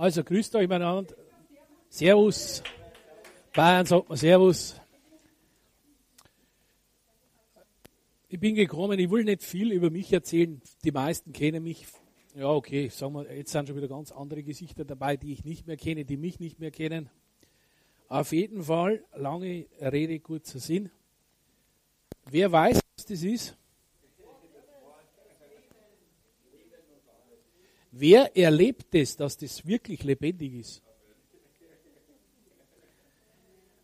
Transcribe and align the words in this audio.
Also 0.00 0.24
grüßt 0.24 0.54
euch 0.54 0.66
miteinander. 0.66 1.14
Servus. 1.90 2.62
Bayern 3.52 3.84
sagt 3.84 4.08
man 4.08 4.16
Servus. 4.16 4.80
Ich 8.30 8.40
bin 8.40 8.54
gekommen, 8.54 8.98
ich 8.98 9.10
will 9.10 9.24
nicht 9.24 9.42
viel 9.42 9.72
über 9.72 9.90
mich 9.90 10.10
erzählen. 10.10 10.62
Die 10.84 10.90
meisten 10.90 11.34
kennen 11.34 11.62
mich. 11.62 11.86
Ja, 12.34 12.46
okay, 12.46 12.88
sagen 12.88 13.12
wir, 13.12 13.30
jetzt 13.30 13.52
sind 13.52 13.68
schon 13.68 13.76
wieder 13.76 13.88
ganz 13.88 14.10
andere 14.10 14.42
Gesichter 14.42 14.86
dabei, 14.86 15.18
die 15.18 15.34
ich 15.34 15.44
nicht 15.44 15.66
mehr 15.66 15.76
kenne, 15.76 16.06
die 16.06 16.16
mich 16.16 16.40
nicht 16.40 16.58
mehr 16.60 16.70
kennen. 16.70 17.10
Auf 18.08 18.32
jeden 18.32 18.62
Fall, 18.62 19.04
lange 19.14 19.66
Rede, 19.82 20.18
kurzer 20.20 20.60
Sinn. 20.60 20.90
Wer 22.24 22.50
weiß, 22.50 22.80
was 22.96 23.04
das 23.04 23.22
ist? 23.22 23.54
Wer 28.00 28.34
erlebt 28.34 28.94
es, 28.94 29.14
dass 29.14 29.36
das 29.36 29.66
wirklich 29.66 30.02
lebendig 30.04 30.54
ist? 30.54 30.82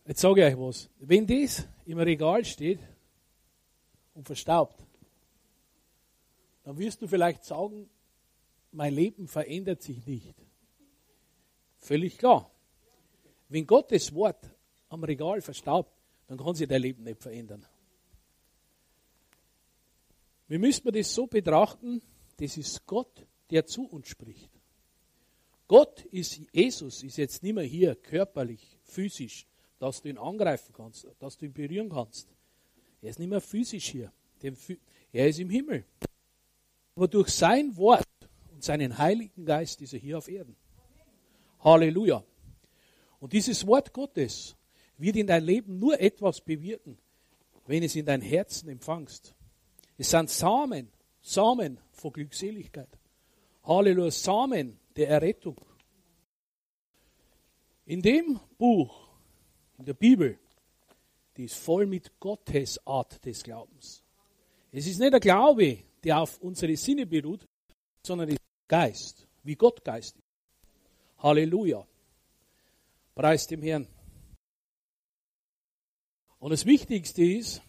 Jetzt 0.07 0.21
sage 0.21 0.41
ich 0.41 0.53
euch 0.55 0.59
was. 0.59 0.89
Wenn 0.97 1.27
das 1.27 1.67
im 1.85 1.99
Regal 1.99 2.43
steht 2.43 2.79
und 4.15 4.25
verstaubt, 4.25 4.75
dann 6.63 6.79
wirst 6.79 6.99
du 6.99 7.07
vielleicht 7.07 7.45
sagen, 7.45 7.87
mein 8.71 8.91
Leben 8.95 9.27
verändert 9.27 9.83
sich 9.83 10.03
nicht. 10.07 10.33
Völlig 11.77 12.17
klar. 12.17 12.49
Wenn 13.49 13.67
Gottes 13.67 14.11
Wort 14.15 14.49
am 14.89 15.03
Regal 15.03 15.41
verstaubt, 15.41 15.91
dann 16.25 16.39
kann 16.39 16.55
sich 16.55 16.67
dein 16.67 16.81
Leben 16.81 17.03
nicht 17.03 17.21
verändern. 17.21 17.63
Wir 20.47 20.57
müssen 20.57 20.91
das 20.91 21.13
so 21.13 21.27
betrachten, 21.27 22.01
das 22.37 22.57
ist 22.57 22.83
Gott, 22.87 23.27
der 23.49 23.65
zu 23.65 23.85
uns 23.85 24.07
spricht. 24.07 24.51
Gott 25.67 26.05
ist, 26.05 26.39
Jesus 26.53 27.03
ist 27.03 27.17
jetzt 27.17 27.43
nicht 27.43 27.53
mehr 27.53 27.63
hier 27.63 27.95
körperlich, 27.95 28.77
physisch, 28.83 29.45
dass 29.79 30.01
du 30.01 30.09
ihn 30.09 30.17
angreifen 30.17 30.73
kannst, 30.73 31.07
dass 31.19 31.37
du 31.37 31.45
ihn 31.45 31.53
berühren 31.53 31.89
kannst. 31.89 32.29
Er 33.01 33.09
ist 33.09 33.19
nicht 33.19 33.29
mehr 33.29 33.41
physisch 33.41 33.89
hier. 33.89 34.11
Er 35.11 35.27
ist 35.27 35.39
im 35.39 35.49
Himmel. 35.49 35.85
Aber 36.95 37.07
durch 37.07 37.29
sein 37.29 37.75
Wort 37.75 38.07
und 38.51 38.63
seinen 38.63 38.97
Heiligen 38.97 39.45
Geist 39.45 39.81
ist 39.81 39.93
er 39.93 39.99
hier 39.99 40.17
auf 40.17 40.27
Erden. 40.27 40.55
Halleluja. 41.59 42.23
Und 43.19 43.33
dieses 43.33 43.65
Wort 43.67 43.93
Gottes 43.93 44.55
wird 44.97 45.15
in 45.15 45.27
dein 45.27 45.43
Leben 45.43 45.79
nur 45.79 45.99
etwas 45.99 46.41
bewirken, 46.41 46.97
wenn 47.65 47.83
es 47.83 47.95
in 47.95 48.05
dein 48.05 48.21
Herzen 48.21 48.69
empfangst. 48.69 49.35
Es 49.97 50.09
sind 50.09 50.29
Samen, 50.29 50.89
Samen 51.21 51.79
von 51.91 52.13
Glückseligkeit. 52.13 52.89
Halleluja, 53.67 54.11
Samen 54.11 54.79
der 54.95 55.09
Errettung. 55.09 55.57
In 57.85 58.01
dem 58.01 58.39
Buch, 58.57 59.09
in 59.77 59.85
der 59.85 59.93
Bibel, 59.93 60.39
die 61.35 61.45
ist 61.45 61.57
voll 61.57 61.85
mit 61.85 62.17
Gottes 62.17 62.79
Art 62.87 63.23
des 63.25 63.43
Glaubens. 63.43 64.01
Es 64.71 64.87
ist 64.87 64.99
nicht 64.99 65.11
der 65.11 65.19
Glaube, 65.19 65.83
der 66.01 66.21
auf 66.21 66.39
unsere 66.41 66.77
Sinne 66.77 67.05
beruht, 67.05 67.45
sondern 68.01 68.29
der 68.29 68.37
Geist, 68.67 69.27
wie 69.43 69.55
Gott 69.55 69.83
Geist 69.83 70.15
ist. 70.15 70.23
Halleluja. 71.19 71.85
Preis 73.13 73.47
dem 73.47 73.61
Herrn. 73.61 73.87
Und 76.39 76.51
das 76.51 76.65
Wichtigste 76.65 77.23
ist, 77.23 77.61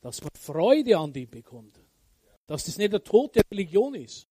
dass 0.00 0.22
man 0.22 0.30
Freude 0.34 0.96
an 0.96 1.12
dem 1.12 1.28
bekommt 1.28 1.85
dass 2.46 2.64
das 2.64 2.78
nicht 2.78 2.92
der 2.92 3.02
Tod 3.02 3.34
der 3.34 3.42
Religion 3.50 3.94
ist. 3.94 4.26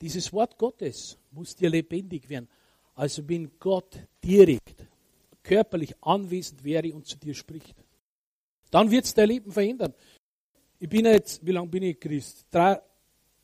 Dieses 0.00 0.32
Wort 0.32 0.58
Gottes 0.58 1.18
muss 1.30 1.54
dir 1.54 1.70
lebendig 1.70 2.28
werden. 2.28 2.48
Also 2.94 3.28
wenn 3.28 3.58
Gott 3.58 3.98
direkt, 4.22 4.86
körperlich 5.42 5.94
anwesend 6.00 6.64
wäre 6.64 6.92
und 6.94 7.06
zu 7.06 7.16
dir 7.16 7.34
spricht. 7.34 7.76
Dann 8.70 8.90
wird 8.90 9.04
es 9.04 9.14
dein 9.14 9.28
Leben 9.28 9.52
verändern. 9.52 9.94
Ich 10.78 10.88
bin 10.88 11.04
jetzt, 11.04 11.44
wie 11.46 11.52
lange 11.52 11.68
bin 11.68 11.82
ich 11.84 12.00
Christ? 12.00 12.46
Drei, 12.50 12.80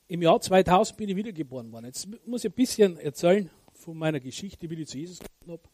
Im 0.09 0.23
Jahr 0.23 0.41
2000 0.41 0.97
bin 0.97 1.11
ich 1.11 1.17
wiedergeboren 1.17 1.71
worden. 1.71 1.87
Jetzt 1.87 2.09
muss 2.27 2.45
ich 2.45 2.51
ein 2.51 2.55
bisschen 2.55 2.99
erzählen 2.99 3.49
von 3.75 3.97
meiner 3.97 4.19
Geschichte, 4.19 4.69
wie 4.69 4.83
ich 4.83 4.89
zu 4.89 4.99
Jesus 4.99 5.19
gekommen 5.21 5.59
habe. 5.59 5.69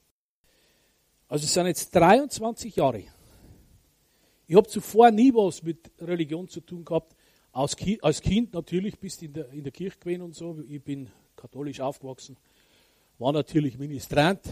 Also 1.28 1.44
es 1.44 1.54
sind 1.54 1.66
jetzt 1.66 1.94
23 1.94 2.76
Jahre. 2.76 3.04
Ich 4.46 4.54
habe 4.54 4.68
zuvor 4.68 5.10
nie 5.10 5.32
was 5.34 5.62
mit 5.62 5.90
Religion 6.00 6.46
zu 6.48 6.60
tun 6.60 6.84
gehabt. 6.84 7.15
Als, 7.56 7.74
Ki 7.74 7.98
als 8.02 8.20
Kind 8.20 8.52
natürlich 8.52 8.98
bist 8.98 9.22
in 9.22 9.32
der, 9.32 9.48
in 9.50 9.62
der 9.62 9.72
Kirche 9.72 9.98
gewesen 9.98 10.20
und 10.20 10.34
so. 10.34 10.62
Ich 10.68 10.82
bin 10.82 11.08
katholisch 11.36 11.80
aufgewachsen, 11.80 12.36
war 13.18 13.32
natürlich 13.32 13.78
Ministrant. 13.78 14.42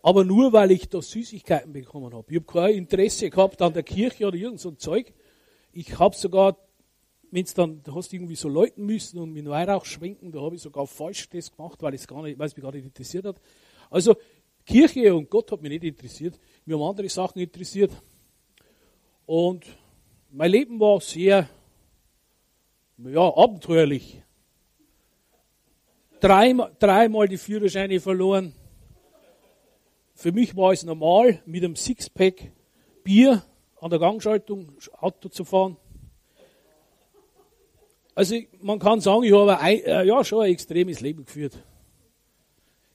Aber 0.00 0.24
nur, 0.24 0.50
weil 0.54 0.70
ich 0.70 0.88
da 0.88 1.02
Süßigkeiten 1.02 1.74
bekommen 1.74 2.14
habe. 2.14 2.24
Ich 2.30 2.36
habe 2.36 2.46
kein 2.46 2.74
Interesse 2.76 3.28
gehabt 3.28 3.60
an 3.60 3.74
der 3.74 3.82
Kirche 3.82 4.26
oder 4.26 4.38
irgend 4.38 4.60
so 4.60 4.70
ein 4.70 4.78
Zeug. 4.78 5.12
Ich 5.72 5.98
habe 5.98 6.16
sogar, 6.16 6.56
wenn 7.30 7.44
es 7.44 7.52
dann, 7.52 7.82
da 7.82 7.94
hast 7.94 8.12
du 8.12 8.16
irgendwie 8.16 8.34
so 8.34 8.48
läuten 8.48 8.86
müssen 8.86 9.18
und 9.18 9.34
mit 9.34 9.46
Weihrauch 9.46 9.84
schwenken, 9.84 10.32
da 10.32 10.40
habe 10.40 10.54
ich 10.54 10.62
sogar 10.62 10.86
falsch 10.86 11.28
das 11.28 11.54
gemacht, 11.54 11.82
weil 11.82 11.92
es 11.92 12.08
weil 12.08 12.40
es 12.40 12.56
mich 12.56 12.64
gar 12.64 12.72
nicht 12.72 12.86
interessiert 12.86 13.26
hat. 13.26 13.42
Also, 13.90 14.16
Kirche 14.64 15.14
und 15.14 15.28
Gott 15.28 15.52
hat 15.52 15.60
mich 15.60 15.70
nicht 15.70 15.84
interessiert. 15.84 16.40
Mir 16.64 16.78
haben 16.78 16.82
andere 16.82 17.10
Sachen 17.10 17.40
interessiert. 17.40 17.92
Und 19.26 19.66
mein 20.30 20.50
Leben 20.50 20.80
war 20.80 20.98
sehr 21.02 21.46
ja, 23.04 23.36
abenteuerlich. 23.36 24.22
Dreimal, 26.20 26.72
dreimal 26.78 27.28
die 27.28 27.38
Führerscheine 27.38 27.98
verloren. 28.00 28.54
Für 30.14 30.32
mich 30.32 30.54
war 30.54 30.72
es 30.72 30.84
normal, 30.84 31.42
mit 31.46 31.64
einem 31.64 31.76
Sixpack 31.76 32.52
Bier 33.02 33.42
an 33.80 33.88
der 33.88 33.98
Gangschaltung 33.98 34.72
Auto 34.98 35.30
zu 35.30 35.44
fahren. 35.44 35.78
Also 38.14 38.36
man 38.60 38.78
kann 38.78 39.00
sagen, 39.00 39.22
ich 39.22 39.32
habe 39.32 39.58
ein, 39.58 39.78
äh, 39.78 40.04
ja, 40.04 40.22
schon 40.22 40.42
ein 40.42 40.50
extremes 40.50 41.00
Leben 41.00 41.24
geführt. 41.24 41.56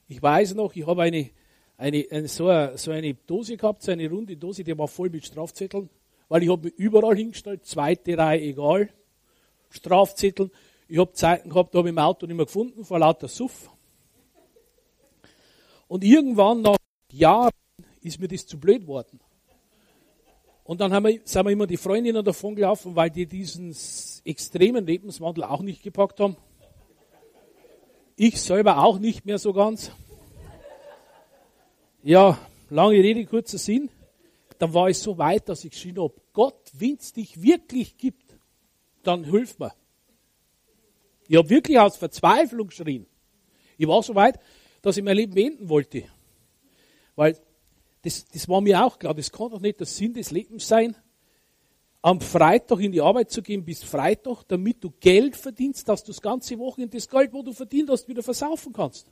Ich 0.06 0.22
weiß 0.22 0.54
noch, 0.54 0.76
ich 0.76 0.86
habe 0.86 1.02
eine, 1.02 1.30
eine, 1.76 2.06
eine, 2.08 2.28
so, 2.28 2.48
eine, 2.48 2.78
so 2.78 2.92
eine 2.92 3.14
Dose 3.14 3.56
gehabt, 3.56 3.82
so 3.82 3.90
eine 3.90 4.08
runde 4.08 4.36
Dose, 4.36 4.62
die 4.62 4.78
war 4.78 4.86
voll 4.86 5.10
mit 5.10 5.26
Strafzetteln, 5.26 5.90
weil 6.28 6.44
ich 6.44 6.48
habe 6.48 6.66
mich 6.66 6.74
überall 6.74 7.16
hingestellt, 7.16 7.66
zweite 7.66 8.16
Reihe 8.16 8.42
egal. 8.42 8.90
Strafzetteln. 9.70 10.50
Ich 10.88 10.98
habe 10.98 11.12
Zeiten 11.12 11.50
gehabt, 11.50 11.74
da 11.74 11.78
habe 11.78 11.88
ich 11.88 11.92
im 11.92 11.98
Auto 11.98 12.26
nicht 12.26 12.36
mehr 12.36 12.46
gefunden, 12.46 12.84
vor 12.84 12.98
lauter 12.98 13.28
Suff. 13.28 13.70
Und 15.88 16.04
irgendwann 16.04 16.62
nach 16.62 16.76
Jahren 17.12 17.50
ist 18.00 18.20
mir 18.20 18.28
das 18.28 18.46
zu 18.46 18.58
blöd 18.58 18.82
geworden. 18.82 19.20
Und 20.64 20.80
dann 20.80 20.92
haben 20.92 21.06
wir, 21.06 21.20
sind 21.24 21.44
wir 21.44 21.52
immer 21.52 21.66
die 21.66 21.76
Freundinnen 21.76 22.24
davon 22.24 22.56
gelaufen, 22.56 22.96
weil 22.96 23.10
die 23.10 23.26
diesen 23.26 23.74
extremen 24.24 24.84
Lebenswandel 24.84 25.44
auch 25.44 25.62
nicht 25.62 25.82
gepackt 25.82 26.18
haben. 26.18 26.36
Ich 28.16 28.40
selber 28.40 28.78
auch 28.78 28.98
nicht 28.98 29.26
mehr 29.26 29.38
so 29.38 29.52
ganz. 29.52 29.92
Ja, 32.02 32.38
lange 32.70 32.96
Rede, 32.96 33.24
kurzer 33.26 33.58
Sinn. 33.58 33.90
Dann 34.58 34.72
war 34.72 34.88
es 34.88 35.02
so 35.02 35.18
weit, 35.18 35.48
dass 35.48 35.64
ich 35.64 35.72
geschrien 35.72 36.00
habe, 36.00 36.14
Gott, 36.32 36.70
wenn 36.72 36.96
es 36.96 37.12
dich 37.12 37.42
wirklich 37.42 37.96
gibt, 37.96 38.25
dann 39.06 39.24
hilf 39.24 39.58
mir. 39.58 39.72
Ich 41.28 41.36
habe 41.36 41.50
wirklich 41.50 41.78
aus 41.78 41.96
Verzweiflung 41.96 42.68
geschrien. 42.68 43.06
Ich 43.76 43.86
war 43.86 44.02
so 44.02 44.14
weit, 44.14 44.38
dass 44.82 44.96
ich 44.96 45.04
mein 45.04 45.16
Leben 45.16 45.34
beenden 45.34 45.68
wollte. 45.68 46.04
Weil 47.14 47.36
das, 48.02 48.26
das 48.26 48.48
war 48.48 48.60
mir 48.60 48.84
auch 48.84 48.98
klar, 48.98 49.14
das 49.14 49.32
kann 49.32 49.50
doch 49.50 49.60
nicht 49.60 49.80
der 49.80 49.86
Sinn 49.86 50.14
des 50.14 50.30
Lebens 50.30 50.68
sein, 50.68 50.96
am 52.02 52.20
Freitag 52.20 52.78
in 52.80 52.92
die 52.92 53.00
Arbeit 53.00 53.32
zu 53.32 53.42
gehen 53.42 53.64
bis 53.64 53.82
Freitag, 53.82 54.44
damit 54.46 54.84
du 54.84 54.92
Geld 55.00 55.34
verdienst, 55.34 55.88
dass 55.88 56.04
du 56.04 56.12
das 56.12 56.22
ganze 56.22 56.56
Wochenende 56.58 56.96
das 56.96 57.08
Geld, 57.08 57.32
wo 57.32 57.42
du 57.42 57.52
verdient 57.52 57.90
hast, 57.90 58.06
wieder 58.06 58.22
versaufen 58.22 58.72
kannst. 58.72 59.10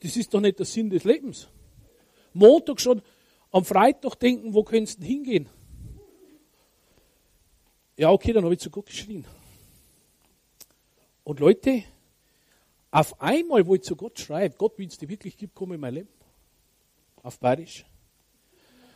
Das 0.00 0.16
ist 0.16 0.32
doch 0.32 0.40
nicht 0.40 0.58
der 0.58 0.64
Sinn 0.64 0.88
des 0.88 1.04
Lebens. 1.04 1.48
Montag 2.32 2.80
schon 2.80 3.02
am 3.50 3.64
Freitag 3.64 4.14
denken, 4.14 4.54
wo 4.54 4.62
könntest 4.62 5.02
du 5.02 5.06
hingehen? 5.06 5.50
Ja, 8.00 8.10
okay, 8.12 8.32
dann 8.32 8.44
habe 8.44 8.54
ich 8.54 8.60
zu 8.60 8.70
Gott 8.70 8.86
geschrien. 8.86 9.26
Und 11.22 11.38
Leute, 11.38 11.84
auf 12.90 13.20
einmal, 13.20 13.66
wo 13.66 13.74
ich 13.74 13.82
zu 13.82 13.94
Gott 13.94 14.18
schreibe, 14.18 14.56
Gott, 14.56 14.78
wenn 14.78 14.88
es 14.88 14.96
dir 14.96 15.10
wirklich 15.10 15.36
gibt, 15.36 15.54
komm 15.54 15.74
in 15.74 15.80
mein 15.80 15.92
Leben. 15.92 16.08
Auf 17.22 17.38
Bayerisch. 17.38 17.84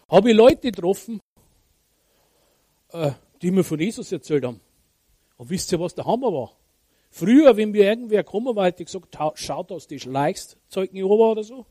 Habe 0.09 0.31
ich 0.31 0.35
Leute 0.35 0.73
getroffen, 0.73 1.21
äh, 2.93 3.11
die 3.43 3.51
mir 3.51 3.63
von 3.63 3.79
Jesus 3.79 4.11
erzählt 4.11 4.43
haben. 4.43 4.63
Und 5.37 5.51
wisst 5.51 5.71
ihr, 5.73 5.79
was 5.79 5.95
der 5.95 6.07
Hammer 6.07 6.33
war? 6.33 6.57
Früher, 7.11 7.55
wenn 7.59 7.73
mir 7.73 7.85
irgendwer 7.85 8.25
gekommen 8.25 8.57
war, 8.57 8.65
hätte 8.65 8.85
ich 8.85 8.87
gesagt, 8.87 9.19
schaut 9.39 9.71
aus, 9.71 9.87
die 9.87 10.01
schleichst, 10.01 10.57
Zeugen 10.71 10.97
Jehova 10.97 11.33
oder 11.33 11.45
so. 11.45 11.67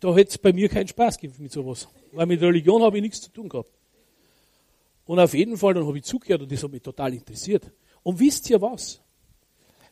Da 0.00 0.12
hätte 0.16 0.30
es 0.30 0.38
bei 0.38 0.52
mir 0.52 0.68
keinen 0.68 0.88
Spaß 0.88 1.18
gegeben 1.18 1.44
mit 1.44 1.52
sowas. 1.52 1.86
Weil 2.10 2.26
mit 2.26 2.40
Religion 2.40 2.82
habe 2.82 2.96
ich 2.96 3.02
nichts 3.02 3.20
zu 3.20 3.30
tun 3.30 3.48
gehabt. 3.48 3.77
Und 5.08 5.18
auf 5.20 5.32
jeden 5.32 5.56
Fall, 5.56 5.72
dann 5.72 5.86
habe 5.86 5.96
ich 5.96 6.04
zugehört 6.04 6.42
und 6.42 6.52
das 6.52 6.62
hat 6.62 6.70
mich 6.70 6.82
total 6.82 7.14
interessiert. 7.14 7.72
Und 8.02 8.20
wisst 8.20 8.50
ihr 8.50 8.60
was? 8.60 9.00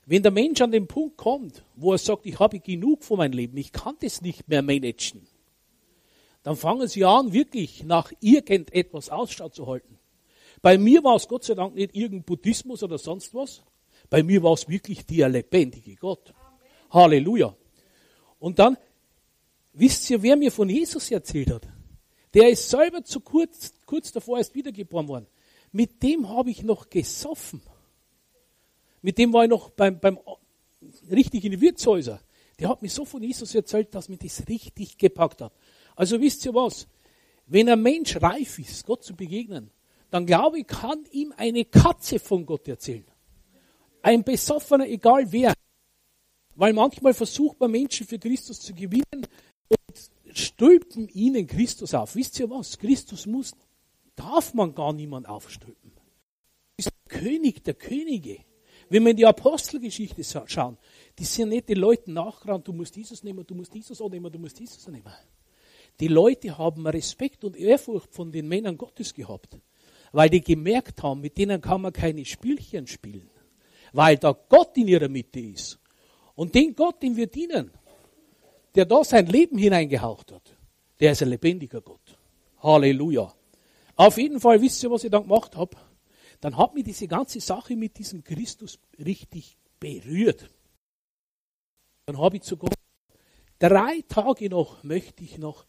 Wenn 0.04 0.22
der 0.22 0.30
Mensch 0.30 0.60
an 0.60 0.70
den 0.70 0.86
Punkt 0.86 1.16
kommt, 1.16 1.64
wo 1.74 1.92
er 1.92 1.98
sagt, 1.98 2.26
ich 2.26 2.38
habe 2.38 2.60
genug 2.60 3.02
von 3.02 3.16
meinem 3.16 3.32
Leben, 3.32 3.56
ich 3.56 3.72
kann 3.72 3.96
das 4.00 4.20
nicht 4.20 4.46
mehr 4.46 4.60
managen, 4.60 5.26
dann 6.42 6.54
fangen 6.54 6.86
sie 6.86 7.06
an, 7.06 7.32
wirklich 7.32 7.82
nach 7.82 8.12
irgendetwas 8.20 9.08
Ausschau 9.08 9.48
zu 9.48 9.66
halten. 9.66 9.98
Bei 10.60 10.76
mir 10.76 11.02
war 11.02 11.16
es 11.16 11.26
Gott 11.26 11.44
sei 11.44 11.54
Dank 11.54 11.74
nicht 11.76 11.96
irgendein 11.96 12.24
Buddhismus 12.24 12.82
oder 12.82 12.98
sonst 12.98 13.32
was. 13.32 13.62
Bei 14.10 14.22
mir 14.22 14.42
war 14.42 14.52
es 14.52 14.68
wirklich 14.68 15.06
der 15.06 15.30
lebendige 15.30 15.96
Gott. 15.96 16.34
Amen. 16.38 16.60
Halleluja. 16.90 17.56
Und 18.38 18.58
dann, 18.58 18.76
wisst 19.72 20.10
ihr, 20.10 20.22
wer 20.22 20.36
mir 20.36 20.52
von 20.52 20.68
Jesus 20.68 21.10
erzählt 21.10 21.50
hat? 21.50 21.66
Der 22.37 22.50
ist 22.50 22.69
selber 22.69 23.03
zu 23.03 23.21
kurz, 23.21 23.73
kurz 23.87 24.12
davor 24.12 24.37
erst 24.37 24.55
wiedergeboren 24.55 25.09
worden. 25.09 25.27
Mit 25.73 26.03
dem 26.03 26.29
habe 26.29 26.50
ich 26.50 26.62
noch 26.62 26.91
gesoffen. 26.91 27.62
Mit 29.00 29.17
dem 29.17 29.33
war 29.33 29.44
ich 29.44 29.49
noch 29.49 29.71
beim, 29.71 29.99
beim 29.99 30.19
richtig 31.11 31.47
in 31.47 31.53
die 31.53 31.61
Wirtshäuser. 31.62 32.21
Der 32.59 32.69
hat 32.69 32.83
mir 32.83 32.91
so 32.91 33.06
von 33.06 33.23
Jesus 33.23 33.55
erzählt, 33.55 33.94
dass 33.94 34.11
mir 34.11 34.19
das 34.19 34.47
richtig 34.49 34.99
gepackt 34.99 35.41
hat. 35.41 35.55
Also 35.94 36.21
wisst 36.21 36.44
ihr 36.44 36.53
was? 36.53 36.87
Wenn 37.47 37.71
ein 37.71 37.81
Mensch 37.81 38.21
reif 38.21 38.59
ist, 38.59 38.85
Gott 38.85 39.03
zu 39.03 39.17
begegnen, 39.17 39.71
dann 40.11 40.27
glaube 40.27 40.59
ich, 40.59 40.67
kann 40.67 41.06
ihm 41.12 41.33
eine 41.38 41.65
Katze 41.65 42.19
von 42.19 42.44
Gott 42.44 42.69
erzählen. 42.69 43.06
Ein 44.03 44.25
Besoffener, 44.25 44.87
egal 44.87 45.33
wer. 45.33 45.55
Weil 46.55 46.75
manchmal 46.75 47.15
versucht 47.15 47.59
man 47.61 47.71
Menschen 47.71 48.06
für 48.06 48.19
Christus 48.19 48.61
zu 48.61 48.75
gewinnen 48.75 49.27
stülpen 50.38 51.09
ihnen 51.09 51.47
Christus 51.47 51.94
auf. 51.94 52.15
Wisst 52.15 52.38
ihr 52.41 52.50
was? 52.50 52.79
Christus 52.79 53.27
muss, 53.27 53.55
darf 54.15 54.55
man 54.55 54.75
gar 54.75 54.93
niemand 54.93 55.29
aufstülpen. 55.29 55.93
Er 56.77 56.79
ist 56.79 56.91
der 56.91 57.21
König 57.21 57.65
der 57.65 57.75
Könige. 57.75 58.38
Wenn 58.88 59.05
wir 59.05 59.11
in 59.11 59.17
die 59.17 59.27
Apostelgeschichte 59.27 60.23
schauen, 60.47 60.79
die 61.19 61.25
sind 61.25 61.49
nicht 61.49 61.69
den 61.69 61.79
Leuten 61.79 62.12
nachgerannt, 62.12 62.69
du 62.69 62.73
musst 62.73 62.94
dieses 62.94 63.25
nehmen, 63.25 63.44
du 63.47 63.55
musst 63.55 63.75
dieses 63.75 63.99
nehmen, 63.99 64.33
du 64.33 64.38
musst 64.38 64.59
dieses 64.59 64.87
nehmen. 64.87 65.12
Die 65.99 66.09
Leute 66.09 66.56
haben 66.56 66.87
Respekt 66.87 67.43
und 67.43 67.56
Ehrfurcht 67.56 68.15
von 68.15 68.31
den 68.31 68.47
Männern 68.47 68.77
Gottes 68.77 69.12
gehabt, 69.12 69.59
weil 70.12 70.29
die 70.29 70.41
gemerkt 70.41 71.03
haben, 71.03 71.21
mit 71.21 71.37
denen 71.37 71.61
kann 71.61 71.81
man 71.81 71.93
keine 71.93 72.25
Spielchen 72.25 72.87
spielen, 72.87 73.31
weil 73.93 74.19
da 74.19 74.33
Gott 74.33 74.77
in 74.77 74.88
ihrer 74.88 75.09
Mitte 75.09 75.41
ist. 75.41 75.81
Und 76.35 76.55
den 76.55 76.75
Gott, 76.75 77.03
den 77.03 77.17
wir 77.17 77.27
dienen, 77.27 77.71
der 78.76 78.84
da 78.84 79.02
sein 79.02 79.26
Leben 79.26 79.58
hineingehaucht 79.58 80.32
hat, 80.32 80.56
der 81.00 81.12
ist 81.12 81.23
ein 81.23 81.31
lebendiger 81.31 81.81
Gott. 81.81 82.19
Halleluja. 82.62 83.32
Auf 83.96 84.19
jeden 84.19 84.40
Fall, 84.40 84.61
wisst 84.61 84.82
ihr, 84.82 84.90
was 84.90 85.05
ich 85.05 85.11
dann 85.11 85.23
gemacht 85.23 85.56
habe? 85.56 85.76
dann 86.40 86.56
hat 86.56 86.75
mich 86.75 86.84
diese 86.84 87.08
ganze 87.08 87.40
Sache 87.40 87.76
mit 87.76 87.99
diesem 87.99 88.23
Christus 88.23 88.78
richtig 88.99 89.56
berührt. 89.81 90.50
Dann 92.06 92.19
habe 92.19 92.37
ich 92.37 92.43
zu 92.43 92.56
Gott, 92.56 92.75
drei 93.58 94.02
Tage 94.08 94.49
noch 94.49 94.82
möchte 94.84 95.25
ich 95.25 95.38
noch, 95.38 95.67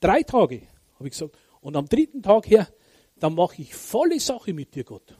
drei 0.00 0.22
Tage, 0.22 0.62
habe 0.94 1.08
ich 1.08 1.12
gesagt, 1.12 1.38
und 1.60 1.76
am 1.76 1.88
dritten 1.88 2.22
Tag 2.22 2.48
her, 2.48 2.68
dann 3.16 3.34
mache 3.34 3.62
ich 3.62 3.74
volle 3.74 4.18
Sache 4.18 4.52
mit 4.52 4.74
dir, 4.74 4.84
Gott. 4.84 5.16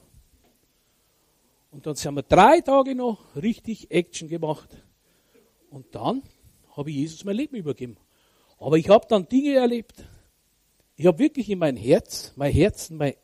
Und 1.71 1.87
dann 1.87 1.95
haben 1.95 2.15
wir 2.15 2.23
drei 2.23 2.61
Tage 2.61 2.93
noch 2.93 3.35
richtig 3.35 3.89
Action 3.89 4.27
gemacht. 4.27 4.69
Und 5.71 5.95
dann 5.95 6.21
habe 6.75 6.89
ich 6.89 6.97
Jesus 6.97 7.23
mein 7.23 7.35
Leben 7.35 7.55
übergeben. 7.55 7.97
Aber 8.59 8.77
ich 8.77 8.89
habe 8.89 9.05
dann 9.07 9.27
Dinge 9.27 9.55
erlebt. 9.55 10.05
Ich 10.95 11.05
habe 11.05 11.19
wirklich 11.19 11.49
in 11.49 11.59
mein 11.59 11.75
Herz, 11.75 12.33
mein 12.35 12.51
Herzen, 12.51 12.97
mein 12.97 13.15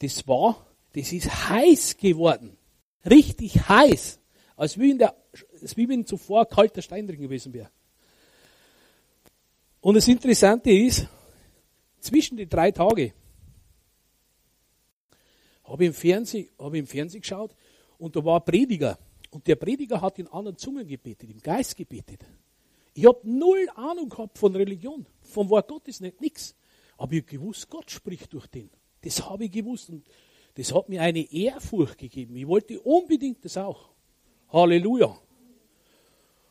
das 0.00 0.26
war, 0.28 0.66
das 0.92 1.12
ist 1.12 1.48
heiß 1.48 1.96
geworden. 1.96 2.56
Richtig 3.04 3.68
heiß. 3.68 4.20
Als 4.56 4.78
wie, 4.78 4.90
in 4.90 4.98
der, 4.98 5.14
als 5.60 5.76
wie 5.76 5.88
wenn 5.88 6.06
zuvor 6.06 6.46
kalter 6.46 6.82
Stein 6.82 7.06
drin 7.06 7.20
gewesen 7.20 7.52
wäre. 7.52 7.70
Und 9.80 9.94
das 9.94 10.08
Interessante 10.08 10.70
ist, 10.70 11.06
zwischen 12.00 12.36
die 12.36 12.48
drei 12.48 12.70
Tage 12.70 13.12
habe 15.64 15.84
ich 15.84 15.88
im 15.88 15.94
Fernsehen, 15.94 16.48
ich 16.58 16.74
im 16.74 16.86
Fernsehen 16.86 17.20
geschaut 17.20 17.54
und 17.98 18.16
da 18.16 18.24
war 18.24 18.40
ein 18.40 18.44
Prediger. 18.44 18.98
Und 19.30 19.46
der 19.46 19.56
Prediger 19.56 20.00
hat 20.00 20.18
in 20.18 20.26
anderen 20.28 20.56
Zungen 20.56 20.86
gebetet, 20.86 21.28
im 21.30 21.40
Geist 21.40 21.76
gebetet. 21.76 22.24
Ich 22.94 23.06
habe 23.06 23.20
null 23.22 23.68
Ahnung 23.74 24.08
gehabt 24.08 24.38
von 24.38 24.54
Religion, 24.56 25.06
vom 25.22 25.48
Wort 25.50 25.68
Gottes 25.68 26.00
nicht, 26.00 26.20
nichts. 26.20 26.56
Aber 26.96 27.12
ich 27.12 27.22
habe 27.22 27.30
gewusst, 27.30 27.68
Gott 27.68 27.90
spricht 27.90 28.32
durch 28.32 28.46
den. 28.48 28.70
Das 29.02 29.28
habe 29.28 29.44
ich 29.44 29.52
gewusst 29.52 29.90
und 29.90 30.04
das 30.54 30.74
hat 30.74 30.88
mir 30.88 31.00
eine 31.02 31.20
Ehrfurcht 31.32 31.98
gegeben. 31.98 32.36
Ich 32.36 32.46
wollte 32.46 32.80
unbedingt 32.80 33.44
das 33.44 33.56
auch. 33.56 33.90
Halleluja. 34.52 35.16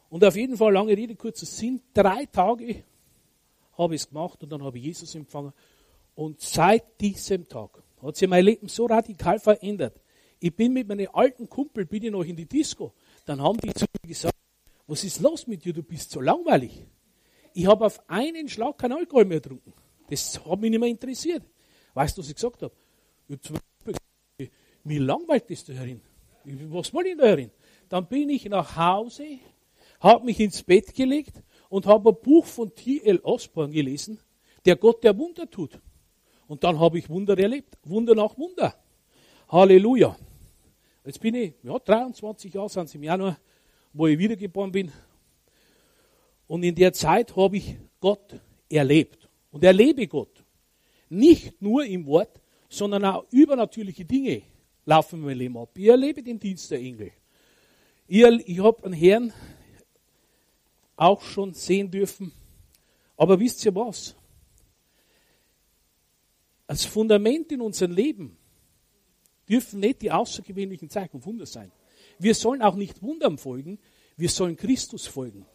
Und 0.09 0.23
auf 0.23 0.35
jeden 0.35 0.55
Fall, 0.55 0.71
lange 0.73 0.95
Rede, 0.95 1.15
kurzer 1.15 1.45
Sinn, 1.45 1.81
drei 1.93 2.25
Tage 2.27 2.83
habe 3.77 3.95
ich 3.95 4.01
es 4.01 4.09
gemacht 4.09 4.41
und 4.41 4.49
dann 4.49 4.63
habe 4.63 4.77
ich 4.77 4.85
Jesus 4.85 5.13
empfangen. 5.15 5.51
Und 6.15 6.39
seit 6.39 6.99
diesem 7.01 7.47
Tag 7.47 7.83
hat 8.01 8.15
sich 8.15 8.27
mein 8.27 8.45
Leben 8.45 8.69
so 8.69 8.85
radikal 8.85 9.39
verändert. 9.39 10.01
Ich 10.39 10.55
bin 10.55 10.73
mit 10.73 10.87
meinem 10.87 11.09
alten 11.13 11.49
Kumpel, 11.49 11.85
bin 11.85 12.03
ich 12.03 12.11
noch 12.11 12.23
in 12.23 12.35
die 12.35 12.45
Disco. 12.45 12.93
Dann 13.25 13.41
haben 13.41 13.59
die 13.59 13.73
zu 13.73 13.85
mir 14.01 14.07
gesagt, 14.07 14.36
was 14.87 15.03
ist 15.03 15.19
los 15.19 15.45
mit 15.47 15.63
dir, 15.63 15.73
du 15.73 15.83
bist 15.83 16.11
so 16.11 16.21
langweilig. 16.21 16.85
Ich 17.53 17.67
habe 17.67 17.85
auf 17.85 18.01
einen 18.09 18.47
Schlag 18.47 18.77
kein 18.77 18.91
Alkohol 18.91 19.25
mehr 19.25 19.41
getrunken. 19.41 19.73
Das 20.09 20.43
hat 20.45 20.59
mich 20.59 20.69
nicht 20.71 20.79
mehr 20.79 20.89
interessiert. 20.89 21.43
Weißt 21.93 22.17
du, 22.17 22.21
was 22.21 22.29
ich 22.29 22.35
gesagt 22.35 22.61
habe? 22.61 22.73
Ich 23.27 23.39
mir 24.83 25.01
langweilt 25.01 25.49
das 25.49 25.65
da 25.65 25.73
herin. 25.73 26.01
Was 26.69 26.93
wollte 26.93 27.09
ich 27.09 27.17
da 27.17 27.25
herin? 27.25 27.51
Dann 27.89 28.07
bin 28.07 28.29
ich 28.29 28.45
nach 28.45 28.77
Hause, 28.77 29.39
habe 29.99 30.25
mich 30.25 30.39
ins 30.39 30.63
Bett 30.63 30.95
gelegt 30.95 31.43
und 31.69 31.85
habe 31.85 32.09
ein 32.09 32.21
Buch 32.21 32.45
von 32.45 32.73
T.L. 32.73 33.19
Osborne 33.23 33.73
gelesen, 33.73 34.19
der 34.65 34.77
Gott, 34.77 35.03
der 35.03 35.17
Wunder 35.17 35.49
tut. 35.49 35.79
Und 36.47 36.63
dann 36.63 36.79
habe 36.79 36.99
ich 36.99 37.09
Wunder 37.09 37.37
erlebt. 37.37 37.77
Wunder 37.83 38.15
nach 38.15 38.37
Wunder. 38.37 38.73
Halleluja. 39.49 40.15
Jetzt 41.03 41.19
bin 41.19 41.35
ich, 41.35 41.53
ja, 41.63 41.77
23 41.77 42.53
Jahre 42.53 42.69
sind 42.69 42.85
es 42.85 42.95
im 42.95 43.03
Januar, 43.03 43.37
wo 43.97 44.07
ich 44.07 44.17
wiedergeboren 44.17 44.71
bin. 44.71 44.91
Und 46.47 46.63
in 46.63 46.75
der 46.75 46.93
Zeit 46.93 47.35
habe 47.35 47.57
ich 47.57 47.75
Gott 47.99 48.39
erlebt. 48.69 49.27
Und 49.51 49.63
erlebe 49.63 50.07
Gott. 50.07 50.43
Nicht 51.09 51.61
nur 51.61 51.85
im 51.85 52.05
Wort, 52.05 52.39
sondern 52.69 53.05
auch 53.05 53.25
übernatürliche 53.31 54.05
Dinge 54.05 54.43
laufen 54.85 55.19
in 55.19 55.25
meinem 55.25 55.37
Leben 55.37 55.57
ab. 55.57 55.69
Ich 55.75 55.87
erlebe 55.87 56.21
den 56.21 56.39
Dienst 56.39 56.69
der 56.69 56.79
Engel. 56.79 57.11
Ich, 58.07 58.23
ich 58.23 58.59
habe 58.59 58.83
einen 58.85 58.93
Herrn 58.93 59.33
auch 60.95 61.21
schon 61.21 61.53
sehen 61.53 61.89
dürfen. 61.89 62.31
Aber 63.15 63.39
wisst 63.39 63.65
ihr 63.65 63.73
was? 63.75 64.15
Als 66.67 66.83
Fundament 66.85 67.51
in 67.51 67.61
unserem 67.61 67.91
Leben 67.91 68.37
dürfen 69.47 69.79
nicht 69.79 70.01
die 70.01 70.11
außergewöhnlichen 70.11 70.89
Zeichen 70.89 71.17
und 71.17 71.25
Wunder 71.25 71.45
sein. 71.45 71.71
Wir 72.19 72.35
sollen 72.35 72.61
auch 72.61 72.75
nicht 72.75 73.01
Wundern 73.01 73.37
folgen, 73.37 73.79
wir 74.17 74.29
sollen 74.29 74.57
Christus 74.57 75.07
folgen. 75.07 75.45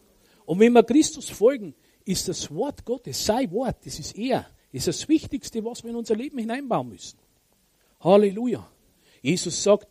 Und 0.45 0.59
wenn 0.59 0.73
wir 0.73 0.83
Christus 0.83 1.29
folgen, 1.29 1.75
ist 2.05 2.27
das 2.27 2.53
Wort 2.53 2.83
Gottes, 2.83 3.23
sein 3.23 3.51
Wort, 3.51 3.85
das 3.85 3.99
ist 3.99 4.17
er 4.17 4.47
ist 4.73 4.87
das 4.87 5.07
Wichtigste, 5.07 5.63
was 5.63 5.83
wir 5.83 5.91
in 5.91 5.95
unser 5.95 6.15
Leben 6.15 6.39
hineinbauen 6.39 6.89
müssen. 6.89 7.17
Halleluja. 8.01 8.67
Jesus 9.21 9.63
sagt, 9.63 9.87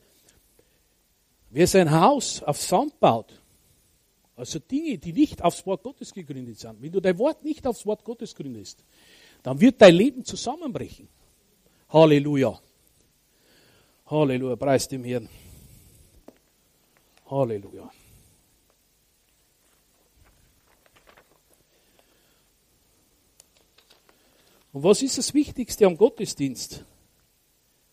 wer 1.50 1.66
sein 1.66 1.90
Haus 1.90 2.42
auf 2.42 2.60
Sand 2.60 2.98
baut, 2.98 3.40
also 4.34 4.58
Dinge, 4.58 4.98
die 4.98 5.12
nicht 5.12 5.40
aufs 5.40 5.64
Wort 5.64 5.84
Gottes 5.84 6.12
gegründet 6.12 6.58
sind, 6.58 6.82
wenn 6.82 6.90
du 6.90 7.00
dein 7.00 7.16
Wort 7.18 7.44
nicht 7.44 7.64
aufs 7.66 7.86
Wort 7.86 8.02
Gottes 8.02 8.34
gründest, 8.34 8.84
dann 9.44 9.60
wird 9.60 9.80
dein 9.80 9.94
Leben 9.94 10.24
zusammenbrechen. 10.24 11.08
Halleluja. 11.88 12.60
Halleluja, 14.06 14.56
preis 14.56 14.88
dem 14.88 15.04
Herrn. 15.04 15.28
Halleluja. 17.30 17.88
Und 24.72 24.82
was 24.82 25.02
ist 25.02 25.18
das 25.18 25.34
Wichtigste 25.34 25.86
am 25.86 25.96
Gottesdienst? 25.96 26.84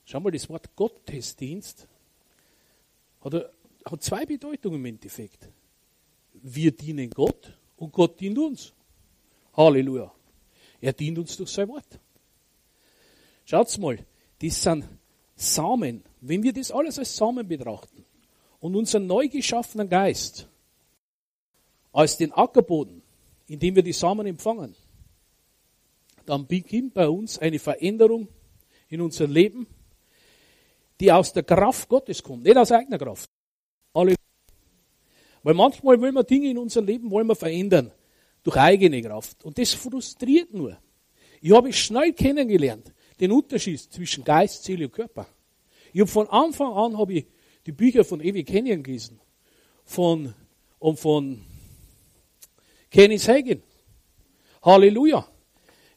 Schau 0.05 0.19
mal, 0.19 0.31
das 0.31 0.49
Wort 0.49 0.75
Gottesdienst 0.75 1.87
hat, 3.21 3.51
hat 3.85 4.03
zwei 4.03 4.25
Bedeutungen 4.25 4.79
im 4.79 4.85
Endeffekt. 4.85 5.49
Wir 6.33 6.71
dienen 6.71 7.09
Gott 7.09 7.53
und 7.77 7.91
Gott 7.91 8.19
dient 8.19 8.37
uns. 8.37 8.73
Halleluja. 9.55 10.11
Er 10.79 10.93
dient 10.93 11.19
uns 11.19 11.35
durch 11.35 11.49
sein 11.49 11.67
Wort. 11.67 11.99
Schaut's 13.45 13.77
mal, 13.77 13.99
das 14.41 14.61
sind 14.61 14.85
Samen. 15.35 16.03
Wenn 16.21 16.43
wir 16.43 16.53
das 16.53 16.71
alles 16.71 16.97
als 16.97 17.15
Samen 17.15 17.47
betrachten 17.47 18.05
und 18.59 18.75
unseren 18.75 19.05
neu 19.05 19.27
geschaffenen 19.27 19.89
Geist 19.89 20.47
als 21.91 22.17
den 22.17 22.31
Ackerboden, 22.31 23.01
in 23.47 23.59
dem 23.59 23.75
wir 23.75 23.83
die 23.83 23.93
Samen 23.93 24.27
empfangen, 24.27 24.75
dann 26.29 26.45
beginnt 26.45 26.93
bei 26.93 27.09
uns 27.09 27.39
eine 27.39 27.57
Veränderung 27.57 28.27
in 28.87 29.01
unserem 29.01 29.31
Leben, 29.31 29.67
die 30.99 31.11
aus 31.11 31.33
der 31.33 31.43
Kraft 31.43 31.89
Gottes 31.89 32.21
kommt, 32.21 32.43
nicht 32.43 32.55
aus 32.55 32.71
eigener 32.71 32.99
Kraft. 32.99 33.29
Alle. 33.93 34.15
Weil 35.41 35.53
manchmal 35.55 35.99
wollen 35.99 36.13
wir 36.13 36.23
Dinge 36.23 36.51
in 36.51 36.57
unserem 36.57 36.85
Leben 36.85 37.09
wollen 37.09 37.27
wir 37.27 37.35
verändern. 37.35 37.91
Durch 38.43 38.57
eigene 38.57 39.01
Kraft. 39.01 39.43
Und 39.43 39.57
das 39.57 39.73
frustriert 39.73 40.53
nur. 40.53 40.77
Ich 41.41 41.51
habe 41.51 41.73
schnell 41.73 42.13
kennengelernt, 42.13 42.93
den 43.19 43.31
Unterschied 43.31 43.79
zwischen 43.79 44.23
Geist, 44.23 44.63
Seele 44.63 44.85
und 44.85 44.93
Körper. 44.93 45.25
Ich 45.93 45.99
habe 45.99 46.11
von 46.11 46.29
Anfang 46.29 46.73
an 46.73 46.97
habe 46.97 47.13
ich 47.13 47.25
die 47.65 47.71
Bücher 47.71 48.03
von 48.03 48.21
Evi 48.21 48.43
Kenyon 48.43 48.83
gelesen. 48.83 49.19
Von, 49.83 50.33
und 50.77 50.99
von 50.99 51.41
Kenny 52.91 53.17
Sagan. 53.17 53.63
Halleluja. 54.61 55.27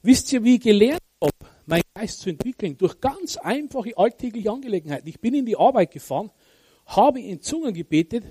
Wisst 0.03 0.33
ihr, 0.33 0.43
wie 0.43 0.57
ich 0.57 0.61
gelernt 0.61 1.01
habe, 1.23 1.33
meinen 1.65 1.85
Geist 1.95 2.21
zu 2.21 2.31
entwickeln? 2.31 2.77
Durch 2.77 3.01
ganz 3.01 3.37
einfache 3.37 3.97
alltägliche 3.97 4.51
Angelegenheiten. 4.51 5.09
Ich 5.09 5.21
bin 5.21 5.35
in 5.35 5.47
die 5.47 5.57
Arbeit 5.57 5.93
gefahren, 5.93 6.31
habe 6.87 7.21
in 7.21 7.41
Zungen 7.41 7.73
gebetet 7.73 8.25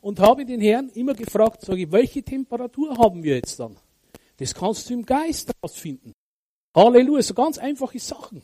und 0.00 0.20
habe 0.20 0.44
den 0.44 0.60
Herrn 0.60 0.88
immer 0.90 1.14
gefragt, 1.14 1.62
sage 1.62 1.82
ich, 1.82 1.90
welche 1.90 2.22
Temperatur 2.22 2.96
haben 2.96 3.24
wir 3.24 3.34
jetzt 3.34 3.58
dann? 3.58 3.76
Das 4.36 4.54
kannst 4.54 4.88
du 4.88 4.94
im 4.94 5.04
Geist 5.04 5.50
herausfinden. 5.52 6.12
Halleluja, 6.76 7.22
so 7.22 7.34
ganz 7.34 7.58
einfache 7.58 7.98
Sachen. 7.98 8.42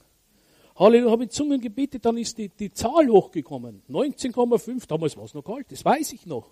Halleluja, 0.75 1.13
habe 1.13 1.25
in 1.25 1.31
Zungen 1.31 1.61
gebetet, 1.61 2.05
dann 2.05 2.17
ist 2.17 2.37
die, 2.37 2.49
die 2.49 2.73
Zahl 2.73 3.09
hochgekommen. 3.09 3.83
19,5, 3.89 4.89
damals 4.89 5.17
war 5.17 5.25
es 5.25 5.35
noch 5.35 5.45
kalt, 5.45 5.71
das 5.71 5.85
weiß 5.85 6.15
ich 6.15 6.27
noch. 6.27 6.51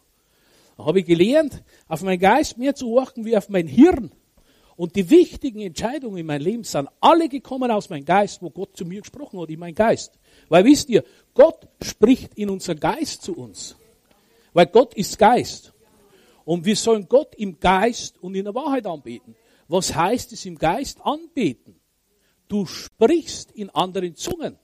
Dann 0.77 0.87
habe 0.87 1.01
ich 1.01 1.07
gelernt, 1.07 1.65
auf 1.89 2.03
meinen 2.03 2.21
Geist 2.21 2.57
mehr 2.57 2.77
zu 2.77 2.87
horchen 2.91 3.25
wie 3.25 3.37
auf 3.37 3.49
mein 3.49 3.67
Hirn. 3.67 4.13
Und 4.81 4.97
die 4.97 5.11
wichtigen 5.11 5.61
Entscheidungen 5.61 6.17
in 6.17 6.25
meinem 6.25 6.41
Leben 6.41 6.65
sind 6.65 6.89
alle 7.01 7.29
gekommen 7.29 7.71
aus 7.71 7.91
meinem 7.91 8.07
Geist, 8.07 8.41
wo 8.41 8.49
Gott 8.49 8.75
zu 8.75 8.87
mir 8.87 9.03
gesprochen 9.03 9.39
hat, 9.39 9.51
in 9.51 9.59
meinem 9.59 9.75
Geist. 9.75 10.19
Weil 10.49 10.65
wisst 10.65 10.89
ihr, 10.89 11.05
Gott 11.35 11.69
spricht 11.83 12.33
in 12.33 12.49
unseren 12.49 12.81
Geist 12.81 13.21
zu 13.21 13.37
uns. 13.37 13.77
Weil 14.55 14.69
Gott 14.69 14.95
ist 14.95 15.19
Geist. 15.19 15.75
Und 16.47 16.65
wir 16.65 16.77
sollen 16.77 17.07
Gott 17.07 17.35
im 17.35 17.61
Geist 17.61 18.17
und 18.23 18.35
in 18.35 18.45
der 18.45 18.55
Wahrheit 18.55 18.87
anbeten. 18.87 19.37
Was 19.69 19.95
heißt 19.95 20.33
es 20.33 20.47
im 20.47 20.57
Geist 20.57 20.99
anbeten? 21.03 21.79
Du 22.49 22.65
sprichst 22.65 23.53
in 23.53 23.69
anderen 23.69 24.17
Zungen. 24.17 24.59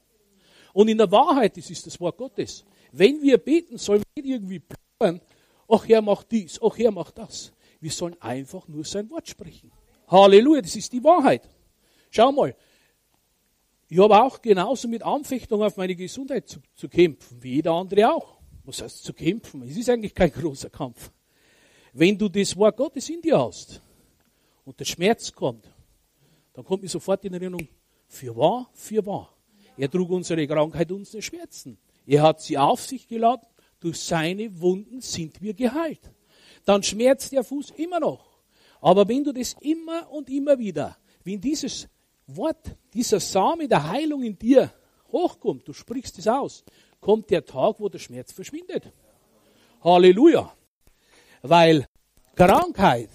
Und 0.73 0.87
in 0.87 0.97
der 0.97 1.11
Wahrheit, 1.11 1.57
das 1.57 1.69
ist 1.69 1.85
das 1.85 1.99
Wort 1.99 2.17
Gottes. 2.17 2.65
Wenn 2.91 3.21
wir 3.21 3.37
beten, 3.37 3.77
sollen 3.77 4.01
wir 4.15 4.23
nicht 4.23 4.33
irgendwie 4.33 4.61
plaudern, 4.97 5.21
ach 5.67 5.87
Herr, 5.87 6.01
mach 6.01 6.23
dies, 6.23 6.59
ach 6.59 6.75
Herr, 6.75 6.89
mach 6.89 7.11
das. 7.11 7.53
Wir 7.79 7.91
sollen 7.91 8.19
einfach 8.19 8.67
nur 8.67 8.83
sein 8.83 9.07
Wort 9.11 9.27
sprechen. 9.27 9.71
Halleluja, 10.07 10.61
das 10.61 10.75
ist 10.75 10.91
die 10.93 11.03
Wahrheit. 11.03 11.49
Schau 12.09 12.31
mal, 12.31 12.55
ich 13.89 13.99
habe 13.99 14.21
auch 14.21 14.41
genauso 14.41 14.87
mit 14.87 15.03
Anfechtung 15.03 15.63
auf 15.63 15.77
meine 15.77 15.95
Gesundheit 15.95 16.47
zu, 16.47 16.59
zu, 16.75 16.89
kämpfen, 16.89 17.41
wie 17.41 17.55
jeder 17.55 17.73
andere 17.73 18.13
auch. 18.13 18.37
Was 18.65 18.81
heißt 18.81 19.03
zu 19.03 19.13
kämpfen? 19.13 19.61
Es 19.63 19.77
ist 19.77 19.89
eigentlich 19.89 20.13
kein 20.13 20.31
großer 20.31 20.69
Kampf. 20.69 21.11
Wenn 21.93 22.17
du 22.17 22.27
das 22.27 22.55
Wort 22.57 22.75
Gottes 22.75 23.09
in 23.09 23.21
dir 23.21 23.39
hast 23.39 23.81
und 24.65 24.79
der 24.79 24.85
Schmerz 24.85 25.31
kommt, 25.31 25.65
dann 26.53 26.65
kommt 26.65 26.83
mir 26.83 26.89
sofort 26.89 27.23
in 27.23 27.33
Erinnerung, 27.33 27.67
für 28.07 28.35
wahr, 28.35 28.69
für 28.73 29.05
wahr. 29.05 29.33
Er 29.77 29.89
trug 29.89 30.09
unsere 30.09 30.45
Krankheit, 30.47 30.91
unsere 30.91 31.21
Schmerzen. 31.21 31.77
Er 32.05 32.23
hat 32.23 32.41
sie 32.41 32.57
auf 32.57 32.81
sich 32.81 33.07
geladen. 33.07 33.47
Durch 33.79 33.99
seine 33.99 34.59
Wunden 34.59 35.01
sind 35.01 35.41
wir 35.41 35.53
geheilt. 35.53 36.01
Dann 36.65 36.81
schmerzt 36.81 37.31
der 37.31 37.43
Fuß 37.43 37.71
immer 37.77 37.99
noch. 37.99 38.26
Aber 38.81 39.07
wenn 39.07 39.23
du 39.23 39.31
das 39.31 39.55
immer 39.61 40.09
und 40.11 40.29
immer 40.29 40.57
wieder, 40.57 40.97
wenn 41.23 41.41
dieses 41.41 41.87
Wort, 42.27 42.75
dieser 42.93 43.19
Same 43.19 43.67
der 43.67 43.89
Heilung 43.89 44.23
in 44.23 44.37
dir 44.37 44.71
hochkommt, 45.11 45.67
du 45.67 45.73
sprichst 45.73 46.19
es 46.19 46.27
aus, 46.27 46.63
kommt 46.99 47.29
der 47.29 47.45
Tag, 47.45 47.79
wo 47.79 47.89
der 47.89 47.99
Schmerz 47.99 48.31
verschwindet. 48.31 48.91
Halleluja. 49.83 50.53
Weil 51.41 51.87
Krankheit 52.35 53.09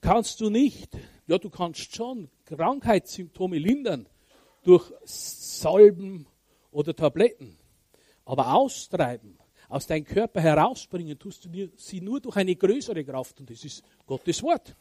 kannst 0.00 0.40
du 0.40 0.50
nicht, 0.50 0.96
ja, 1.26 1.38
du 1.38 1.50
kannst 1.50 1.94
schon 1.94 2.30
Krankheitssymptome 2.44 3.58
lindern 3.58 4.08
durch 4.62 4.92
Salben 5.04 6.26
oder 6.70 6.94
Tabletten, 6.94 7.58
aber 8.24 8.54
austreiben 8.54 9.38
aus 9.68 9.86
deinem 9.86 10.04
Körper 10.04 10.40
herausbringen, 10.40 11.18
tust 11.18 11.44
du 11.44 11.70
sie 11.76 12.00
nur 12.00 12.20
durch 12.20 12.36
eine 12.36 12.54
größere 12.54 13.04
Kraft 13.04 13.40
und 13.40 13.50
das 13.50 13.64
ist 13.64 13.82
Gottes 14.06 14.42
Wort. 14.42 14.74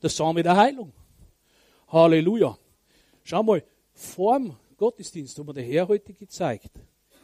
Der 0.00 0.10
Same 0.10 0.42
der 0.42 0.56
Heilung. 0.56 0.92
Halleluja. 1.88 2.56
Schau 3.24 3.42
mal, 3.42 3.62
vorm 3.92 4.56
Gottesdienst 4.76 5.38
hat 5.38 5.46
mir 5.46 5.54
der 5.54 5.64
Herr 5.64 5.88
heute 5.88 6.12
gezeigt. 6.12 6.70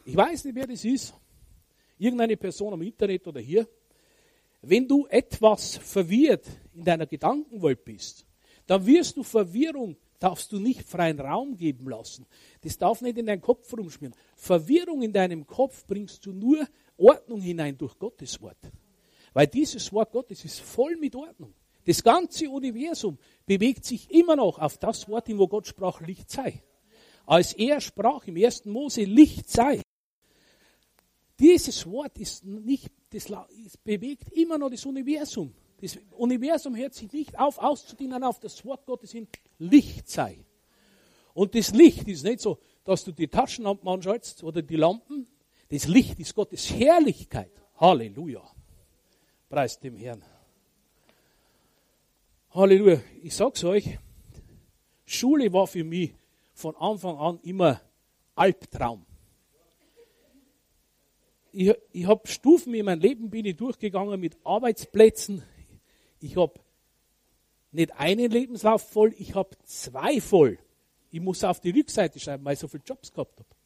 Ich 0.05 0.15
weiß 0.15 0.45
nicht, 0.45 0.55
wer 0.55 0.67
das 0.67 0.85
ist. 0.85 1.13
Irgendeine 1.97 2.37
Person 2.37 2.73
am 2.73 2.81
Internet 2.81 3.27
oder 3.27 3.41
hier. 3.41 3.67
Wenn 4.61 4.87
du 4.87 5.05
etwas 5.07 5.77
verwirrt 5.77 6.45
in 6.73 6.83
deiner 6.83 7.05
Gedankenwelt 7.05 7.83
bist, 7.83 8.25
dann 8.65 8.85
wirst 8.85 9.17
du 9.17 9.23
Verwirrung 9.23 9.97
darfst 10.19 10.51
du 10.51 10.59
nicht 10.59 10.83
freien 10.83 11.19
Raum 11.19 11.55
geben 11.55 11.89
lassen. 11.89 12.25
Das 12.61 12.77
darf 12.77 13.01
nicht 13.01 13.17
in 13.17 13.25
deinen 13.25 13.41
Kopf 13.41 13.71
rumschmieren. 13.73 14.15
Verwirrung 14.35 15.01
in 15.01 15.13
deinem 15.13 15.47
Kopf 15.47 15.85
bringst 15.87 16.25
du 16.25 16.33
nur 16.33 16.67
Ordnung 16.99 17.41
hinein 17.41 17.77
durch 17.77 17.97
Gottes 17.97 18.41
Wort. 18.41 18.57
Weil 19.33 19.47
dieses 19.47 19.91
Wort 19.93 20.11
Gottes 20.11 20.43
ist 20.43 20.59
voll 20.59 20.95
mit 20.97 21.15
Ordnung. 21.15 21.53
Das 21.85 22.03
ganze 22.03 22.49
Universum 22.49 23.17
bewegt 23.45 23.85
sich 23.85 24.11
immer 24.11 24.35
noch 24.35 24.59
auf 24.59 24.77
das 24.77 25.07
Wort 25.07 25.27
hin, 25.27 25.39
wo 25.39 25.47
Gott 25.47 25.67
sprach, 25.67 26.01
Licht 26.01 26.29
sei. 26.29 26.63
Als 27.25 27.53
er 27.53 27.79
sprach 27.79 28.27
im 28.27 28.37
ersten 28.37 28.71
Mose, 28.71 29.03
Licht 29.03 29.49
sei. 29.49 29.81
Dieses 31.39 31.89
Wort 31.89 32.17
ist 32.19 32.43
nicht, 32.43 32.91
das 33.11 33.27
bewegt 33.83 34.31
immer 34.33 34.57
noch 34.57 34.69
das 34.69 34.85
Universum. 34.85 35.53
Das 35.81 35.97
Universum 36.17 36.75
hört 36.75 36.93
sich 36.93 37.11
nicht 37.13 37.39
auf, 37.39 37.57
auszudienen 37.57 38.23
auf 38.23 38.39
das 38.39 38.63
Wort 38.65 38.85
Gottes 38.85 39.13
hin, 39.13 39.27
Licht 39.57 40.09
sei. 40.09 40.43
Und 41.33 41.55
das 41.55 41.71
Licht 41.71 42.07
ist 42.07 42.23
nicht 42.23 42.41
so, 42.41 42.59
dass 42.83 43.05
du 43.05 43.11
die 43.11 43.27
Taschenlampen 43.27 43.87
anschaltest 43.87 44.43
oder 44.43 44.61
die 44.61 44.75
Lampen. 44.75 45.27
Das 45.69 45.87
Licht 45.87 46.19
ist 46.19 46.33
Gottes 46.33 46.69
Herrlichkeit. 46.71 47.51
Halleluja. 47.79 48.43
Preis 49.49 49.79
dem 49.79 49.95
Herrn. 49.95 50.23
Halleluja. 52.51 53.01
Ich 53.21 53.35
sag's 53.35 53.63
euch, 53.63 53.97
Schule 55.05 55.53
war 55.53 55.67
für 55.67 55.83
mich 55.83 56.13
von 56.53 56.75
Anfang 56.75 57.17
an 57.17 57.39
immer 57.43 57.79
Albtraum. 58.35 59.05
Ich, 61.51 61.73
ich 61.91 62.05
habe 62.07 62.27
Stufen 62.27 62.73
in 62.73 62.85
meinem 62.85 63.01
Leben 63.01 63.29
bin 63.29 63.45
ich 63.45 63.55
durchgegangen 63.55 64.19
mit 64.19 64.37
Arbeitsplätzen, 64.43 65.43
ich 66.19 66.35
habe 66.35 66.59
nicht 67.71 67.91
einen 67.93 68.29
Lebenslauf 68.29 68.87
voll, 68.89 69.13
ich 69.17 69.35
habe 69.35 69.57
zwei 69.63 70.19
voll. 70.19 70.59
Ich 71.11 71.21
muss 71.21 71.43
auf 71.43 71.59
die 71.59 71.71
Rückseite 71.71 72.19
schreiben, 72.19 72.43
weil 72.45 72.53
ich 72.53 72.59
so 72.59 72.67
viele 72.67 72.83
Jobs 72.83 73.11
gehabt 73.11 73.39
habe. 73.39 73.58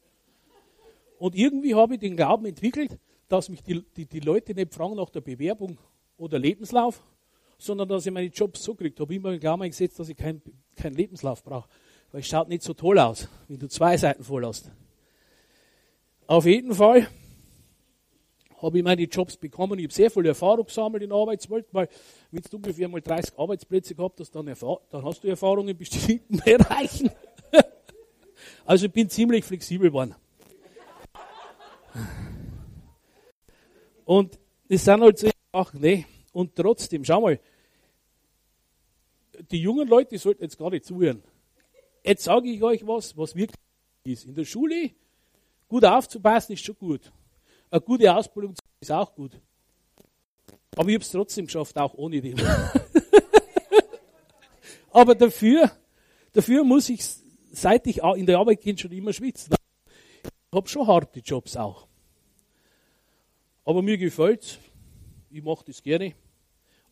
Und 1.24 1.34
irgendwie 1.34 1.74
habe 1.74 1.94
ich 1.94 2.00
den 2.00 2.16
Glauben 2.16 2.44
entwickelt, 2.44 2.98
dass 3.28 3.48
mich 3.48 3.62
die, 3.62 3.82
die, 3.96 4.04
die 4.04 4.20
Leute 4.20 4.52
nicht 4.52 4.74
fragen 4.74 4.96
nach 4.96 5.08
der 5.08 5.22
Bewerbung 5.22 5.78
oder 6.18 6.38
Lebenslauf, 6.38 7.02
sondern 7.56 7.88
dass 7.88 8.04
ich 8.04 8.12
meine 8.12 8.26
Jobs 8.26 8.62
so 8.62 8.74
kriege. 8.74 8.92
Ich 8.94 9.00
habe 9.00 9.14
immer 9.14 9.30
den 9.30 9.40
Glauben 9.40 9.62
gesetzt, 9.62 9.98
dass 9.98 10.10
ich 10.10 10.18
keinen 10.18 10.42
kein 10.76 10.92
Lebenslauf 10.92 11.42
brauche. 11.42 11.66
Weil 12.12 12.20
es 12.20 12.26
schaut 12.26 12.50
nicht 12.50 12.62
so 12.62 12.74
toll 12.74 12.98
aus, 12.98 13.26
wenn 13.48 13.58
du 13.58 13.68
zwei 13.68 13.96
Seiten 13.96 14.22
voll 14.22 14.44
hast. 14.44 14.70
Auf 16.26 16.44
jeden 16.44 16.74
Fall 16.74 17.08
habe 18.60 18.76
ich 18.76 18.84
meine 18.84 19.04
Jobs 19.04 19.38
bekommen. 19.38 19.78
Ich 19.78 19.86
habe 19.86 19.94
sehr 19.94 20.10
viel 20.10 20.26
Erfahrung 20.26 20.66
gesammelt 20.66 21.04
in 21.04 21.08
der 21.08 21.16
Arbeitswelt, 21.16 21.64
weil 21.72 21.88
wenn 22.32 22.42
du 22.42 22.56
ungefähr 22.58 22.86
mal 22.86 23.00
30 23.00 23.38
Arbeitsplätze 23.38 23.94
gehabt 23.94 24.20
hast, 24.20 24.30
dann, 24.34 24.44
dann 24.44 25.02
hast 25.02 25.24
du 25.24 25.28
Erfahrung 25.28 25.68
in 25.68 25.78
bestimmten 25.78 26.36
Bereichen. 26.44 27.08
also 28.66 28.84
ich 28.84 28.92
bin 28.92 29.08
ziemlich 29.08 29.42
flexibel 29.46 29.88
geworden. 29.88 30.14
Und 34.04 34.38
das 34.68 34.84
sind 34.84 35.00
halt 35.00 35.18
so 35.18 35.30
Sachen, 35.52 35.80
ne? 35.80 36.04
Und 36.32 36.54
trotzdem, 36.56 37.04
schau 37.04 37.20
mal, 37.20 37.40
die 39.50 39.60
jungen 39.60 39.88
Leute 39.88 40.18
sollten 40.18 40.42
jetzt 40.42 40.58
gar 40.58 40.70
nicht 40.70 40.84
zuhören. 40.84 41.22
Jetzt 42.04 42.24
sage 42.24 42.50
ich 42.50 42.62
euch 42.62 42.86
was, 42.86 43.16
was 43.16 43.34
wirklich 43.34 43.58
ist. 44.04 44.26
In 44.26 44.34
der 44.34 44.44
Schule 44.44 44.90
gut 45.68 45.84
aufzupassen 45.84 46.52
ist 46.52 46.64
schon 46.64 46.76
gut. 46.76 47.12
Eine 47.70 47.80
gute 47.80 48.14
Ausbildung 48.14 48.54
ist 48.80 48.92
auch 48.92 49.14
gut. 49.14 49.32
Aber 50.76 50.88
ich 50.88 50.94
habe 50.94 51.04
es 51.04 51.10
trotzdem 51.10 51.46
geschafft, 51.46 51.76
auch 51.78 51.94
ohne 51.94 52.20
den. 52.20 52.36
Aber 54.90 55.14
dafür, 55.14 55.70
dafür 56.32 56.64
muss 56.64 56.88
ich, 56.88 57.04
seit 57.52 57.86
ich 57.86 57.98
in 57.98 58.26
der 58.26 58.38
Arbeit 58.38 58.60
gehe, 58.60 58.76
schon 58.76 58.92
immer 58.92 59.12
schwitzen. 59.12 59.54
Ich 60.24 60.56
habe 60.56 60.68
schon 60.68 60.86
harte 60.86 61.20
Jobs 61.20 61.56
auch. 61.56 61.88
Aber 63.64 63.82
mir 63.82 63.96
gefällt 63.98 64.58
Ich 65.30 65.42
mache 65.42 65.64
das 65.64 65.82
gerne. 65.82 66.14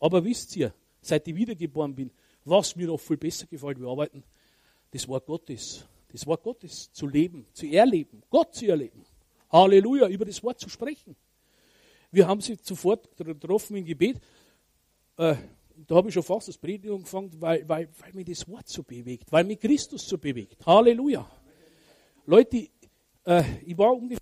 Aber 0.00 0.24
wisst 0.24 0.56
ihr, 0.56 0.74
seit 1.00 1.28
ich 1.28 1.34
wiedergeboren 1.34 1.94
bin, 1.94 2.10
was 2.44 2.74
mir 2.74 2.88
noch 2.88 2.98
viel 2.98 3.16
besser 3.16 3.46
gefällt 3.46 3.80
wie 3.80 3.86
arbeiten, 3.86 4.24
das 4.90 5.06
Wort 5.06 5.26
Gottes. 5.26 5.86
Das 6.08 6.26
Wort 6.26 6.42
Gottes 6.42 6.92
zu 6.92 7.06
leben, 7.06 7.46
zu 7.52 7.66
erleben, 7.66 8.22
Gott 8.28 8.54
zu 8.54 8.66
erleben. 8.66 9.04
Halleluja, 9.50 10.08
über 10.08 10.24
das 10.24 10.42
Wort 10.42 10.58
zu 10.58 10.68
sprechen. 10.68 11.16
Wir 12.10 12.26
haben 12.26 12.40
sie 12.40 12.58
sofort 12.60 13.16
getroffen 13.16 13.76
im 13.76 13.84
Gebet. 13.84 14.20
Äh, 15.16 15.36
da 15.86 15.94
habe 15.94 16.08
ich 16.08 16.14
schon 16.14 16.22
fast 16.22 16.48
das 16.48 16.58
Predigen 16.58 16.96
angefangen, 16.96 17.30
weil, 17.40 17.66
weil, 17.68 17.88
weil 18.00 18.12
mich 18.12 18.26
das 18.26 18.46
Wort 18.48 18.68
so 18.68 18.82
bewegt, 18.82 19.30
weil 19.32 19.44
mich 19.44 19.60
Christus 19.60 20.06
so 20.06 20.18
bewegt. 20.18 20.64
Halleluja. 20.66 21.30
Leute, 22.26 22.68
äh, 23.24 23.42
ich 23.64 23.76
war 23.78 23.94
ungefähr, 23.94 24.18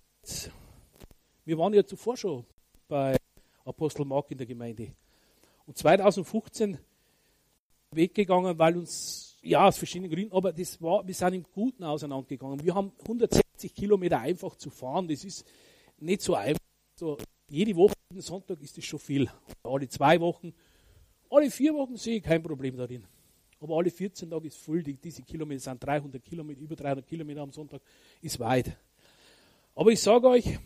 wir 1.44 1.58
waren 1.58 1.74
ja 1.74 1.84
zuvor 1.84 2.16
schon 2.16 2.44
bei 2.88 3.16
Apostel 3.64 4.04
Mark 4.04 4.30
in 4.30 4.38
der 4.38 4.46
Gemeinde. 4.46 4.92
Und 5.66 5.76
2015 5.76 6.78
weggegangen, 7.92 8.58
weil 8.58 8.76
uns, 8.76 9.36
ja, 9.42 9.66
aus 9.66 9.78
verschiedenen 9.78 10.10
Gründen, 10.10 10.34
aber 10.34 10.52
das 10.52 10.80
war, 10.80 11.06
wir 11.06 11.14
sind 11.14 11.34
im 11.34 11.42
Guten 11.44 11.84
auseinandergegangen. 11.84 12.62
Wir 12.62 12.74
haben 12.74 12.92
160 13.00 13.74
Kilometer 13.74 14.20
einfach 14.20 14.56
zu 14.56 14.70
fahren, 14.70 15.08
das 15.08 15.24
ist 15.24 15.44
nicht 15.98 16.22
so 16.22 16.34
einfach. 16.34 16.60
So, 16.96 17.16
jede 17.48 17.74
Woche, 17.76 17.94
jeden 18.10 18.22
Sonntag 18.22 18.60
ist 18.60 18.76
das 18.76 18.84
schon 18.84 18.98
viel. 18.98 19.30
Alle 19.62 19.88
zwei 19.88 20.20
Wochen, 20.20 20.52
alle 21.30 21.50
vier 21.50 21.74
Wochen 21.74 21.96
sehe 21.96 22.16
ich 22.16 22.22
kein 22.22 22.42
Problem 22.42 22.76
darin. 22.76 23.04
Aber 23.60 23.76
alle 23.76 23.90
14 23.90 24.30
Tage 24.30 24.48
ist 24.48 24.56
voll. 24.56 24.82
Die, 24.82 24.94
diese 24.94 25.22
Kilometer 25.22 25.60
sind 25.60 25.84
300 25.84 26.22
Kilometer, 26.22 26.60
über 26.60 26.76
300 26.76 27.06
Kilometer 27.06 27.42
am 27.42 27.52
Sonntag, 27.52 27.82
ist 28.22 28.38
weit. 28.40 28.76
Aber 29.74 29.90
ich 29.90 30.00
sage 30.00 30.28
euch, 30.28 30.58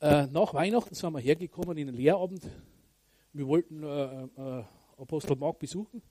äh, 0.00 0.26
nach 0.26 0.54
Weihnachten 0.54 0.94
sind 0.94 1.12
wir 1.12 1.20
hergekommen 1.20 1.76
in 1.78 1.86
den 1.86 1.96
Lehrabend 1.96 2.44
wir 3.32 3.46
wollten 3.46 3.82
äh, 3.82 4.24
äh, 4.24 4.64
Apostel 4.98 5.36
Mark 5.36 5.58
besuchen. 5.58 6.02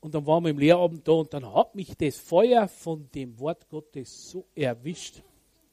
Und 0.00 0.14
dann 0.14 0.26
waren 0.26 0.44
wir 0.44 0.50
im 0.50 0.58
Lehrabend 0.58 1.06
da 1.06 1.12
und 1.12 1.32
dann 1.32 1.52
hat 1.52 1.74
mich 1.74 1.96
das 1.96 2.16
Feuer 2.16 2.68
von 2.68 3.10
dem 3.10 3.38
Wort 3.38 3.68
Gottes 3.68 4.30
so 4.30 4.46
erwischt. 4.54 5.22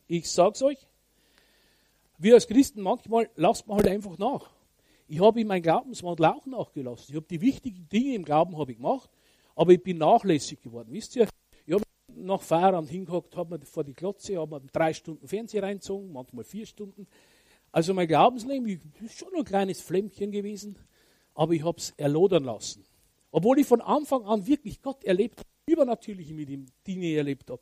Ich 0.07 0.29
sag's 0.29 0.61
euch, 0.61 0.77
wir 2.17 2.33
als 2.33 2.47
Christen 2.47 2.81
manchmal 2.81 3.29
lassen 3.35 3.69
wir 3.69 3.75
halt 3.75 3.87
einfach 3.87 4.17
nach. 4.17 4.49
Ich 5.07 5.19
habe 5.19 5.41
in 5.41 5.47
meinem 5.47 5.61
Glaubenswandel 5.61 6.25
auch 6.25 6.45
nachgelassen. 6.45 7.07
Ich 7.09 7.15
habe 7.15 7.27
die 7.29 7.41
wichtigen 7.41 7.87
Dinge 7.89 8.15
im 8.15 8.25
Glauben 8.25 8.59
ich 8.69 8.77
gemacht, 8.77 9.09
aber 9.55 9.71
ich 9.71 9.83
bin 9.83 9.97
nachlässig 9.97 10.61
geworden. 10.61 10.89
Wisst 10.91 11.15
ihr, 11.15 11.27
nach 12.15 12.41
Feierabend 12.41 12.89
hingehockt, 12.89 13.35
habe 13.35 13.57
mir 13.57 13.65
vor 13.65 13.83
die 13.83 13.93
Klotze, 13.93 14.37
habe 14.37 14.59
mir 14.59 14.67
drei 14.71 14.93
Stunden 14.93 15.27
Fernseher 15.27 15.63
reinzogen, 15.63 16.11
manchmal 16.11 16.43
vier 16.43 16.65
Stunden. 16.65 17.07
Also 17.71 17.93
mein 17.93 18.07
Glaubensleben 18.07 18.81
ist 19.03 19.17
schon 19.17 19.35
ein 19.35 19.43
kleines 19.43 19.81
Flämmchen 19.81 20.31
gewesen, 20.31 20.77
aber 21.33 21.53
ich 21.53 21.63
habe 21.63 21.77
es 21.77 21.91
erlodern 21.97 22.43
lassen. 22.43 22.85
Obwohl 23.31 23.59
ich 23.59 23.67
von 23.67 23.81
Anfang 23.81 24.23
an 24.25 24.45
wirklich 24.45 24.81
Gott 24.81 25.03
erlebt 25.03 25.39
habe, 25.39 25.49
übernatürliche 25.65 26.33
mit 26.33 26.49
ihm 26.49 26.65
Dinge 26.85 27.15
erlebt 27.15 27.49
habe. 27.49 27.61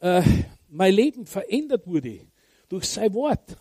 Äh, 0.00 0.22
mein 0.68 0.92
Leben 0.92 1.26
verändert 1.26 1.86
wurde 1.86 2.20
durch 2.68 2.84
sein 2.84 3.14
Wort. 3.14 3.56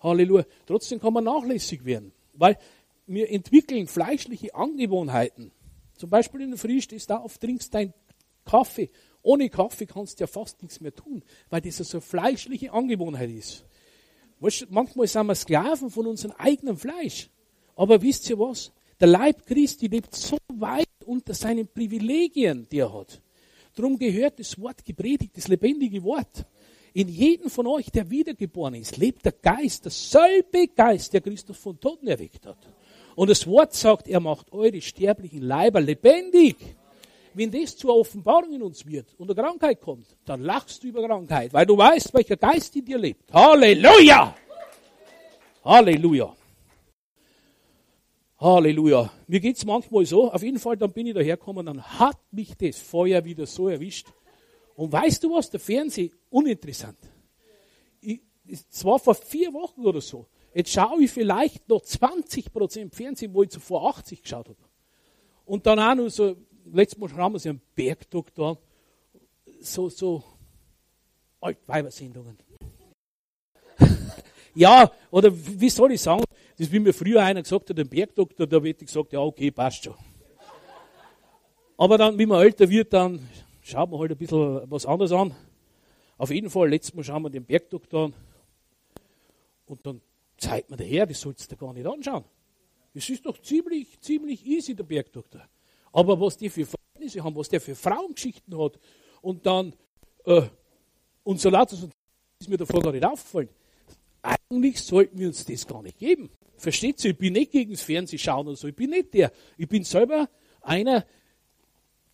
Halleluja. 0.00 0.44
Trotzdem 0.66 1.00
kann 1.00 1.12
man 1.12 1.24
nachlässig 1.24 1.84
werden, 1.84 2.12
weil 2.34 2.56
wir 3.06 3.30
entwickeln 3.30 3.86
fleischliche 3.86 4.54
Angewohnheiten. 4.54 5.50
Zum 5.96 6.10
Beispiel 6.10 6.42
in 6.42 6.50
der 6.50 6.58
Früh 6.58 6.80
stehst 6.80 7.10
du 7.10 7.14
auf, 7.14 7.38
trinkst 7.38 7.74
deinen 7.74 7.92
Kaffee. 8.44 8.90
Ohne 9.22 9.50
Kaffee 9.50 9.86
kannst 9.86 10.18
du 10.18 10.24
ja 10.24 10.26
fast 10.26 10.62
nichts 10.62 10.80
mehr 10.80 10.94
tun, 10.94 11.22
weil 11.50 11.60
das 11.60 11.76
so 11.78 11.98
eine 11.98 12.00
fleischliche 12.00 12.72
Angewohnheit 12.72 13.30
ist. 13.30 13.64
Manchmal 14.68 15.06
sind 15.06 15.26
wir 15.26 15.34
Sklaven 15.34 15.90
von 15.90 16.06
unserem 16.06 16.34
eigenen 16.38 16.76
Fleisch. 16.76 17.28
Aber 17.74 18.00
wisst 18.00 18.28
ihr 18.30 18.38
was? 18.38 18.72
Der 19.00 19.08
Leib 19.08 19.46
Christi 19.46 19.86
lebt 19.86 20.14
so 20.14 20.38
weit 20.48 20.88
unter 21.04 21.34
seinen 21.34 21.68
Privilegien, 21.68 22.66
die 22.70 22.78
er 22.78 22.92
hat. 22.92 23.20
Darum 23.74 23.98
gehört 23.98 24.40
das 24.40 24.58
Wort 24.58 24.84
gepredigt, 24.84 25.36
das 25.36 25.48
lebendige 25.48 26.02
Wort. 26.02 26.46
In 26.94 27.08
jedem 27.08 27.48
von 27.50 27.66
euch, 27.66 27.90
der 27.90 28.10
wiedergeboren 28.10 28.74
ist, 28.74 28.96
lebt 28.96 29.24
der 29.24 29.32
Geist, 29.32 29.84
derselbe 29.84 30.66
Geist, 30.68 31.12
der 31.12 31.20
Christus 31.20 31.56
von 31.56 31.78
Toten 31.78 32.08
erweckt 32.08 32.46
hat. 32.46 32.58
Und 33.14 33.30
das 33.30 33.46
Wort 33.46 33.74
sagt, 33.74 34.08
er 34.08 34.20
macht 34.20 34.52
eure 34.52 34.80
sterblichen 34.80 35.42
Leiber 35.42 35.80
lebendig. 35.80 36.56
Wenn 37.38 37.52
das 37.52 37.76
zur 37.76 37.96
Offenbarung 37.96 38.52
in 38.52 38.62
uns 38.62 38.84
wird 38.84 39.14
und 39.16 39.30
eine 39.30 39.40
Krankheit 39.40 39.80
kommt, 39.80 40.08
dann 40.24 40.42
lachst 40.42 40.82
du 40.82 40.88
über 40.88 41.06
Krankheit, 41.06 41.52
weil 41.52 41.64
du 41.64 41.78
weißt, 41.78 42.12
welcher 42.12 42.36
Geist 42.36 42.74
in 42.74 42.84
dir 42.84 42.98
lebt. 42.98 43.32
Halleluja! 43.32 44.34
Halleluja! 45.64 46.34
Halleluja. 48.40 49.12
Mir 49.28 49.38
geht 49.38 49.56
es 49.56 49.64
manchmal 49.64 50.04
so, 50.04 50.32
auf 50.32 50.42
jeden 50.42 50.58
Fall, 50.58 50.76
dann 50.76 50.92
bin 50.92 51.06
ich 51.06 51.14
dahergekommen, 51.14 51.64
dann 51.64 51.80
hat 51.80 52.18
mich 52.32 52.56
das 52.56 52.76
Feuer 52.78 53.24
wieder 53.24 53.46
so 53.46 53.68
erwischt. 53.68 54.08
Und 54.74 54.90
weißt 54.90 55.22
du 55.22 55.32
was, 55.32 55.48
der 55.48 55.60
Fernseh, 55.60 56.10
uninteressant. 56.30 56.98
Es 58.48 58.84
war 58.84 58.98
vor 58.98 59.14
vier 59.14 59.52
Wochen 59.52 59.86
oder 59.86 60.00
so. 60.00 60.26
Jetzt 60.54 60.72
schaue 60.72 61.04
ich 61.04 61.10
vielleicht 61.12 61.68
noch 61.68 61.82
20 61.82 62.52
Prozent 62.52 62.96
Fernsehen, 62.96 63.32
wo 63.32 63.44
ich 63.44 63.50
zuvor 63.50 63.90
80 63.90 64.22
geschaut 64.22 64.48
habe. 64.48 64.58
Und 65.44 65.66
dann 65.66 65.78
auch 65.78 65.94
noch 65.94 66.08
so 66.08 66.36
letztes 66.72 66.98
Mal 66.98 67.12
haben 67.14 67.34
wir 67.34 67.38
sie 67.38 67.50
einen 67.50 67.60
Bergdoktor, 67.74 68.58
so, 69.60 69.88
so 69.88 70.22
Altweibersendungen. 71.40 72.36
ja, 74.54 74.90
oder 75.10 75.30
wie 75.32 75.70
soll 75.70 75.92
ich 75.92 76.00
sagen, 76.00 76.24
das 76.56 76.72
wie 76.72 76.80
mir 76.80 76.92
früher 76.92 77.22
einer 77.22 77.42
gesagt 77.42 77.70
hat, 77.70 77.78
den 77.78 77.88
Bergdoktor, 77.88 78.46
da 78.46 78.62
wird 78.62 78.80
gesagt, 78.80 79.12
ja, 79.12 79.20
okay, 79.20 79.50
passt 79.50 79.84
schon. 79.84 79.94
Aber 81.76 81.96
dann, 81.96 82.18
wie 82.18 82.26
man 82.26 82.42
älter 82.42 82.68
wird, 82.68 82.92
dann 82.92 83.28
schaut 83.62 83.90
man 83.90 84.00
halt 84.00 84.10
ein 84.10 84.18
bisschen 84.18 84.68
was 84.70 84.84
anderes 84.84 85.12
an. 85.12 85.34
Auf 86.16 86.30
jeden 86.30 86.50
Fall, 86.50 86.70
letztes 86.70 86.94
Mal 86.94 87.04
schauen 87.04 87.22
wir 87.22 87.30
den 87.30 87.44
Bergdoktor 87.44 88.06
an. 88.06 88.14
Und 89.66 89.86
dann 89.86 90.00
zeigt 90.36 90.70
man 90.70 90.78
daher, 90.78 91.06
das 91.06 91.20
sollst 91.20 91.50
du 91.52 91.56
gar 91.56 91.72
nicht 91.72 91.86
anschauen. 91.86 92.24
Es 92.94 93.08
ist 93.08 93.24
doch 93.24 93.40
ziemlich, 93.40 94.00
ziemlich 94.00 94.44
easy, 94.44 94.74
der 94.74 94.82
Bergdoktor. 94.84 95.42
Aber 95.98 96.20
was 96.20 96.36
die 96.36 96.48
für 96.48 96.64
Verhältnisse 96.64 97.24
haben, 97.24 97.34
was 97.34 97.48
der 97.48 97.60
für 97.60 97.74
Frauengeschichten 97.74 98.56
hat 98.56 98.78
und 99.20 99.44
dann 99.44 99.74
äh, 100.26 100.42
und 101.24 101.40
so 101.40 101.50
lauter 101.50 101.76
ist 102.38 102.48
mir 102.48 102.56
davor 102.56 102.80
gar 102.80 102.92
nicht 102.92 103.04
aufgefallen. 103.04 103.48
Eigentlich 104.22 104.80
sollten 104.80 105.18
wir 105.18 105.26
uns 105.26 105.44
das 105.44 105.66
gar 105.66 105.82
nicht 105.82 105.98
geben. 105.98 106.30
Versteht 106.56 107.04
ihr? 107.04 107.10
Ich 107.10 107.18
bin 107.18 107.32
nicht 107.32 107.50
gegen 107.50 107.72
das 107.72 107.82
Fernsehschauen 107.82 108.46
oder 108.46 108.56
so. 108.56 108.68
Ich 108.68 108.76
bin 108.76 108.90
nicht 108.90 109.12
der. 109.12 109.32
Ich 109.56 109.68
bin 109.68 109.82
selber 109.82 110.28
einer, 110.60 111.04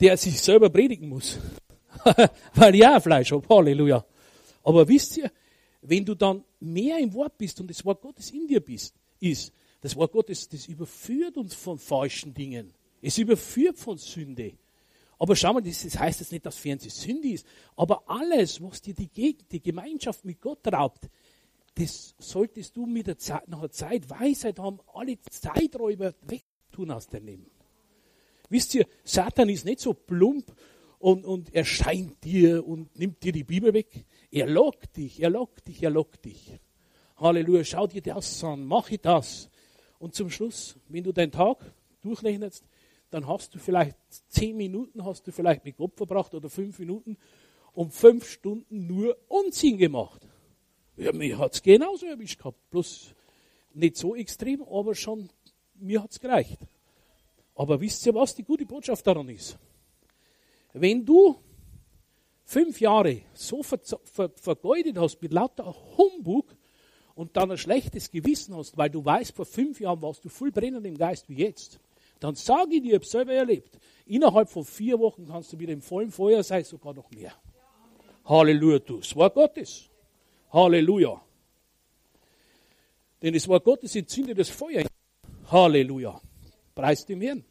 der 0.00 0.16
sich 0.16 0.40
selber 0.40 0.70
predigen 0.70 1.10
muss. 1.10 1.38
Weil 2.54 2.76
ich 2.76 2.86
auch 2.86 3.02
Fleisch 3.02 3.32
habe. 3.32 3.46
Halleluja. 3.46 4.02
Aber 4.62 4.88
wisst 4.88 5.18
ihr, 5.18 5.30
wenn 5.82 6.06
du 6.06 6.14
dann 6.14 6.42
mehr 6.58 6.98
im 7.00 7.12
Wort 7.12 7.36
bist 7.36 7.60
und 7.60 7.68
das 7.68 7.84
Wort 7.84 8.00
Gottes 8.00 8.30
in 8.30 8.46
dir 8.46 8.60
bist, 8.60 8.94
ist, 9.20 9.52
das 9.82 9.94
Wort 9.94 10.12
Gottes, 10.12 10.48
das 10.48 10.68
überführt 10.68 11.36
uns 11.36 11.54
von 11.54 11.78
falschen 11.78 12.32
Dingen. 12.32 12.72
Es 13.06 13.18
überführt 13.18 13.78
von 13.78 13.98
Sünde. 13.98 14.54
Aber 15.18 15.36
schau 15.36 15.52
mal, 15.52 15.62
das 15.62 15.98
heißt 15.98 16.20
jetzt 16.20 16.32
nicht, 16.32 16.46
dass 16.46 16.56
Fernsehen 16.56 16.90
Sünde 16.90 17.28
ist. 17.28 17.46
Aber 17.76 18.02
alles, 18.06 18.62
was 18.62 18.80
dir 18.80 18.94
die, 18.94 19.08
Gegend, 19.08 19.52
die 19.52 19.62
Gemeinschaft 19.62 20.24
mit 20.24 20.40
Gott 20.40 20.66
raubt, 20.72 21.10
das 21.74 22.14
solltest 22.18 22.74
du 22.74 22.86
mit 22.86 23.06
der 23.06 23.18
Zeit, 23.18 23.46
nach 23.46 23.60
der 23.60 23.70
Zeit 23.70 24.08
Weisheit 24.08 24.58
haben, 24.58 24.80
alle 24.94 25.20
Zeiträuber 25.20 26.14
wegtun 26.22 26.90
aus 26.90 27.06
deinem 27.06 27.26
Leben. 27.26 27.50
Wisst 28.48 28.74
ihr, 28.74 28.86
Satan 29.04 29.50
ist 29.50 29.66
nicht 29.66 29.80
so 29.80 29.92
plump 29.92 30.54
und, 30.98 31.26
und 31.26 31.54
erscheint 31.54 32.24
dir 32.24 32.66
und 32.66 32.98
nimmt 32.98 33.22
dir 33.22 33.32
die 33.32 33.44
Bibel 33.44 33.74
weg. 33.74 34.06
Er 34.30 34.46
lockt 34.46 34.96
dich, 34.96 35.20
er 35.20 35.28
lockt 35.28 35.68
dich, 35.68 35.82
er 35.82 35.90
lockt 35.90 36.24
dich. 36.24 36.58
Halleluja, 37.18 37.64
schau 37.64 37.86
dir 37.86 38.00
das 38.00 38.42
an, 38.42 38.64
mache 38.64 38.96
das. 38.96 39.50
Und 39.98 40.14
zum 40.14 40.30
Schluss, 40.30 40.76
wenn 40.88 41.04
du 41.04 41.12
deinen 41.12 41.32
Tag 41.32 41.58
durchrechnest, 42.00 42.64
dann 43.10 43.26
hast 43.26 43.54
du 43.54 43.58
vielleicht 43.58 43.96
zehn 44.28 44.56
Minuten 44.56 45.04
hast 45.04 45.26
du 45.26 45.32
vielleicht 45.32 45.64
mit 45.64 45.76
Gott 45.76 45.94
verbracht 45.94 46.34
oder 46.34 46.50
fünf 46.50 46.78
Minuten 46.78 47.16
und 47.72 47.92
fünf 47.92 48.28
Stunden 48.28 48.86
nur 48.86 49.16
Unsinn 49.28 49.78
gemacht. 49.78 50.22
Ja, 50.96 51.12
mir 51.12 51.38
hat 51.38 51.54
es 51.54 51.62
genauso 51.62 52.06
erwischt 52.06 52.38
gehabt. 52.38 52.70
Bloß 52.70 53.14
nicht 53.74 53.96
so 53.96 54.14
extrem, 54.14 54.62
aber 54.62 54.94
schon, 54.94 55.28
mir 55.74 56.02
hat 56.02 56.12
es 56.12 56.20
gereicht. 56.20 56.60
Aber 57.54 57.80
wisst 57.80 58.04
ihr, 58.06 58.14
was 58.14 58.34
die 58.34 58.44
gute 58.44 58.66
Botschaft 58.66 59.06
daran 59.06 59.28
ist? 59.28 59.58
Wenn 60.72 61.04
du 61.04 61.36
fünf 62.44 62.80
Jahre 62.80 63.22
so 63.32 63.62
ver 63.62 63.78
ver 64.04 64.30
vergeudet 64.34 64.98
hast 64.98 65.20
mit 65.22 65.32
lauter 65.32 65.74
Humbug 65.96 66.54
und 67.14 67.36
dann 67.36 67.50
ein 67.50 67.58
schlechtes 67.58 68.10
Gewissen 68.10 68.56
hast, 68.56 68.76
weil 68.76 68.90
du 68.90 69.04
weißt, 69.04 69.34
vor 69.34 69.46
fünf 69.46 69.80
Jahren 69.80 70.02
warst 70.02 70.24
du 70.24 70.28
voll 70.28 70.50
brennend 70.50 70.86
im 70.86 70.96
Geist 70.96 71.28
wie 71.28 71.36
jetzt, 71.36 71.80
dann 72.20 72.34
sage 72.34 72.76
ich 72.76 72.82
dir, 72.82 72.88
ich 72.88 72.94
habe 72.94 73.06
selber 73.06 73.34
erlebt, 73.34 73.78
innerhalb 74.06 74.48
von 74.48 74.64
vier 74.64 74.98
Wochen 74.98 75.26
kannst 75.26 75.52
du 75.52 75.58
wieder 75.58 75.72
im 75.72 75.82
vollen 75.82 76.10
Feuer 76.10 76.42
sein, 76.42 76.64
sogar 76.64 76.94
noch 76.94 77.10
mehr. 77.10 77.32
Halleluja, 78.24 78.78
du. 78.78 78.98
Das 78.98 79.14
Wort 79.16 79.34
Gottes. 79.34 79.90
Halleluja. 80.52 81.20
Denn 83.22 83.34
das 83.34 83.46
Wort 83.48 83.64
Gottes 83.64 83.94
entzündet 83.96 84.38
das 84.38 84.48
Feuer. 84.48 84.84
Halleluja. 85.50 86.20
Preis 86.74 87.04
dem 87.04 87.20
Herrn. 87.20 87.44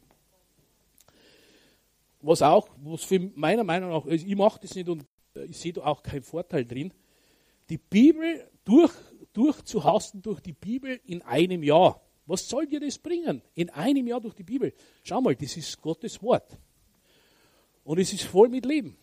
Was 2.20 2.42
auch, 2.42 2.68
was 2.82 3.04
für 3.04 3.20
meiner 3.34 3.64
Meinung 3.64 3.90
nach, 3.90 4.06
also 4.06 4.26
ich 4.26 4.36
mache 4.36 4.60
das 4.60 4.74
nicht 4.74 4.88
und 4.88 5.04
ich 5.48 5.58
sehe 5.58 5.72
da 5.72 5.84
auch 5.84 6.02
keinen 6.02 6.22
Vorteil 6.22 6.64
drin, 6.64 6.92
die 7.68 7.78
Bibel 7.78 8.48
durch, 8.64 8.92
durchzuhasten 9.32 10.22
durch 10.22 10.40
die 10.40 10.52
Bibel 10.52 11.00
in 11.04 11.22
einem 11.22 11.62
Jahr. 11.62 12.00
Was 12.26 12.48
soll 12.48 12.66
dir 12.66 12.80
das 12.80 12.98
bringen? 12.98 13.42
In 13.54 13.70
einem 13.70 14.06
Jahr 14.06 14.20
durch 14.20 14.34
die 14.34 14.42
Bibel. 14.42 14.72
Schau 15.02 15.20
mal, 15.20 15.36
das 15.36 15.56
ist 15.56 15.80
Gottes 15.80 16.22
Wort. 16.22 16.58
Und 17.84 17.98
es 17.98 18.12
ist 18.12 18.24
voll 18.24 18.48
mit 18.48 18.64
Leben. 18.64 18.96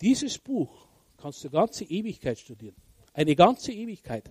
Dieses 0.00 0.36
Buch 0.38 0.88
kannst 1.16 1.44
du 1.44 1.50
ganze 1.50 1.84
Ewigkeit 1.84 2.38
studieren. 2.38 2.74
Eine 3.12 3.36
ganze 3.36 3.72
Ewigkeit. 3.72 4.30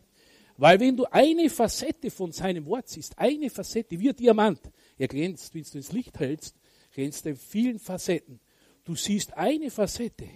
Weil 0.58 0.80
wenn 0.80 0.98
du 0.98 1.06
eine 1.06 1.50
Facette 1.50 2.12
von 2.12 2.34
seinem 2.34 2.66
Wort 2.66 2.90
siehst, 2.90 3.18
eine 3.18 3.50
Facette, 3.50 3.98
wie 4.00 4.10
ein 4.10 4.16
Diamant, 4.16 4.60
er 4.98 5.08
glänzt, 5.08 5.56
wenn 5.56 5.64
du 5.64 5.78
ins 5.78 5.94
Licht 5.94 6.20
hältst, 6.20 6.56
glänzt 6.94 7.26
er 7.26 7.32
in 7.32 7.38
vielen 7.38 7.80
Facetten. 7.80 8.40
Du 8.84 8.96
siehst 8.96 9.34
eine 9.34 9.72
Facette, 9.72 10.30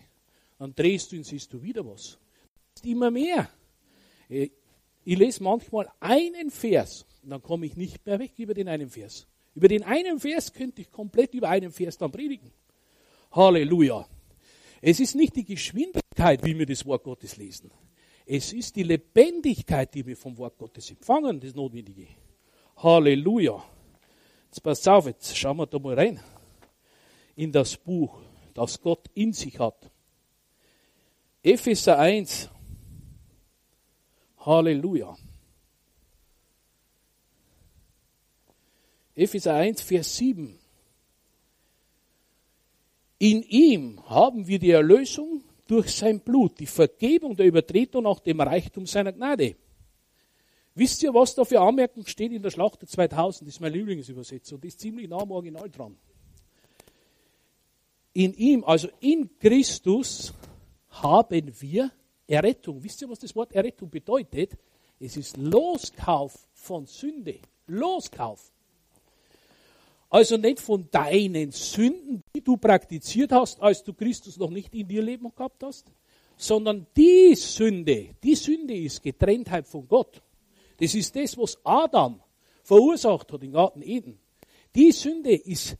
dann 0.57 0.73
drehst 0.73 1.11
du 1.11 1.17
ihn, 1.17 1.23
siehst 1.23 1.51
du 1.51 1.61
wieder 1.61 1.85
was. 1.85 2.17
Immer 2.83 3.11
mehr. 3.11 3.49
Äh, 4.29 4.49
ich 5.03 5.17
lese 5.17 5.43
manchmal 5.43 5.91
einen 5.99 6.49
Vers 6.49 7.05
und 7.25 7.31
dann 7.31 7.41
komme 7.41 7.65
ich 7.65 7.75
nicht 7.75 8.05
mehr 8.05 8.19
weg 8.19 8.33
über 8.37 8.53
den 8.53 8.67
einen 8.67 8.87
Vers. 8.87 9.25
Über 9.55 9.67
den 9.67 9.83
einen 9.83 10.19
Vers 10.19 10.53
könnte 10.53 10.81
ich 10.81 10.91
komplett 10.91 11.33
über 11.33 11.49
einen 11.49 11.71
Vers 11.71 11.97
dann 11.97 12.11
predigen. 12.11 12.51
Halleluja. 13.31 14.07
Es 14.79 14.99
ist 14.99 15.15
nicht 15.15 15.35
die 15.35 15.43
Geschwindigkeit, 15.43 16.45
wie 16.45 16.57
wir 16.57 16.67
das 16.67 16.85
Wort 16.85 17.03
Gottes 17.03 17.37
lesen. 17.37 17.71
Es 18.27 18.53
ist 18.53 18.75
die 18.75 18.83
Lebendigkeit, 18.83 19.91
die 19.95 20.05
wir 20.05 20.15
vom 20.15 20.37
Wort 20.37 20.57
Gottes 20.59 20.91
empfangen, 20.91 21.39
das 21.39 21.55
Notwendige. 21.55 22.07
Halleluja. 22.77 23.63
Jetzt 24.45 24.61
pass 24.61 24.87
auf, 24.87 25.07
jetzt 25.07 25.35
schauen 25.35 25.57
wir 25.57 25.65
da 25.65 25.79
mal 25.79 25.95
rein 25.95 26.19
in 27.35 27.51
das 27.51 27.75
Buch, 27.75 28.21
das 28.53 28.79
Gott 28.79 29.09
in 29.15 29.33
sich 29.33 29.57
hat. 29.57 29.89
Epheser 31.41 31.97
1. 31.97 32.49
Halleluja. 34.37 35.17
Epheser 39.15 39.55
1, 39.55 39.81
Vers 39.81 40.17
7. 40.17 40.57
In 43.17 43.43
ihm 43.43 44.07
haben 44.09 44.45
wir 44.47 44.59
die 44.59 44.71
Erlösung 44.71 45.43
durch 45.67 45.95
sein 45.95 46.19
Blut, 46.19 46.59
die 46.59 46.65
Vergebung 46.65 47.35
der 47.35 47.45
Übertretung 47.45 48.03
nach 48.03 48.19
dem 48.19 48.41
Reichtum 48.41 48.85
seiner 48.85 49.13
Gnade. 49.13 49.55
Wisst 50.75 51.01
ihr, 51.03 51.13
was 51.13 51.33
da 51.33 51.45
für 51.45 51.61
Anmerkung 51.61 52.05
steht 52.05 52.33
in 52.33 52.43
der 52.43 52.51
Schlachter 52.51 52.85
2000? 52.85 53.47
Das 53.47 53.55
ist 53.55 53.61
meine 53.61 53.77
Lieblingsübersetzung. 53.77 54.59
Die 54.59 54.67
ist 54.67 54.79
ziemlich 54.79 55.07
nah 55.07 55.21
am 55.21 55.31
Original 55.31 55.69
dran. 55.69 55.95
In 58.11 58.33
ihm, 58.33 58.63
also 58.65 58.89
in 58.99 59.29
Christus, 59.39 60.33
haben 60.89 61.51
wir 61.61 61.91
Errettung. 62.27 62.83
Wisst 62.83 63.01
ihr, 63.01 63.09
was 63.09 63.19
das 63.19 63.35
Wort 63.35 63.53
Errettung 63.53 63.89
bedeutet? 63.89 64.57
Es 64.99 65.15
ist 65.15 65.37
Loskauf 65.37 66.47
von 66.53 66.85
Sünde. 66.85 67.39
Loskauf. 67.67 68.51
Also 70.15 70.37
nicht 70.37 70.61
von 70.61 70.89
deinen 70.89 71.51
Sünden, 71.51 72.23
die 72.33 72.41
du 72.41 72.55
praktiziert 72.55 73.33
hast, 73.33 73.61
als 73.61 73.83
du 73.83 73.93
Christus 73.93 74.37
noch 74.37 74.49
nicht 74.49 74.73
in 74.73 74.87
dir 74.87 75.01
Leben 75.01 75.29
gehabt 75.35 75.61
hast, 75.61 75.91
sondern 76.37 76.87
die 76.95 77.35
Sünde, 77.35 78.15
die 78.23 78.35
Sünde 78.35 78.77
ist 78.77 79.03
Getrenntheit 79.03 79.67
von 79.67 79.85
Gott. 79.85 80.21
Das 80.77 80.95
ist 80.95 81.13
das, 81.17 81.37
was 81.37 81.57
Adam 81.65 82.21
verursacht 82.63 83.29
hat 83.33 83.43
im 83.43 83.51
Garten 83.51 83.81
Eden. 83.81 84.17
Die 84.73 84.93
Sünde 84.93 85.35
ist 85.35 85.75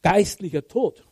geistlicher 0.00 0.66
Tod. 0.66 1.06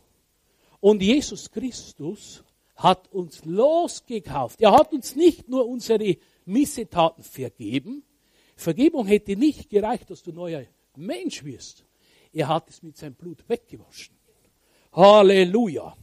Und 0.79 1.03
Jesus 1.03 1.51
Christus 1.51 2.43
hat 2.75 3.07
uns 3.13 3.45
losgekauft. 3.45 4.59
Er 4.59 4.71
hat 4.71 4.91
uns 4.93 5.15
nicht 5.15 5.47
nur 5.47 5.67
unsere 5.67 6.17
Missetaten 6.45 7.23
vergeben. 7.23 8.03
Vergebung 8.55 9.05
hätte 9.05 9.35
nicht 9.35 9.69
gereicht, 9.69 10.09
dass 10.09 10.23
du 10.23 10.31
neuer 10.31 10.63
Mensch 10.95 11.43
wirst. 11.43 11.85
Er 12.33 12.47
hat 12.47 12.69
es 12.69 12.81
mit 12.81 12.97
seinem 12.97 13.13
Blut 13.13 13.47
weggewaschen. 13.47 14.15
Halleluja. 14.91 15.95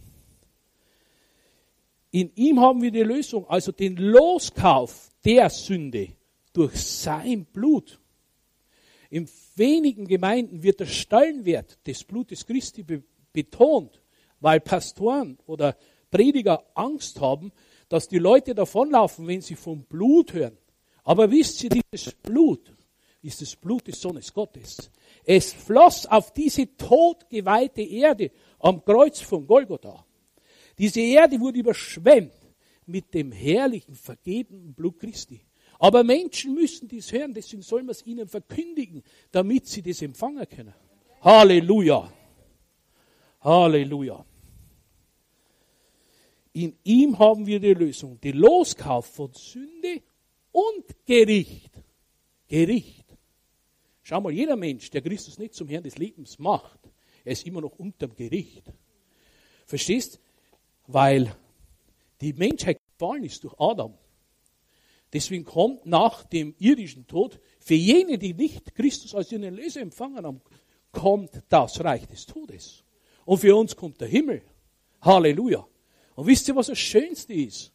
In 2.12 2.34
ihm 2.34 2.60
haben 2.60 2.82
wir 2.82 2.90
die 2.90 3.02
Lösung, 3.02 3.48
also 3.48 3.72
den 3.72 3.96
Loskauf 3.96 5.10
der 5.24 5.50
Sünde 5.50 6.08
durch 6.52 6.74
sein 6.76 7.44
Blut. 7.44 8.00
In 9.10 9.28
wenigen 9.56 10.06
Gemeinden 10.06 10.62
wird 10.62 10.80
der 10.80 10.86
Stellenwert 10.86 11.84
des 11.86 12.04
Blutes 12.04 12.46
Christi 12.46 12.82
be 12.82 13.02
betont, 13.32 14.02
weil 14.40 14.58
Pastoren 14.58 15.38
oder 15.46 15.76
Prediger 16.10 16.64
Angst 16.74 17.20
haben, 17.20 17.52
dass 17.88 18.08
die 18.08 18.18
Leute 18.18 18.56
davonlaufen, 18.56 19.28
wenn 19.28 19.40
sie 19.40 19.54
vom 19.54 19.84
Blut 19.84 20.32
hören. 20.32 20.58
Aber 21.04 21.30
wisst 21.30 21.62
ihr, 21.62 21.70
dieses 21.70 22.12
Blut 22.14 22.72
ist 23.22 23.42
das 23.42 23.56
Blut 23.56 23.86
des 23.86 24.00
Sohnes 24.00 24.32
Gottes. 24.32 24.90
Es 25.24 25.52
floss 25.52 26.06
auf 26.06 26.32
diese 26.32 26.76
totgeweihte 26.76 27.82
Erde 27.82 28.30
am 28.58 28.84
Kreuz 28.84 29.20
von 29.20 29.46
Golgotha. 29.46 30.04
Diese 30.78 31.00
Erde 31.00 31.38
wurde 31.40 31.58
überschwemmt 31.58 32.32
mit 32.86 33.12
dem 33.12 33.32
herrlichen, 33.32 33.94
vergebenen 33.94 34.74
Blut 34.74 34.98
Christi. 34.98 35.40
Aber 35.78 36.04
Menschen 36.04 36.54
müssen 36.54 36.88
dies 36.88 37.12
hören, 37.12 37.32
deswegen 37.32 37.62
soll 37.62 37.82
man 37.82 37.90
es 37.90 38.04
ihnen 38.06 38.28
verkündigen, 38.28 39.02
damit 39.30 39.66
sie 39.66 39.82
das 39.82 40.02
empfangen 40.02 40.46
können. 40.48 40.74
Halleluja. 41.22 42.12
Halleluja. 43.40 44.24
In 46.52 46.76
ihm 46.82 47.18
haben 47.18 47.46
wir 47.46 47.60
die 47.60 47.74
Lösung, 47.74 48.20
die 48.20 48.32
Loskauf 48.32 49.06
von 49.06 49.32
Sünde 49.32 50.02
und 50.52 50.84
Gericht. 51.06 51.70
Gericht. 52.48 52.99
Schau 54.02 54.20
mal, 54.20 54.32
jeder 54.32 54.56
Mensch, 54.56 54.90
der 54.90 55.02
Christus 55.02 55.38
nicht 55.38 55.54
zum 55.54 55.68
Herrn 55.68 55.82
des 55.82 55.98
Lebens 55.98 56.38
macht, 56.38 56.80
er 57.24 57.32
ist 57.32 57.46
immer 57.46 57.60
noch 57.60 57.78
unterm 57.78 58.14
Gericht. 58.14 58.64
Verstehst? 59.66 60.18
Weil 60.86 61.34
die 62.20 62.32
Menschheit 62.32 62.80
gefallen 62.92 63.24
ist 63.24 63.44
durch 63.44 63.54
Adam. 63.58 63.94
Deswegen 65.12 65.44
kommt 65.44 65.86
nach 65.86 66.24
dem 66.24 66.54
irdischen 66.58 67.06
Tod 67.06 67.40
für 67.58 67.74
jene, 67.74 68.16
die 68.18 68.32
nicht 68.32 68.74
Christus 68.74 69.14
als 69.14 69.32
ihren 69.32 69.42
Erlöser 69.42 69.80
empfangen 69.80 70.24
haben, 70.24 70.40
kommt 70.92 71.42
das 71.48 71.82
Reich 71.82 72.06
des 72.06 72.26
Todes. 72.26 72.84
Und 73.24 73.38
für 73.38 73.54
uns 73.56 73.76
kommt 73.76 74.00
der 74.00 74.08
Himmel. 74.08 74.42
Halleluja. 75.02 75.66
Und 76.14 76.26
wisst 76.26 76.48
ihr, 76.48 76.56
was 76.56 76.66
das 76.66 76.78
Schönste 76.78 77.32
ist? 77.32 77.72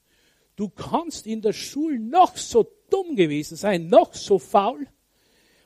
Du 0.56 0.70
kannst 0.70 1.28
in 1.28 1.42
der 1.42 1.54
Schule 1.54 2.00
noch 2.00 2.38
so 2.38 2.66
dumm 2.90 3.16
gewesen 3.16 3.58
sein, 3.58 3.88
noch 3.88 4.14
so 4.14 4.40
faul. 4.40 4.88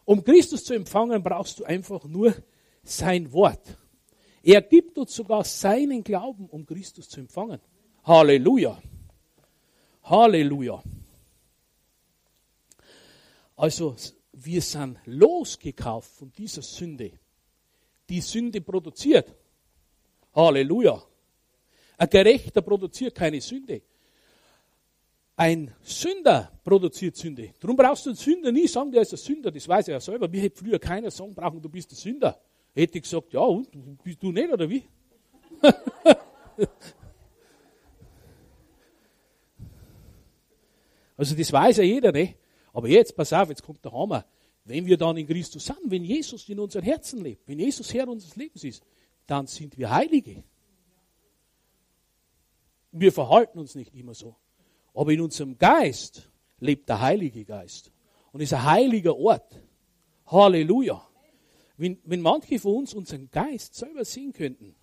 Um 0.10 0.24
Christus 0.24 0.64
zu 0.64 0.74
empfangen, 0.74 1.22
brauchst 1.22 1.60
du 1.60 1.66
einfach 1.66 2.04
nur 2.06 2.34
sein 2.82 3.32
Wort. 3.32 3.78
Er 4.42 4.60
gibt 4.60 4.98
uns 4.98 5.14
sogar 5.14 5.44
seinen 5.44 6.04
Glauben, 6.04 6.50
um 6.50 6.66
Christus 6.66 7.08
zu 7.08 7.20
empfangen. 7.20 7.62
Halleluja. 8.04 8.82
Halleluja. 10.02 10.82
Also, 13.56 13.96
wir 14.34 14.64
sind 14.64 14.98
losgekauft 15.06 16.10
von 16.10 16.32
dieser 16.32 16.64
Sünde. 16.64 17.12
Die 18.10 18.22
Sünde 18.22 18.62
produziert. 18.62 19.32
Halleluja. 20.34 21.04
Ein 22.00 22.10
Gerechter 22.10 22.64
produziert 22.64 23.14
keine 23.14 23.42
Sünde. 23.42 23.84
Ein 25.40 25.74
Sünder 25.82 26.52
produziert 26.66 27.16
Sünde. 27.16 27.54
Darum 27.62 27.78
brauchst 27.78 28.06
du 28.06 28.10
einen 28.10 28.18
Sünder 28.18 28.52
nie 28.52 28.68
sagen, 28.68 28.92
der 28.92 29.04
ist 29.04 29.14
ein 29.14 29.18
Sünder. 29.18 29.50
Das 29.50 29.66
weiß 29.66 29.88
er 29.88 29.94
ja 29.94 30.02
selber. 30.02 30.28
Mir 30.28 30.42
hätte 30.42 30.58
früher 30.58 30.78
keiner 30.78 31.10
sagen 31.12 31.34
brauchen, 31.34 31.62
du 31.62 31.70
bist 31.70 31.90
ein 31.94 31.96
Sünder. 31.96 32.38
Hätte 32.76 32.98
ich 32.98 33.04
gesagt, 33.04 33.32
ja, 33.32 33.40
und? 33.40 33.70
Bist 34.04 34.22
du 34.22 34.34
nicht, 34.34 34.52
oder 34.52 34.70
wie? 34.70 34.84
also 41.16 41.34
das 41.34 41.54
weiß 41.54 41.78
ja 41.78 41.84
jeder, 41.84 42.12
ne? 42.12 42.36
Aber 42.74 42.90
jetzt, 42.90 43.16
pass 43.16 43.32
auf, 43.32 43.48
jetzt 43.48 43.64
kommt 43.64 43.86
der 43.86 43.94
Hammer. 43.94 44.26
Wenn 44.66 44.86
wir 44.86 44.98
dann 44.98 45.16
in 45.16 45.26
Christus 45.26 45.68
sind, 45.68 45.80
wenn 45.86 46.04
Jesus 46.04 46.50
in 46.50 46.60
unseren 46.60 46.84
Herzen 46.84 47.24
lebt, 47.24 47.48
wenn 47.48 47.60
Jesus 47.60 47.94
Herr 47.94 48.10
unseres 48.10 48.36
Lebens 48.36 48.66
ist, 48.66 48.84
dann 49.26 49.48
sind 49.48 49.78
wir 49.78 49.90
Heilige. 49.90 50.44
Wir 52.92 53.14
verhalten 53.14 53.58
uns 53.58 53.74
nicht 53.76 53.96
immer 53.96 54.14
so. 54.14 54.36
Aber 54.94 55.12
in 55.12 55.22
unserem 55.22 55.58
Geist 55.58 56.30
lebt 56.60 56.90
der 56.90 57.02
Heilige 57.02 57.46
Geist. 57.46 57.92
Und 58.32 58.42
ist 58.42 58.54
ein 58.54 58.64
heiliger 58.64 59.18
Ort. 59.18 59.62
Halleluja. 60.28 61.06
Wenn, 61.78 61.98
wenn 62.04 62.22
manche 62.22 62.60
von 62.60 62.76
uns 62.76 62.94
unseren 62.94 63.30
Geist 63.32 63.74
selber 63.76 64.06
sehen 64.06 64.34
könnten, 64.34 64.76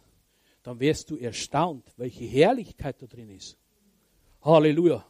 dann 0.63 0.81
wärst 0.81 1.11
du 1.11 1.17
erstaunt, 1.17 1.93
welche 1.97 2.25
Herrlichkeit 2.25 3.01
da 3.01 3.07
drin 3.07 3.31
ist. 3.31 3.57
Halleluja. 4.43 5.07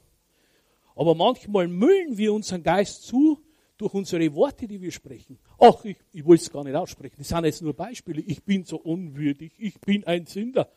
Aber 0.95 1.15
manchmal 1.15 1.69
müllen 1.69 2.17
wir 2.19 2.33
unseren 2.33 2.63
Geist 2.63 3.05
zu 3.05 3.41
durch 3.77 3.93
unsere 3.93 4.35
Worte, 4.35 4.67
die 4.67 4.81
wir 4.81 4.91
sprechen. 4.91 5.39
Ach, 5.59 5.85
ich, 5.85 5.97
ich 6.13 6.27
will 6.27 6.37
es 6.37 6.51
gar 6.51 6.65
nicht 6.65 6.75
aussprechen. 6.75 7.17
Das 7.19 7.29
sind 7.29 7.45
jetzt 7.45 7.63
nur 7.63 7.75
Beispiele. 7.75 8.23
Ich 8.23 8.43
bin 8.43 8.65
so 8.65 8.79
unwürdig. 8.79 9.53
Ich 9.59 9.79
bin 9.81 10.05
ein 10.05 10.27
Sünder. 10.27 10.71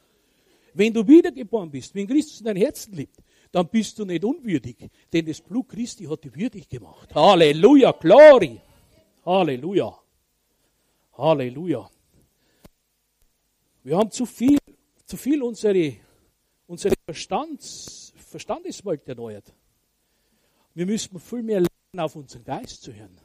Wenn 0.73 0.93
du 0.93 1.07
wiedergeboren 1.07 1.71
bist, 1.71 1.95
wenn 1.95 2.07
Christus 2.07 2.39
in 2.39 2.45
dein 2.45 2.57
Herzen 2.57 2.93
lebt, 2.93 3.17
dann 3.51 3.67
bist 3.67 3.97
du 3.97 4.05
nicht 4.05 4.23
unwürdig, 4.23 4.89
denn 5.11 5.25
das 5.25 5.41
Blut 5.41 5.69
Christi 5.69 6.05
hat 6.05 6.23
dich 6.23 6.35
würdig 6.35 6.69
gemacht. 6.69 7.13
Halleluja, 7.15 7.91
Glory. 7.91 8.61
Halleluja. 9.25 9.99
Halleluja. 11.17 11.89
Wir 13.83 13.97
haben 13.97 14.11
zu 14.11 14.25
viel, 14.25 14.57
zu 15.05 15.17
viel 15.17 15.41
unsere, 15.41 15.95
unsere 16.67 16.93
Verstands, 17.05 18.13
Verstandeswelt 18.15 19.07
erneuert. 19.07 19.53
Wir 20.75 20.85
müssen 20.85 21.19
viel 21.19 21.41
mehr 21.41 21.61
lernen, 21.61 21.99
auf 21.99 22.15
unseren 22.15 22.43
Geist 22.43 22.83
zu 22.83 22.93
hören. 22.93 23.19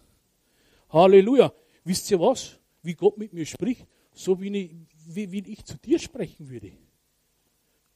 Halleluja. 0.88 1.52
Wisst 1.84 2.10
ihr 2.10 2.18
was? 2.18 2.58
Wie 2.82 2.94
Gott 2.94 3.18
mit 3.18 3.32
mir 3.32 3.44
spricht, 3.44 3.86
so 4.12 4.40
wie 4.40 4.56
ich, 4.56 4.74
wie, 5.06 5.30
wie 5.30 5.52
ich 5.52 5.64
zu 5.64 5.76
dir 5.76 5.98
sprechen 5.98 6.48
würde. 6.48 6.72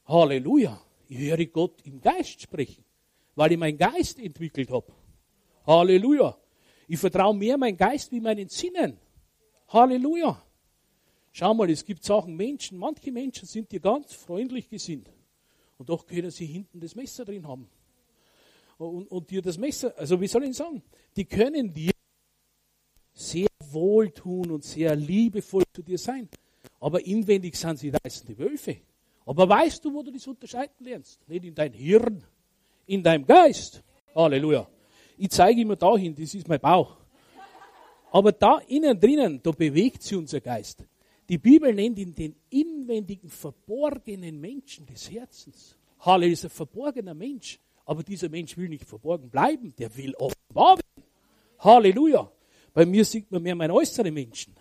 Halleluja. 0.05 0.79
Ich 1.09 1.17
höre 1.17 1.43
Gott 1.47 1.81
im 1.85 1.99
Geist 1.99 2.39
sprechen, 2.39 2.85
weil 3.35 3.51
ich 3.51 3.57
meinen 3.57 3.77
Geist 3.77 4.19
entwickelt 4.19 4.69
habe. 4.69 4.93
Halleluja. 5.65 6.37
Ich 6.87 6.99
vertraue 6.99 7.35
mehr 7.35 7.57
meinem 7.57 7.75
Geist 7.75 8.11
wie 8.11 8.19
meinen 8.19 8.47
Sinnen. 8.47 8.97
Halleluja. 9.67 10.41
Schau 11.31 11.53
mal, 11.55 11.69
es 11.71 11.83
gibt 11.83 12.03
Sachen, 12.03 12.35
Menschen, 12.35 12.77
manche 12.77 13.11
Menschen 13.11 13.47
sind 13.47 13.71
dir 13.71 13.79
ganz 13.79 14.13
freundlich 14.13 14.69
gesinnt. 14.69 15.09
Und 15.79 15.89
doch 15.89 16.05
können 16.05 16.29
sie 16.29 16.45
hinten 16.45 16.79
das 16.79 16.95
Messer 16.95 17.25
drin 17.25 17.47
haben. 17.47 17.67
Und, 18.77 19.07
und 19.07 19.29
dir 19.29 19.41
das 19.41 19.57
Messer, 19.57 19.93
also 19.97 20.21
wie 20.21 20.27
soll 20.27 20.43
ich 20.43 20.55
sagen, 20.55 20.83
die 21.15 21.25
können 21.25 21.73
dir 21.73 21.91
sehr 23.13 23.47
wohltun 23.71 24.51
und 24.51 24.63
sehr 24.63 24.95
liebevoll 24.95 25.63
zu 25.73 25.81
dir 25.81 25.97
sein. 25.97 26.29
Aber 26.79 27.03
inwendig 27.03 27.55
sind 27.55 27.79
sie 27.79 27.89
reißende 27.89 28.37
Wölfe. 28.37 28.77
Aber 29.29 29.47
weißt 29.47 29.85
du, 29.85 29.93
wo 29.93 30.01
du 30.01 30.09
das 30.09 30.25
unterscheiden 30.25 30.73
lernst? 30.79 31.19
Nicht 31.27 31.45
in 31.45 31.53
dein 31.53 31.71
Hirn, 31.71 32.23
in 32.87 33.03
deinem 33.03 33.27
Geist. 33.27 33.83
Halleluja. 34.15 34.67
Ich 35.19 35.29
zeige 35.29 35.61
immer 35.61 35.75
dahin, 35.75 36.15
das 36.15 36.33
ist 36.33 36.47
mein 36.47 36.59
Bauch. 36.59 36.97
Aber 38.11 38.31
da 38.31 38.57
innen 38.67 38.99
drinnen, 38.99 39.39
da 39.43 39.51
bewegt 39.51 40.01
sich 40.01 40.17
unser 40.17 40.41
Geist. 40.41 40.83
Die 41.29 41.37
Bibel 41.37 41.71
nennt 41.75 41.99
ihn 41.99 42.15
den 42.15 42.37
inwendigen, 42.49 43.29
verborgenen 43.29 44.41
Menschen 44.41 44.87
des 44.87 45.11
Herzens. 45.11 45.77
Halleluja 45.99 46.33
ist 46.33 46.45
ein 46.45 46.49
verborgener 46.49 47.13
Mensch. 47.13 47.59
Aber 47.85 48.01
dieser 48.01 48.29
Mensch 48.29 48.57
will 48.57 48.69
nicht 48.69 48.85
verborgen 48.85 49.29
bleiben, 49.29 49.75
der 49.77 49.95
will 49.95 50.15
offenbar 50.15 50.77
werden. 50.77 51.07
Halleluja. 51.59 52.31
Bei 52.73 52.83
mir 52.83 53.05
sieht 53.05 53.31
man 53.31 53.43
mehr 53.43 53.53
meinen 53.53 53.71
äußeren 53.71 54.11
Menschen. 54.11 54.55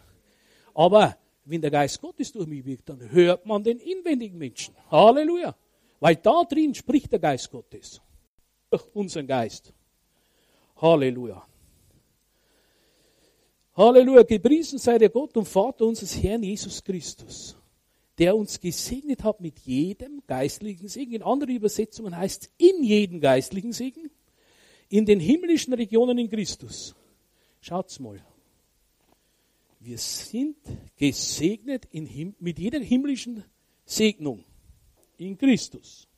Aber 0.75 1.17
wenn 1.49 1.63
der 1.63 1.71
Geist 1.71 2.01
Gottes 2.01 2.31
durch 2.33 2.47
mich 2.47 2.65
wirkt, 2.65 2.89
dann 2.89 3.11
hört 3.11 3.47
man 3.47 3.65
den 3.65 3.79
inwendigen 3.79 4.39
Menschen. 4.39 4.75
Halleluja. 4.91 5.57
Weil 6.01 6.17
da 6.17 6.45
drin 6.45 6.75
spricht 6.75 7.11
der 7.11 7.19
Geist 7.19 7.51
Gottes. 7.51 8.01
Durch 8.71 8.85
unseren 8.95 9.27
Geist. 9.27 9.73
Halleluja. 10.77 11.47
Halleluja. 13.77 14.23
Gepriesen 14.25 14.79
sei 14.79 14.99
der 14.99 15.09
Gott 15.09 15.37
und 15.37 15.49
Vater 15.49 15.87
unseres 15.87 16.23
Herrn 16.23 16.43
Jesus 16.43 16.85
Christus, 16.85 17.57
der 18.19 18.37
uns 18.37 18.61
gesegnet 18.61 19.25
hat 19.25 19.41
mit 19.41 19.59
jedem 19.61 20.23
geistlichen 20.27 20.89
Segen. 20.89 21.15
In 21.15 21.23
anderen 21.23 21.57
Übersetzungen 21.57 22.17
heißt 22.17 22.43
es 22.43 22.51
in 22.59 22.85
jedem 22.85 23.21
geistlichen 23.21 23.73
Segen. 23.73 24.11
In 24.91 25.07
den 25.07 25.21
himmlischen 25.21 25.73
Regionen 25.73 26.19
in 26.19 26.29
Christus. 26.29 26.95
Schaut's 27.61 27.99
mal. 27.99 28.23
Wir 29.81 29.99
sind 29.99 30.57
gesegnet 30.97 31.87
in, 31.91 32.35
mit 32.41 32.59
jeder 32.59 32.81
himmlischen 32.81 33.45
Segnung 33.85 34.45
in 35.19 35.39
Christus. 35.39 36.09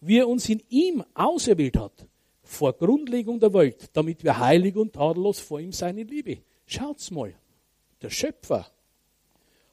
Wie 0.00 0.18
er 0.18 0.28
uns 0.28 0.48
in 0.48 0.62
ihm 0.68 1.02
auserwählt 1.14 1.78
hat, 1.78 2.06
vor 2.42 2.74
Grundlegung 2.74 3.40
der 3.40 3.54
Welt, 3.54 3.88
damit 3.94 4.22
wir 4.22 4.38
heilig 4.38 4.76
und 4.76 4.92
tadellos 4.92 5.40
vor 5.40 5.60
ihm 5.60 5.72
seine 5.72 6.02
Liebe. 6.02 6.42
Schaut's 6.66 7.10
mal, 7.10 7.34
der 8.02 8.10
Schöpfer 8.10 8.66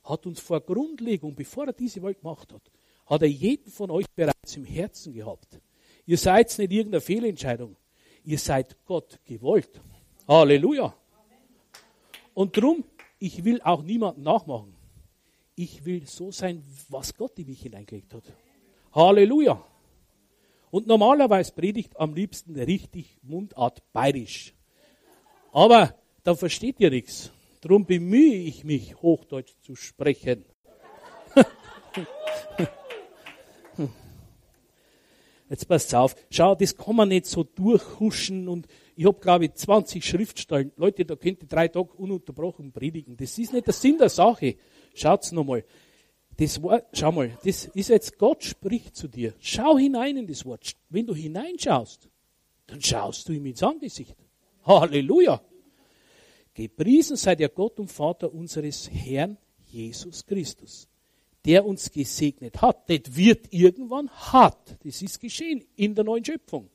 hat 0.04 0.26
uns 0.26 0.40
vor 0.40 0.62
Grundlegung, 0.62 1.36
bevor 1.36 1.68
er 1.68 1.74
diese 1.74 2.02
Welt 2.02 2.22
gemacht 2.22 2.52
hat, 2.54 2.72
hat 3.06 3.22
er 3.22 3.28
jeden 3.28 3.70
von 3.70 3.92
euch 3.92 4.06
bereits 4.16 4.56
im 4.56 4.64
Herzen 4.64 5.14
gehabt. 5.14 5.60
Ihr 6.06 6.18
seid 6.18 6.58
nicht 6.58 6.72
irgendeine 6.72 7.02
Fehlentscheidung. 7.02 7.76
Ihr 8.24 8.40
seid 8.40 8.78
Gott 8.86 9.20
gewollt. 9.26 9.82
Halleluja. 10.28 10.96
Und 12.34 12.58
drum, 12.58 12.84
ich 13.20 13.44
will 13.44 13.62
auch 13.62 13.84
niemanden 13.84 14.24
nachmachen. 14.24 14.74
Ich 15.56 15.86
will 15.86 16.08
so 16.08 16.32
sein, 16.32 16.64
was 16.90 17.16
Gott 17.16 17.38
in 17.38 17.48
mich 17.48 17.62
hineingelegt 17.62 18.14
hat. 18.14 18.24
Halleluja. 18.94 19.64
Und 20.72 20.88
normalerweise 20.88 21.52
predigt 21.52 22.00
am 22.00 22.14
liebsten 22.16 22.58
richtig 22.58 23.18
Mundart 23.22 23.84
bayerisch. 23.92 24.54
Aber 25.52 25.94
da 26.24 26.34
versteht 26.36 26.80
ihr 26.80 26.90
nichts. 26.90 27.32
Darum 27.60 27.86
bemühe 27.86 28.36
ich 28.36 28.64
mich, 28.64 29.02
Hochdeutsch 29.02 29.54
zu 29.62 29.76
sprechen. 29.76 30.46
Jetzt 35.50 35.68
passt 35.68 35.94
auf. 35.94 36.16
Schau, 36.30 36.56
das 36.56 36.78
kann 36.78 36.96
man 36.96 37.10
nicht 37.10 37.26
so 37.26 37.44
durchhuschen 37.44 38.48
und 38.48 38.68
ich 39.02 39.08
habe, 39.08 39.20
glaube 39.20 39.46
ich, 39.46 39.56
20 39.56 40.06
Schriftstellen. 40.06 40.72
Leute, 40.76 41.06
da 41.06 41.16
könnt 41.16 41.42
ihr 41.42 41.48
drei 41.48 41.68
Tage 41.68 41.92
ununterbrochen 41.94 42.72
predigen. 42.72 43.18
Das 43.18 43.36
ist 43.36 43.52
nicht 43.52 43.66
der 43.66 43.74
Sinn 43.74 43.98
der 43.98 44.10
Sache. 44.10 44.58
Schaut's 44.94 45.32
nochmal. 45.32 45.66
Das 46.38 46.62
Wort, 46.62 46.86
schau 46.94 47.12
mal, 47.12 47.36
das 47.44 47.66
ist 47.66 47.90
jetzt 47.90 48.20
Gott 48.20 48.44
spricht 48.44 48.96
zu 48.96 49.08
dir. 49.08 49.34
Schau 49.40 49.76
hinein 49.76 50.18
in 50.18 50.28
das 50.28 50.46
Wort. 50.46 50.76
Wenn 50.90 51.08
du 51.08 51.16
hineinschaust, 51.16 52.10
dann 52.68 52.80
schaust 52.80 53.28
du 53.28 53.34
ihm 53.34 53.48
ins 53.48 53.64
Angesicht. 53.64 54.16
Halleluja. 54.66 55.42
Gepriesen 56.54 57.16
sei 57.16 57.34
der 57.34 57.50
Gott 57.50 57.80
und 57.80 57.90
Vater 57.90 58.32
unseres 58.32 58.88
Herrn 58.92 59.40
Jesus 59.66 60.28
Christus, 60.28 60.88
der 61.44 61.66
uns 61.66 61.92
gesegnet 61.92 62.62
hat. 62.62 62.88
Das 62.88 63.16
wird 63.16 63.52
irgendwann 63.52 64.12
hat. 64.12 64.78
Das 64.86 65.02
ist 65.02 65.20
geschehen 65.20 65.66
in 65.76 65.96
der 65.96 66.04
neuen 66.04 66.24
Schöpfung 66.24 66.70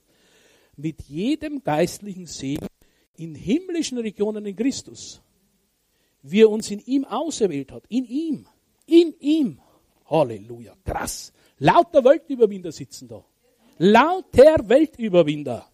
mit 0.77 1.03
jedem 1.03 1.63
geistlichen 1.63 2.27
Segen 2.27 2.67
in 3.17 3.35
himmlischen 3.35 3.99
Regionen 3.99 4.45
in 4.47 4.57
Christus. 4.57 5.23
Wie 6.23 6.43
er 6.43 6.51
uns 6.51 6.71
in 6.71 6.81
ihm 6.81 7.05
auserwählt 7.05 7.73
hat. 7.73 7.85
In 7.89 8.05
ihm. 8.05 8.47
In 8.87 9.15
ihm. 9.21 9.61
Halleluja. 10.11 10.75
Krass. 10.85 11.33
Lauter 11.59 12.05
Weltüberwinder 12.05 12.73
sitzen 12.73 13.09
da. 13.09 13.25
Lauter 13.79 14.69
Weltüberwinder. 14.69 15.67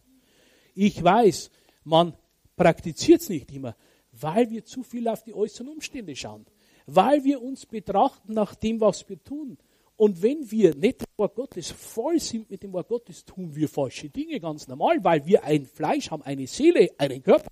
Ich 0.75 1.03
weiß, 1.03 1.51
man 1.85 2.15
praktiziert 2.57 3.21
es 3.21 3.29
nicht 3.29 3.51
immer, 3.53 3.77
weil 4.13 4.51
wir 4.51 4.65
zu 4.65 4.83
viel 4.83 5.09
auf 5.09 5.23
die 5.23 5.35
äußeren 5.35 5.69
Umstände 5.69 6.15
schauen. 6.15 6.47
Weil 6.87 7.25
wir 7.25 7.41
uns 7.43 7.67
betrachten 7.67 8.35
nach 8.35 8.55
dem, 8.55 8.81
was 8.81 9.09
wir 9.09 9.23
tun. 9.23 9.57
Und 10.03 10.21
wenn 10.21 10.51
wir 10.51 10.75
nicht 10.75 11.03
dem 11.03 11.07
Wort 11.17 11.37
Gottes 11.37 11.71
voll 11.71 12.19
sind 12.19 12.51
mit 12.51 12.61
dem 12.61 12.73
Wort 12.73 12.89
Gottes, 12.89 13.25
tun 13.25 13.55
wir 13.55 13.69
falsche 13.69 14.11
Dinge 14.11 14.41
ganz 14.41 14.67
normal, 14.67 14.99
weil 15.05 15.25
wir 15.25 15.45
ein 15.45 15.65
Fleisch 15.65 16.11
haben, 16.11 16.25
eine 16.25 16.45
Seele, 16.49 16.91
einen 16.99 17.23
Körper. 17.23 17.47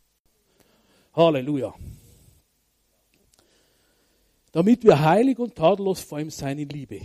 Halleluja. 1.13 1.73
Damit 4.51 4.83
wir 4.83 4.99
heilig 4.99 5.39
und 5.39 5.55
tadellos 5.55 6.01
vor 6.01 6.19
ihm 6.19 6.31
seine 6.31 6.65
Liebe. 6.65 7.03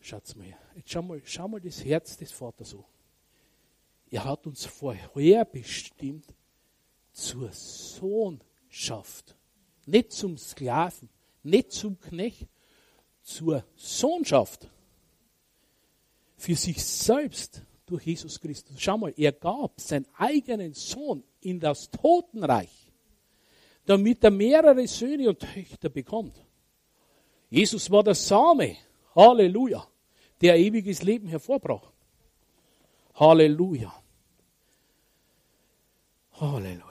Schaut's 0.00 0.34
mal, 0.34 0.46
jetzt 0.74 0.90
schau 0.90 1.02
mal, 1.02 1.20
schau 1.22 1.48
mal 1.48 1.60
das 1.60 1.84
Herz 1.84 2.16
des 2.16 2.32
Vaters 2.32 2.70
so. 2.70 2.86
Er 4.10 4.24
hat 4.24 4.46
uns 4.46 4.64
vorher 4.64 5.44
bestimmt 5.44 6.24
zur 7.12 7.52
Sohnschaft. 7.52 9.36
Nicht 9.84 10.12
zum 10.12 10.38
Sklaven, 10.38 11.10
nicht 11.42 11.72
zum 11.72 12.00
Knecht, 12.00 12.48
zur 13.22 13.64
Sohnschaft 13.76 14.68
für 16.36 16.54
sich 16.54 16.82
selbst 16.84 17.62
durch 17.86 18.06
Jesus 18.06 18.40
Christus. 18.40 18.76
Schau 18.78 18.96
mal, 18.98 19.12
er 19.16 19.32
gab 19.32 19.80
seinen 19.80 20.06
eigenen 20.16 20.72
Sohn 20.74 21.22
in 21.40 21.60
das 21.60 21.90
Totenreich, 21.90 22.92
damit 23.84 24.24
er 24.24 24.30
mehrere 24.30 24.86
Söhne 24.86 25.28
und 25.28 25.40
Töchter 25.40 25.88
bekommt. 25.88 26.40
Jesus 27.50 27.90
war 27.90 28.04
der 28.04 28.14
Same, 28.14 28.76
Halleluja, 29.14 29.86
der 30.40 30.56
ewiges 30.56 31.02
Leben 31.02 31.28
hervorbracht. 31.28 31.92
Halleluja. 33.14 33.92
Halleluja. 36.32 36.89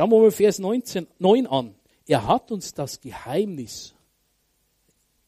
Schauen 0.00 0.12
wir 0.12 0.20
mal 0.20 0.30
Vers 0.30 0.58
19, 0.58 1.08
9 1.18 1.46
an. 1.46 1.74
Er 2.06 2.26
hat 2.26 2.50
uns 2.50 2.72
das 2.72 3.02
Geheimnis, 3.02 3.94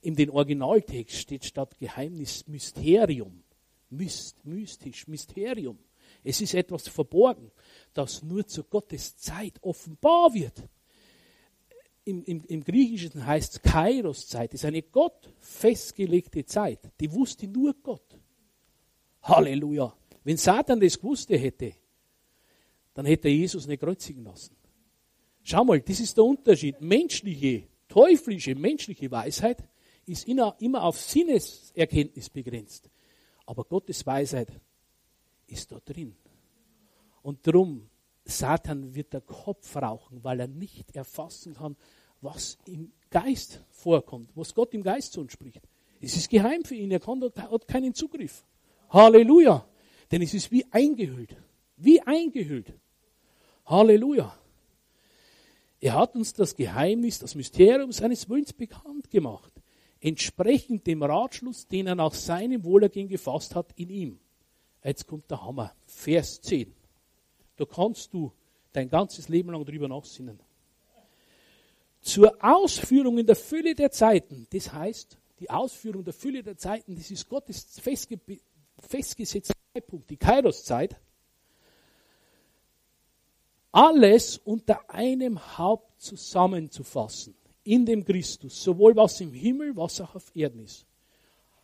in 0.00 0.16
den 0.16 0.30
Originaltext 0.30 1.14
steht 1.14 1.44
statt 1.44 1.78
Geheimnis 1.78 2.48
Mysterium. 2.48 3.42
Myst, 3.90 4.42
mystisch, 4.46 5.06
Mysterium. 5.08 5.78
Es 6.24 6.40
ist 6.40 6.54
etwas 6.54 6.88
verborgen, 6.88 7.50
das 7.92 8.22
nur 8.22 8.46
zu 8.46 8.64
Gottes 8.64 9.14
Zeit 9.18 9.58
offenbar 9.60 10.32
wird. 10.32 10.66
im, 12.06 12.24
im, 12.24 12.42
im 12.46 12.64
Griechischen 12.64 13.26
heißt 13.26 13.56
es 13.56 13.60
Kairos-Zeit, 13.60 14.54
ist 14.54 14.64
eine 14.64 14.80
Gott 14.80 15.34
festgelegte 15.38 16.46
Zeit. 16.46 16.80
Die 16.98 17.12
wusste 17.12 17.46
nur 17.46 17.74
Gott. 17.74 18.18
Halleluja. 19.20 19.94
Wenn 20.24 20.38
Satan 20.38 20.80
das 20.80 20.98
gewusst 20.98 21.28
hätte, 21.28 21.74
dann 22.94 23.04
hätte 23.04 23.28
er 23.28 23.34
Jesus 23.34 23.66
nicht 23.66 23.80
kreuzigen 23.80 24.24
lassen. 24.24 24.61
Schau 25.42 25.64
mal, 25.64 25.80
das 25.80 26.00
ist 26.00 26.16
der 26.16 26.24
Unterschied. 26.24 26.80
Menschliche, 26.80 27.64
teuflische, 27.88 28.54
menschliche 28.54 29.10
Weisheit 29.10 29.64
ist 30.06 30.26
immer 30.28 30.82
auf 30.82 31.00
Sinneserkenntnis 31.00 32.30
begrenzt. 32.30 32.90
Aber 33.46 33.64
Gottes 33.64 34.06
Weisheit 34.06 34.48
ist 35.46 35.70
da 35.72 35.80
drin. 35.84 36.14
Und 37.22 37.46
darum, 37.46 37.88
Satan 38.24 38.94
wird 38.94 39.12
der 39.12 39.20
Kopf 39.20 39.76
rauchen, 39.76 40.22
weil 40.22 40.40
er 40.40 40.48
nicht 40.48 40.94
erfassen 40.94 41.54
kann, 41.54 41.76
was 42.20 42.56
im 42.66 42.92
Geist 43.10 43.64
vorkommt, 43.70 44.30
was 44.34 44.54
Gott 44.54 44.72
im 44.74 44.82
Geist 44.82 45.12
zu 45.12 45.20
uns 45.20 45.32
spricht. 45.32 45.60
Es 46.00 46.16
ist 46.16 46.30
geheim 46.30 46.64
für 46.64 46.74
ihn, 46.74 46.90
er 46.90 47.00
kann, 47.00 47.22
hat 47.22 47.68
keinen 47.68 47.94
Zugriff. 47.94 48.44
Halleluja. 48.90 49.66
Denn 50.10 50.22
es 50.22 50.34
ist 50.34 50.50
wie 50.50 50.64
eingehüllt. 50.70 51.36
Wie 51.76 52.00
eingehüllt. 52.00 52.74
Halleluja. 53.66 54.36
Er 55.82 55.94
hat 55.94 56.14
uns 56.14 56.32
das 56.32 56.54
Geheimnis, 56.54 57.18
das 57.18 57.34
Mysterium 57.34 57.90
seines 57.90 58.28
Willens 58.30 58.52
bekannt 58.52 59.10
gemacht, 59.10 59.52
entsprechend 60.00 60.86
dem 60.86 61.02
Ratschluss, 61.02 61.66
den 61.66 61.88
er 61.88 61.96
nach 61.96 62.14
seinem 62.14 62.62
Wohlergehen 62.62 63.08
gefasst 63.08 63.56
hat 63.56 63.72
in 63.74 63.90
ihm. 63.90 64.20
Jetzt 64.84 65.08
kommt 65.08 65.28
der 65.28 65.44
Hammer. 65.44 65.74
Vers 65.84 66.40
10. 66.40 66.72
Da 67.56 67.64
kannst 67.64 68.14
du 68.14 68.32
dein 68.72 68.88
ganzes 68.88 69.28
Leben 69.28 69.50
lang 69.50 69.64
drüber 69.64 69.88
nachsinnen. 69.88 70.38
Zur 72.00 72.32
Ausführung 72.40 73.18
in 73.18 73.26
der 73.26 73.36
Fülle 73.36 73.74
der 73.74 73.90
Zeiten, 73.90 74.46
das 74.52 74.72
heißt, 74.72 75.18
die 75.40 75.50
Ausführung 75.50 76.04
der 76.04 76.14
Fülle 76.14 76.44
der 76.44 76.56
Zeiten, 76.56 76.94
das 76.94 77.10
ist 77.10 77.28
Gottes 77.28 77.80
festge 77.80 78.20
festgesetzter 78.78 79.54
Zeitpunkt, 79.74 80.10
die 80.10 80.16
Kairos-Zeit, 80.16 80.96
alles 83.72 84.38
unter 84.38 84.88
einem 84.90 85.58
Haupt 85.58 86.00
zusammenzufassen, 86.00 87.34
in 87.64 87.86
dem 87.86 88.04
Christus, 88.04 88.62
sowohl 88.62 88.94
was 88.94 89.20
im 89.20 89.32
Himmel, 89.32 89.74
was 89.74 90.00
auch 90.00 90.14
auf 90.14 90.30
Erden 90.36 90.60
ist. 90.60 90.86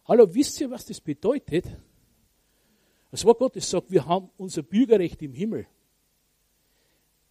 Hallo, 0.07 0.27
wisst 0.35 0.61
ihr, 0.61 0.71
was 0.71 0.87
das 0.87 1.01
bedeutet? 1.01 1.67
Das 3.11 3.25
Wort 3.25 3.39
Gottes 3.39 3.69
sagt, 3.69 3.91
wir 3.91 4.07
haben 4.07 4.31
unser 4.39 4.63
Bürgerrecht 4.63 5.21
im 5.23 5.35
Himmel. 5.35 5.67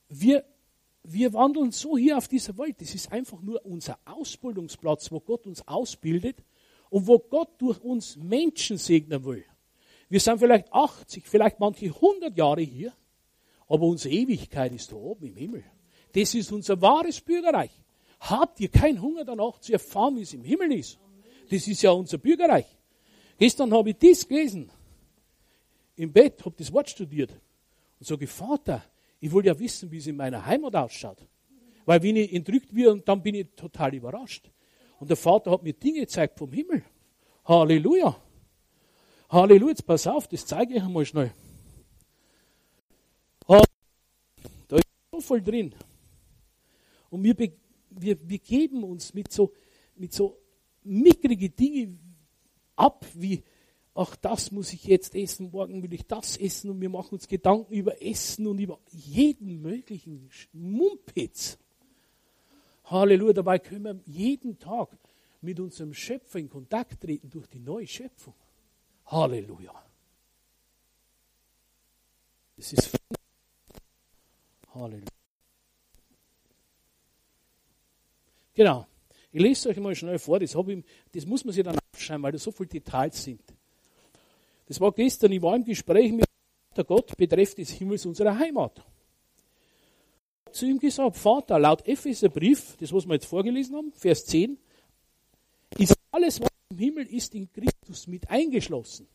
Wir, 0.10 0.46
wir 1.04 1.34
wandeln 1.34 1.72
so 1.72 1.98
hier 1.98 2.18
auf 2.18 2.28
dieser 2.28 2.58
Welt. 2.58 2.80
Das 2.80 2.94
ist 2.94 3.12
einfach 3.12 3.42
nur 3.42 3.66
unser 3.66 3.98
Ausbildungsplatz, 4.06 5.12
wo 5.12 5.20
Gott 5.20 5.48
uns 5.48 5.68
ausbildet 5.68 6.44
und 6.90 7.08
wo 7.08 7.18
Gott 7.20 7.50
durch 7.60 7.80
uns 7.84 8.16
Menschen 8.16 8.78
segnen 8.78 9.26
will. 9.26 9.44
Wir 10.10 10.20
sind 10.20 10.40
vielleicht 10.40 10.72
80, 10.72 11.28
vielleicht 11.28 11.60
manche 11.60 11.88
100 11.88 12.38
Jahre 12.38 12.62
hier 12.62 12.94
aber 13.68 13.86
unsere 13.86 14.14
Ewigkeit 14.14 14.74
ist 14.74 14.92
da 14.92 14.96
oben 14.96 15.26
im 15.28 15.36
Himmel. 15.36 15.64
Das 16.14 16.34
ist 16.34 16.52
unser 16.52 16.82
wahres 16.82 17.20
Bürgerreich. 17.22 17.72
Habt 18.20 18.60
ihr 18.60 18.70
keinen 18.70 19.02
Hunger 19.02 19.26
danach 19.26 19.60
zu 19.60 19.74
erfahren, 19.74 20.16
wie 20.16 20.22
es 20.22 20.34
im 20.34 20.44
Himmel 20.44 20.72
ist? 20.74 20.98
Das 21.50 21.68
ist 21.68 21.82
ja 21.82 21.92
unser 21.92 22.18
Bürgerreich. 22.18 22.66
Gestern 23.38 23.74
habe 23.74 23.92
ich 23.92 23.98
das 23.98 24.28
gelesen. 24.28 24.72
Im 25.96 26.12
Bett, 26.12 26.44
habe 26.46 26.56
das 26.58 26.72
Wort 26.74 26.90
studiert. 26.90 27.32
Und 28.00 28.06
sage, 28.06 28.28
Vater, 28.28 28.84
ich 29.20 29.32
will 29.32 29.46
ja 29.46 29.58
wissen, 29.58 29.92
wie 29.92 29.98
es 29.98 30.08
in 30.08 30.16
meiner 30.16 30.46
Heimat 30.46 30.76
ausschaut. 30.76 31.18
Weil 31.86 32.02
wenn 32.04 32.16
ich 32.16 32.34
entrückt 32.34 32.76
werde, 32.76 33.02
dann 33.02 33.22
bin 33.22 33.36
ich 33.36 33.48
total 33.56 33.94
überrascht. 33.94 34.50
Und 35.00 35.10
der 35.10 35.18
Vater 35.18 35.52
hat 35.52 35.64
mir 35.64 35.74
Dinge 35.74 36.02
gezeigt 36.02 36.38
vom 36.38 36.52
Himmel. 36.52 36.84
Halleluja. 37.46 38.16
Halleluja, 39.30 39.70
jetzt 39.70 39.86
pass 39.86 40.08
auf, 40.08 40.28
das 40.28 40.46
zeige 40.46 40.76
ich 40.76 40.82
einmal 40.82 41.06
schnell. 41.06 41.32
Voll 45.22 45.42
drin. 45.42 45.74
Und 47.10 47.24
wir, 47.24 47.36
wir, 47.90 48.18
wir 48.30 48.40
geben 48.40 48.84
uns 48.84 49.14
mit 49.14 49.32
so, 49.32 49.54
mit 49.96 50.14
so 50.14 50.38
mickrige 50.84 51.50
Dinge 51.50 51.98
ab, 52.76 53.06
wie, 53.14 53.44
ach, 53.94 54.16
das 54.16 54.52
muss 54.52 54.74
ich 54.74 54.86
jetzt 54.86 55.16
essen, 55.16 55.52
morgen 55.52 55.82
will 55.84 55.94
ich 55.94 56.06
das 56.06 56.38
essen 56.38 56.70
und 56.70 56.82
wir 56.82 56.90
machen 56.90 57.16
uns 57.16 57.28
Gedanken 57.28 57.74
über 57.74 58.02
Essen 58.02 58.48
und 58.48 58.60
über 58.60 58.80
jeden 58.90 59.62
möglichen 59.62 60.30
Mumpitz. 60.54 61.58
Halleluja, 62.86 63.34
dabei 63.34 63.60
können 63.60 63.84
wir 63.84 64.00
jeden 64.06 64.60
Tag 64.60 64.98
mit 65.42 65.60
unserem 65.60 65.94
Schöpfer 65.94 66.40
in 66.40 66.50
Kontakt 66.50 67.02
treten 67.02 67.30
durch 67.30 67.48
die 67.48 67.60
neue 67.60 67.88
Schöpfung. 67.88 68.34
Halleluja. 69.06 69.74
Das 72.56 72.74
ist 72.74 72.97
Halleluja. 74.80 75.08
Genau. 78.54 78.88
Ich 79.32 79.42
lese 79.42 79.70
euch 79.70 79.78
mal 79.78 79.94
schnell 79.94 80.18
vor, 80.18 80.40
das, 80.40 80.56
ich, 80.56 80.84
das 81.12 81.26
muss 81.26 81.46
man 81.46 81.54
sich 81.54 81.64
dann 81.64 81.78
aufschreiben, 81.94 82.24
weil 82.24 82.32
da 82.32 82.38
so 82.40 82.52
viele 82.52 82.70
Details 82.70 83.24
sind. 83.24 83.42
Das 84.68 84.80
war 84.82 84.92
gestern, 84.92 85.32
ich 85.32 85.42
war 85.42 85.56
im 85.56 85.64
Gespräch 85.64 86.12
mit 86.12 86.26
der 86.76 86.84
Gott 86.84 87.16
betreffend 87.16 87.60
des 87.60 87.72
Himmels 87.72 88.06
unserer 88.06 88.38
Heimat. 88.38 88.78
Ich 88.78 90.46
habe 90.46 90.52
zu 90.54 90.66
ihm 90.66 90.80
gesagt, 90.80 91.18
Vater, 91.18 91.60
laut 91.60 91.88
Epheserbrief, 91.88 92.78
das 92.80 92.92
was 92.92 93.06
wir 93.06 93.14
jetzt 93.14 93.26
vorgelesen 93.26 93.76
haben, 93.76 93.92
Vers 93.94 94.26
10, 94.26 94.58
ist 95.78 95.94
alles, 96.12 96.42
was 96.42 96.50
im 96.72 96.78
Himmel 96.80 97.06
ist, 97.08 97.36
in 97.36 97.52
Christus 97.52 98.08
mit 98.08 98.30
eingeschlossen. 98.30 99.08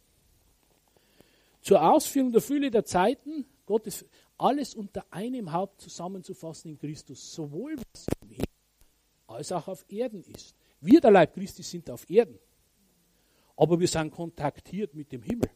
Zur 1.62 1.82
Ausführung 1.82 2.32
der 2.32 2.40
Fülle 2.40 2.70
der 2.70 2.84
Zeiten, 2.84 3.44
Gottes, 3.66 4.04
alles 4.42 4.74
unter 4.74 5.04
einem 5.10 5.52
Haupt 5.52 5.80
zusammenzufassen 5.80 6.72
in 6.72 6.78
Christus, 6.78 7.32
sowohl 7.34 7.76
was 7.76 8.06
im 8.22 8.30
Himmel 8.30 8.46
als 9.28 9.52
auch 9.52 9.68
auf 9.68 9.84
Erden 9.88 10.22
ist. 10.24 10.54
Wir, 10.80 11.00
der 11.00 11.10
Leib 11.10 11.34
Christi, 11.34 11.62
sind 11.62 11.88
auf 11.88 12.08
Erden. 12.10 12.38
Aber 13.56 13.78
wir 13.78 13.86
sind 13.88 14.10
kontaktiert 14.10 14.94
mit 14.94 15.12
dem 15.12 15.22
Himmel. 15.22 15.48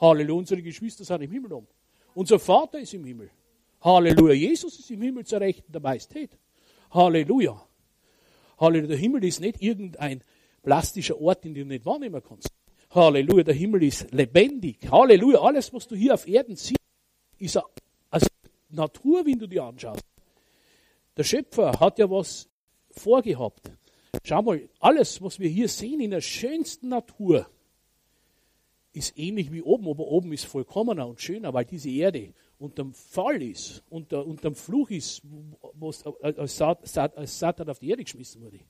Halleluja, 0.00 0.38
unsere 0.38 0.62
Geschwister 0.62 1.04
sind 1.04 1.22
im 1.22 1.30
Himmel 1.30 1.52
um. 1.52 1.66
Unser 2.14 2.38
Vater 2.38 2.80
ist 2.80 2.92
im 2.94 3.04
Himmel. 3.04 3.30
Halleluja, 3.80 4.34
Jesus 4.34 4.78
ist 4.78 4.90
im 4.90 5.00
Himmel 5.00 5.24
zur 5.24 5.40
Rechten 5.40 5.70
der 5.70 5.80
Majestät. 5.80 6.36
Halleluja. 6.90 7.64
Halleluja, 8.58 8.88
der 8.88 8.96
Himmel 8.96 9.24
ist 9.24 9.40
nicht 9.40 9.62
irgendein 9.62 10.22
plastischer 10.62 11.20
Ort, 11.20 11.44
den 11.44 11.54
du 11.54 11.64
nicht 11.64 11.86
wahrnehmen 11.86 12.22
kannst. 12.26 12.50
Halleluja, 12.90 13.44
der 13.44 13.54
Himmel 13.54 13.84
ist 13.84 14.10
lebendig. 14.12 14.90
Halleluja, 14.90 15.40
alles, 15.40 15.72
was 15.72 15.86
du 15.86 15.94
hier 15.94 16.14
auf 16.14 16.26
Erden 16.26 16.56
siehst, 16.56 16.80
ist 17.38 17.56
also 17.56 17.68
Natur, 18.68 19.24
wenn 19.24 19.38
du 19.38 19.46
dir 19.46 19.64
anschaust. 19.64 20.04
Der 21.16 21.24
Schöpfer 21.24 21.78
hat 21.80 21.98
ja 21.98 22.08
was 22.10 22.48
vorgehabt. 22.90 23.70
Schau 24.24 24.42
mal, 24.42 24.68
alles, 24.80 25.22
was 25.22 25.38
wir 25.38 25.48
hier 25.48 25.68
sehen 25.68 26.00
in 26.00 26.10
der 26.10 26.20
schönsten 26.20 26.88
Natur, 26.88 27.46
ist 28.92 29.18
ähnlich 29.18 29.52
wie 29.52 29.62
oben, 29.62 29.88
aber 29.88 30.06
oben 30.06 30.32
ist 30.32 30.44
vollkommener 30.44 31.06
und 31.06 31.20
schöner, 31.20 31.52
weil 31.52 31.64
diese 31.64 31.90
Erde 31.90 32.32
unterm 32.58 32.92
Fall 32.92 33.42
ist, 33.42 33.82
unter, 33.90 34.26
unterm 34.26 34.54
Fluch 34.54 34.90
ist, 34.90 35.22
was 35.74 36.04
als, 36.22 36.56
Satan 37.38 37.68
auf 37.68 37.78
die 37.78 37.90
Erde 37.90 38.04
geschmissen 38.04 38.42
wurde. 38.42 38.60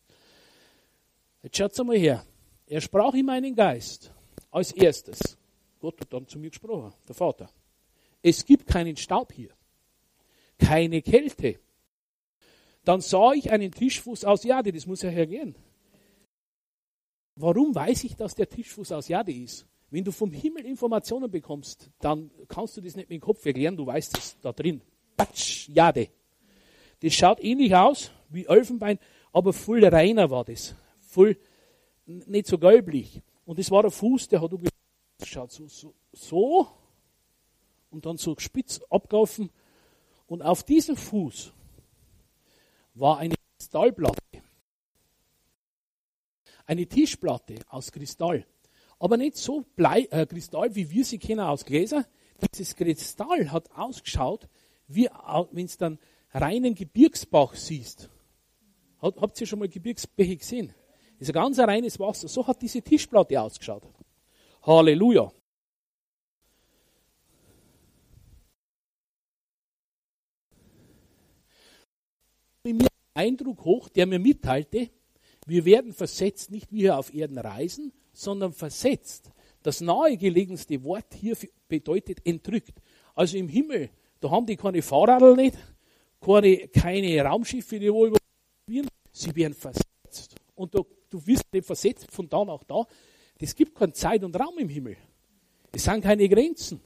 Jetzt 1.42 1.56
schaut 1.56 1.86
mal 1.86 1.96
her. 1.96 2.24
Er 2.66 2.80
sprach 2.80 3.14
in 3.14 3.26
meinen 3.26 3.54
Geist 3.54 4.12
als 4.50 4.72
erstes. 4.72 5.38
Gott 5.80 6.00
hat 6.00 6.12
dann 6.12 6.26
zu 6.26 6.38
mir 6.38 6.50
gesprochen, 6.50 6.92
der 7.06 7.14
Vater. 7.14 7.48
Es 8.20 8.44
gibt 8.44 8.66
keinen 8.66 8.96
Staub 8.96 9.32
hier, 9.32 9.50
keine 10.58 11.02
Kälte. 11.02 11.58
Dann 12.84 13.00
sah 13.00 13.32
ich 13.32 13.50
einen 13.50 13.72
Tischfuß 13.72 14.24
aus 14.24 14.44
Jade, 14.44 14.72
das 14.72 14.86
muss 14.86 15.02
ja 15.02 15.10
hergehen. 15.10 15.54
Warum 17.36 17.74
weiß 17.74 18.04
ich, 18.04 18.16
dass 18.16 18.34
der 18.34 18.48
Tischfuß 18.48 18.92
aus 18.92 19.08
Jade 19.08 19.32
ist? 19.32 19.66
Wenn 19.90 20.04
du 20.04 20.12
vom 20.12 20.32
Himmel 20.32 20.66
Informationen 20.66 21.30
bekommst, 21.30 21.90
dann 22.00 22.30
kannst 22.48 22.76
du 22.76 22.80
das 22.80 22.96
nicht 22.96 23.08
mit 23.08 23.20
dem 23.20 23.24
Kopf 23.24 23.44
erklären, 23.46 23.76
du 23.76 23.86
weißt 23.86 24.18
es 24.18 24.36
da 24.40 24.52
drin. 24.52 24.82
Batsch, 25.16 25.68
Jade. 25.68 26.08
Das 27.00 27.14
schaut 27.14 27.42
ähnlich 27.42 27.74
aus 27.74 28.10
wie 28.28 28.46
Elfenbein, 28.46 28.98
aber 29.32 29.52
voll 29.52 29.84
reiner 29.84 30.30
war 30.30 30.44
das. 30.44 30.74
Voll, 31.00 31.36
nicht 32.06 32.46
so 32.46 32.58
gelblich. 32.58 33.22
Und 33.44 33.58
das 33.58 33.70
war 33.70 33.82
der 33.82 33.90
Fuß, 33.90 34.28
der 34.28 34.40
hat 34.42 34.52
schaut 35.24 35.50
so, 35.50 35.66
so, 35.68 35.94
so 36.12 36.68
und 37.90 38.06
dann 38.06 38.16
so 38.16 38.34
spitz 38.38 38.80
abgelaufen. 38.90 39.50
Und 40.28 40.42
auf 40.42 40.62
diesem 40.62 40.96
Fuß 40.96 41.52
war 42.94 43.18
eine 43.18 43.34
Kristallplatte. 43.56 44.22
Eine 46.66 46.86
Tischplatte 46.86 47.56
aus 47.68 47.90
Kristall. 47.90 48.44
Aber 49.00 49.16
nicht 49.16 49.36
so 49.36 49.64
Blei, 49.74 50.02
äh, 50.10 50.26
Kristall, 50.26 50.74
wie 50.74 50.90
wir 50.90 51.04
sie 51.04 51.18
kennen 51.18 51.40
aus 51.40 51.64
Gläser. 51.64 52.04
Dieses 52.54 52.76
Kristall 52.76 53.50
hat 53.50 53.70
ausgeschaut, 53.74 54.48
wie 54.86 55.08
wenn 55.52 55.64
es 55.64 55.78
dann 55.78 55.98
reinen 56.32 56.74
Gebirgsbach 56.74 57.54
siehst. 57.54 58.10
Habt 59.00 59.40
ihr 59.40 59.46
schon 59.46 59.60
mal 59.60 59.68
Gebirgsbäche 59.68 60.36
gesehen? 60.36 60.74
Das 61.18 61.28
ist 61.28 61.30
ein 61.30 61.42
ganz 61.42 61.58
reines 61.58 61.98
Wasser. 61.98 62.28
So 62.28 62.46
hat 62.46 62.60
diese 62.60 62.82
Tischplatte 62.82 63.40
ausgeschaut. 63.40 63.82
Halleluja. 64.62 65.32
In 72.68 72.76
mir 72.76 72.88
Eindruck 73.14 73.64
hoch, 73.64 73.88
der 73.88 74.06
mir 74.06 74.18
mitteilte, 74.18 74.90
wir 75.46 75.64
werden 75.64 75.94
versetzt, 75.94 76.50
nicht 76.50 76.70
wie 76.70 76.80
hier 76.80 76.98
auf 76.98 77.14
Erden 77.14 77.38
reisen, 77.38 77.92
sondern 78.12 78.52
versetzt. 78.52 79.30
Das 79.62 79.80
nahegelegenste 79.80 80.84
Wort 80.84 81.14
hier 81.14 81.34
bedeutet 81.66 82.18
entrückt. 82.26 82.74
Also 83.14 83.38
im 83.38 83.48
Himmel, 83.48 83.88
da 84.20 84.30
haben 84.30 84.44
die 84.44 84.56
keine 84.56 84.82
Fahrradl 84.82 85.34
nicht, 85.34 85.56
keine, 86.20 86.68
keine 86.68 87.22
Raumschiffe, 87.22 87.78
die 87.78 87.90
wo 87.90 88.04
überwieren, 88.04 88.88
sie 89.10 89.34
werden 89.34 89.54
versetzt. 89.54 90.36
Und 90.54 90.74
du, 90.74 90.84
du 91.08 91.26
wirst 91.26 91.44
nicht 91.50 91.64
versetzt 91.64 92.10
von 92.10 92.28
da 92.28 92.44
nach 92.44 92.64
da. 92.64 92.84
Es 93.40 93.54
gibt 93.54 93.74
keine 93.74 93.94
Zeit 93.94 94.22
und 94.24 94.38
Raum 94.38 94.58
im 94.58 94.68
Himmel. 94.68 94.98
Es 95.72 95.84
sind 95.84 96.02
keine 96.02 96.28
Grenzen. 96.28 96.82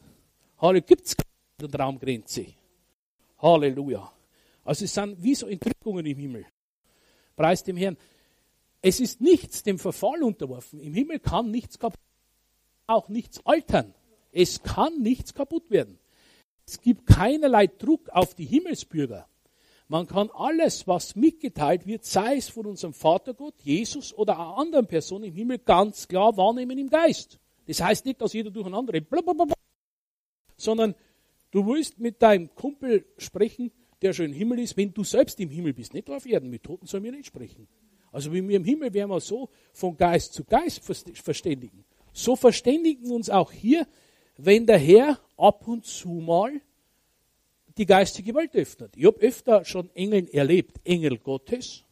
Halleluja, 0.59 0.87
gibt 0.87 1.07
es 1.07 1.17
keine 1.17 1.75
Raumgrenze. 1.75 2.47
Halleluja. 3.39 4.13
Also 4.65 4.85
es 4.85 4.95
sind 4.95 5.23
wie 5.23 5.35
so 5.35 5.47
Entrückungen 5.47 6.07
im 6.07 6.19
Himmel. 6.19 6.47
Preis 7.37 7.63
dem 7.65 7.77
Herrn. 7.77 7.97
Es 8.81 9.01
ist 9.01 9.21
nichts 9.21 9.63
dem 9.63 9.79
Verfall 9.79 10.23
unterworfen. 10.23 10.81
Im 10.81 10.95
Himmel 10.95 11.21
kann 11.21 11.51
nichts 11.51 11.79
kaputt, 11.79 12.01
auch 12.87 13.09
nichts 13.09 13.45
altern. 13.47 13.95
Es 14.33 14.63
kann 14.63 15.01
nichts 15.01 15.35
kaputt 15.35 15.71
werden. 15.71 15.99
Es 16.67 16.81
gibt 16.81 17.07
keinerlei 17.07 17.67
Druck 17.67 18.09
auf 18.11 18.35
die 18.35 18.45
Himmelsbürger. 18.45 19.29
Man 19.89 20.07
kann 20.07 20.31
alles, 20.31 20.87
was 20.89 21.17
mitgeteilt 21.17 21.87
wird, 21.87 22.05
sei 22.05 22.37
es 22.37 22.49
von 22.49 22.67
unserem 22.67 22.95
Vater 22.95 23.35
Gott, 23.35 23.55
Jesus 23.63 24.15
oder 24.15 24.39
einer 24.39 24.57
anderen 24.57 24.87
Person 24.87 25.23
im 25.23 25.35
Himmel, 25.35 25.59
ganz 25.59 26.09
klar 26.09 26.37
wahrnehmen 26.37 26.79
im 26.79 26.89
Geist. 26.89 27.39
Das 27.67 27.81
heißt 27.83 28.07
nicht, 28.07 28.21
dass 28.21 28.33
jeder 28.33 28.51
durcheinander 28.51 28.95
sondern 30.57 30.95
du 31.51 31.67
willst 31.67 31.99
mit 31.99 32.23
deinem 32.23 32.55
Kumpel 32.55 33.05
sprechen, 33.19 33.71
der 34.03 34.13
schon 34.13 34.27
im 34.27 34.33
Himmel 34.33 34.59
ist, 34.59 34.77
wenn 34.77 34.93
du 34.93 35.05
selbst 35.05 35.39
im 35.41 35.51
Himmel 35.51 35.73
bist, 35.73 35.95
nicht 35.95 36.09
auf 36.11 36.27
Erden. 36.27 36.51
Mit 36.51 36.63
Toten 36.63 36.87
sollen 36.87 37.05
wir 37.05 37.13
nicht 37.13 37.27
sprechen. 37.27 37.69
Also 38.11 38.33
wie 38.33 38.47
wir 38.47 38.57
im 38.57 38.65
Himmel 38.65 38.93
werden 38.93 39.11
wir 39.11 39.21
so 39.21 39.49
von 39.73 39.97
Geist 39.97 40.35
zu 40.35 40.45
Geist 40.45 40.83
verständigen. 41.15 41.85
So 42.13 42.37
verständigen 42.37 43.11
uns 43.11 43.31
auch 43.31 43.51
hier, 43.53 43.87
wenn 44.37 44.67
der 44.67 44.79
Herr 44.79 45.19
ab 45.37 45.67
und 45.67 45.87
zu 45.87 46.09
mal 46.09 46.61
die 47.79 47.87
geistige 47.87 48.35
Welt 48.35 48.55
öffnet. 48.55 48.97
Ich 48.97 49.07
habe 49.07 49.19
öfter 49.21 49.65
schon 49.65 49.89
Engeln 49.95 50.29
erlebt, 50.29 50.81
Engel 50.85 51.19
Gottes. 51.19 51.85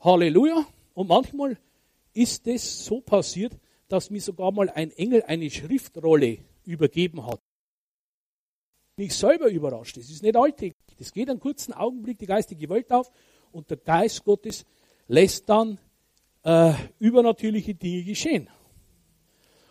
Halleluja. 0.00 0.66
Und 0.94 1.08
manchmal 1.08 1.58
ist 2.14 2.46
es 2.46 2.84
so 2.84 3.00
passiert, 3.00 3.52
dass 3.88 4.10
mir 4.10 4.20
sogar 4.20 4.52
mal 4.52 4.70
ein 4.70 4.90
Engel 4.92 5.22
eine 5.24 5.50
Schriftrolle 5.50 6.38
übergeben 6.64 7.26
hat. 7.26 7.40
Mich 8.96 9.14
selber 9.14 9.48
überrascht. 9.48 9.96
Es 9.96 10.08
ist 10.08 10.22
nicht 10.22 10.36
alltäglich. 10.36 10.74
Es 10.98 11.12
geht 11.12 11.28
einen 11.28 11.40
kurzen 11.40 11.72
Augenblick 11.72 12.18
die 12.18 12.26
geistige 12.26 12.68
Welt 12.68 12.90
auf 12.92 13.10
und 13.52 13.70
der 13.70 13.76
Geist 13.78 14.24
Gottes 14.24 14.64
lässt 15.08 15.48
dann 15.48 15.78
äh, 16.42 16.72
übernatürliche 16.98 17.74
Dinge 17.74 18.04
geschehen. 18.04 18.48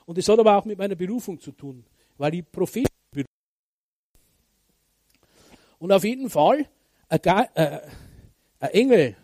Und 0.06 0.18
das 0.18 0.28
hat 0.28 0.40
aber 0.40 0.58
auch 0.58 0.66
mit 0.66 0.78
meiner 0.78 0.96
Berufung 0.96 1.40
zu 1.40 1.52
tun, 1.52 1.86
weil 2.18 2.36
ich 2.36 2.52
Prophet 2.52 2.88
bin. 3.12 3.26
Und 5.80 5.92
auf 5.92 6.04
jeden 6.04 6.30
Fall, 6.30 6.68
ein, 7.08 7.20
äh, 7.20 7.82
ein 8.60 8.70
Engel, 8.72 9.16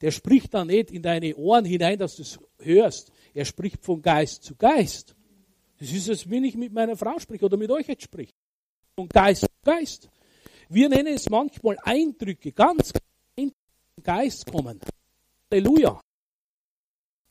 der 0.00 0.10
spricht 0.10 0.54
dann 0.54 0.68
nicht 0.68 0.90
in 0.90 1.02
deine 1.02 1.34
Ohren 1.36 1.64
hinein, 1.64 1.98
dass 1.98 2.16
du 2.16 2.22
es 2.22 2.38
hörst. 2.60 3.12
Er 3.34 3.44
spricht 3.44 3.84
von 3.84 4.00
Geist 4.00 4.44
zu 4.44 4.54
Geist. 4.54 5.16
Das 5.78 5.92
ist, 5.92 6.08
als 6.08 6.28
wenn 6.28 6.44
ich 6.44 6.56
mit 6.56 6.72
meiner 6.72 6.96
Frau 6.96 7.18
spreche 7.18 7.44
oder 7.44 7.56
mit 7.56 7.70
euch 7.70 7.86
jetzt 7.88 8.02
spreche. 8.02 8.32
Von 8.96 9.08
Geist 9.08 9.42
zu 9.42 9.48
Geist. 9.64 10.08
Wir 10.68 10.88
nennen 10.88 11.14
es 11.14 11.28
manchmal 11.30 11.78
Eindrücke, 11.82 12.52
ganz 12.52 12.92
den 13.36 13.52
Geist 14.02 14.46
kommen. 14.50 14.80
Halleluja. 15.50 16.00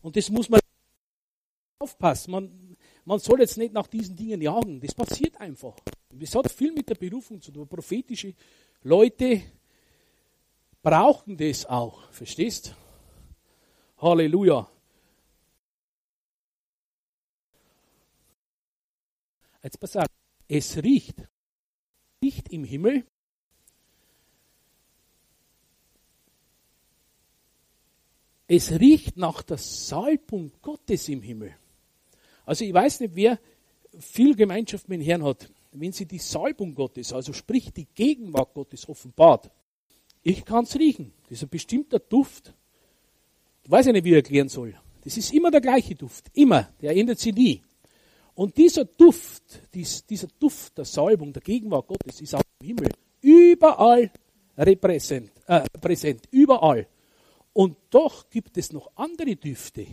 Und 0.02 0.16
das 0.16 0.30
muss 0.30 0.50
man 0.50 0.60
aufpassen. 1.80 2.32
Man, 2.32 2.78
man 3.06 3.20
soll 3.20 3.42
jetzt 3.42 3.58
nicht 3.58 3.74
nach 3.74 3.88
diesen 3.88 4.16
Dingen 4.16 4.42
jagen. 4.42 4.80
Das 4.80 4.94
passiert 4.94 5.40
einfach. 5.40 5.76
Das 6.10 6.34
hat 6.34 6.52
viel 6.52 6.72
mit 6.72 6.90
der 6.90 6.96
Berufung 6.96 7.42
zu 7.42 7.52
tun. 7.52 7.68
Prophetische 7.68 8.34
Leute 8.82 9.42
brauchen 10.82 11.38
das 11.38 11.66
auch. 11.66 12.12
Verstehst? 12.12 12.74
Halleluja. 13.98 14.70
Jetzt 19.62 19.80
pass 19.80 19.96
auf. 19.98 20.06
Es 20.48 20.78
riecht. 20.78 21.28
Riecht 22.24 22.50
im 22.50 22.64
Himmel 22.64 23.06
Es 28.48 28.72
riecht 28.72 29.18
nach 29.18 29.42
der 29.44 29.58
Salbung 29.58 30.52
Gottes 30.62 31.10
im 31.10 31.22
Himmel. 31.22 31.54
Also 32.46 32.64
ich 32.64 32.74
weiß 32.74 33.02
nicht, 33.02 33.16
wer 33.16 33.40
viel 34.00 34.36
Gemeinschaft 34.36 34.88
mit 34.88 35.02
dem 35.02 35.06
Herrn 35.06 35.24
hat, 35.24 35.50
wenn 35.74 35.92
sie 35.92 36.06
die 36.06 36.18
Salbung 36.18 36.74
Gottes, 36.74 37.12
also 37.12 37.34
sprich 37.34 37.72
die 37.74 37.88
Gegenwart 37.94 38.54
Gottes 38.54 38.88
offenbart. 38.88 39.52
Ich 40.24 40.46
kann 40.46 40.64
es 40.64 40.76
riechen. 40.76 41.14
Das 41.24 41.34
ist 41.40 41.44
ein 41.44 41.50
bestimmter 41.50 42.00
Duft. 42.00 42.54
Ich 43.64 43.72
weiß 43.72 43.88
ja 43.88 43.92
nicht, 43.92 44.06
wie 44.06 44.10
ich 44.10 44.16
erklären 44.16 44.50
soll. 44.50 44.76
Das 45.04 45.18
ist 45.18 45.34
immer 45.34 45.52
der 45.52 45.62
gleiche 45.62 45.96
Duft. 45.96 46.26
Immer. 46.34 46.70
Der 46.82 46.96
ändert 46.96 47.20
sich 47.20 47.34
nie. 47.34 47.62
Und 48.34 48.56
dieser 48.56 48.86
Duft, 48.86 49.62
dieser 49.74 50.28
Duft 50.40 50.78
der 50.78 50.86
Salbung, 50.86 51.34
der 51.34 51.42
Gegenwart 51.42 51.88
Gottes 51.88 52.22
ist 52.22 52.36
auch 52.36 52.42
im 52.62 52.68
Himmel 52.68 52.92
überall 53.22 54.12
repräsent, 54.58 55.32
äh, 55.48 55.62
präsent. 55.80 56.28
Überall. 56.32 56.88
Und 57.58 57.76
doch 57.90 58.30
gibt 58.30 58.56
es 58.60 58.72
noch 58.72 58.92
andere 58.94 59.36
Düfte. 59.36 59.88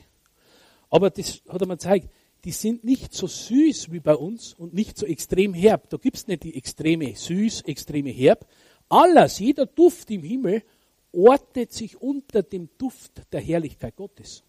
Aber 0.90 1.08
das 1.08 1.40
hat 1.48 1.62
er 1.62 1.66
mir 1.66 1.78
gezeigt, 1.78 2.10
die 2.44 2.52
sind 2.52 2.84
nicht 2.84 3.14
so 3.14 3.26
süß 3.26 3.90
wie 3.90 4.00
bei 4.00 4.14
uns 4.14 4.52
und 4.52 4.74
nicht 4.74 4.98
so 4.98 5.06
extrem 5.06 5.54
herb. 5.54 5.88
Da 5.88 5.96
gibt 5.96 6.18
es 6.18 6.26
nicht 6.26 6.42
die 6.42 6.56
extreme 6.56 7.16
süß, 7.16 7.62
extreme 7.62 8.10
herb. 8.10 8.46
Alles, 8.90 9.38
jeder 9.38 9.64
Duft 9.64 10.10
im 10.10 10.22
Himmel 10.22 10.62
ordnet 11.10 11.72
sich 11.72 11.96
unter 12.02 12.42
dem 12.42 12.68
Duft 12.76 13.22
der 13.32 13.40
Herrlichkeit 13.40 13.96
Gottes. 13.96 14.44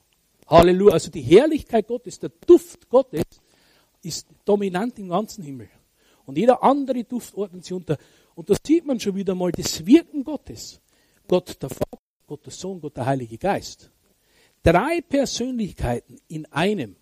Halleluja. 0.47 0.91
Also 0.91 1.09
die 1.09 1.21
Herrlichkeit 1.21 1.87
Gottes, 1.87 2.19
der 2.19 2.33
Duft 2.45 2.89
Gottes 2.89 3.23
ist 4.01 4.27
dominant 4.43 4.99
im 4.99 5.07
ganzen 5.07 5.41
Himmel. 5.41 5.69
Und 6.25 6.37
jeder 6.37 6.61
andere 6.61 7.05
Duft 7.05 7.33
ordnet 7.35 7.63
sich 7.63 7.71
unter. 7.71 7.97
Und 8.35 8.49
da 8.49 8.55
sieht 8.61 8.85
man 8.85 8.99
schon 8.99 9.15
wieder 9.15 9.35
mal 9.35 9.53
das 9.53 9.85
Wirken 9.85 10.25
Gottes. 10.25 10.81
Gott 11.29 11.55
der 11.61 11.69
Vater, 11.69 12.04
Gott 12.27 12.45
der 12.45 12.53
Sohn, 12.53 12.81
Gott 12.81 12.97
der 12.97 13.05
Heilige 13.05 13.37
Geist. 13.37 13.91
Drei 14.63 15.01
Persönlichkeiten 15.01 16.17
in 16.27 16.45
einem. 16.51 16.95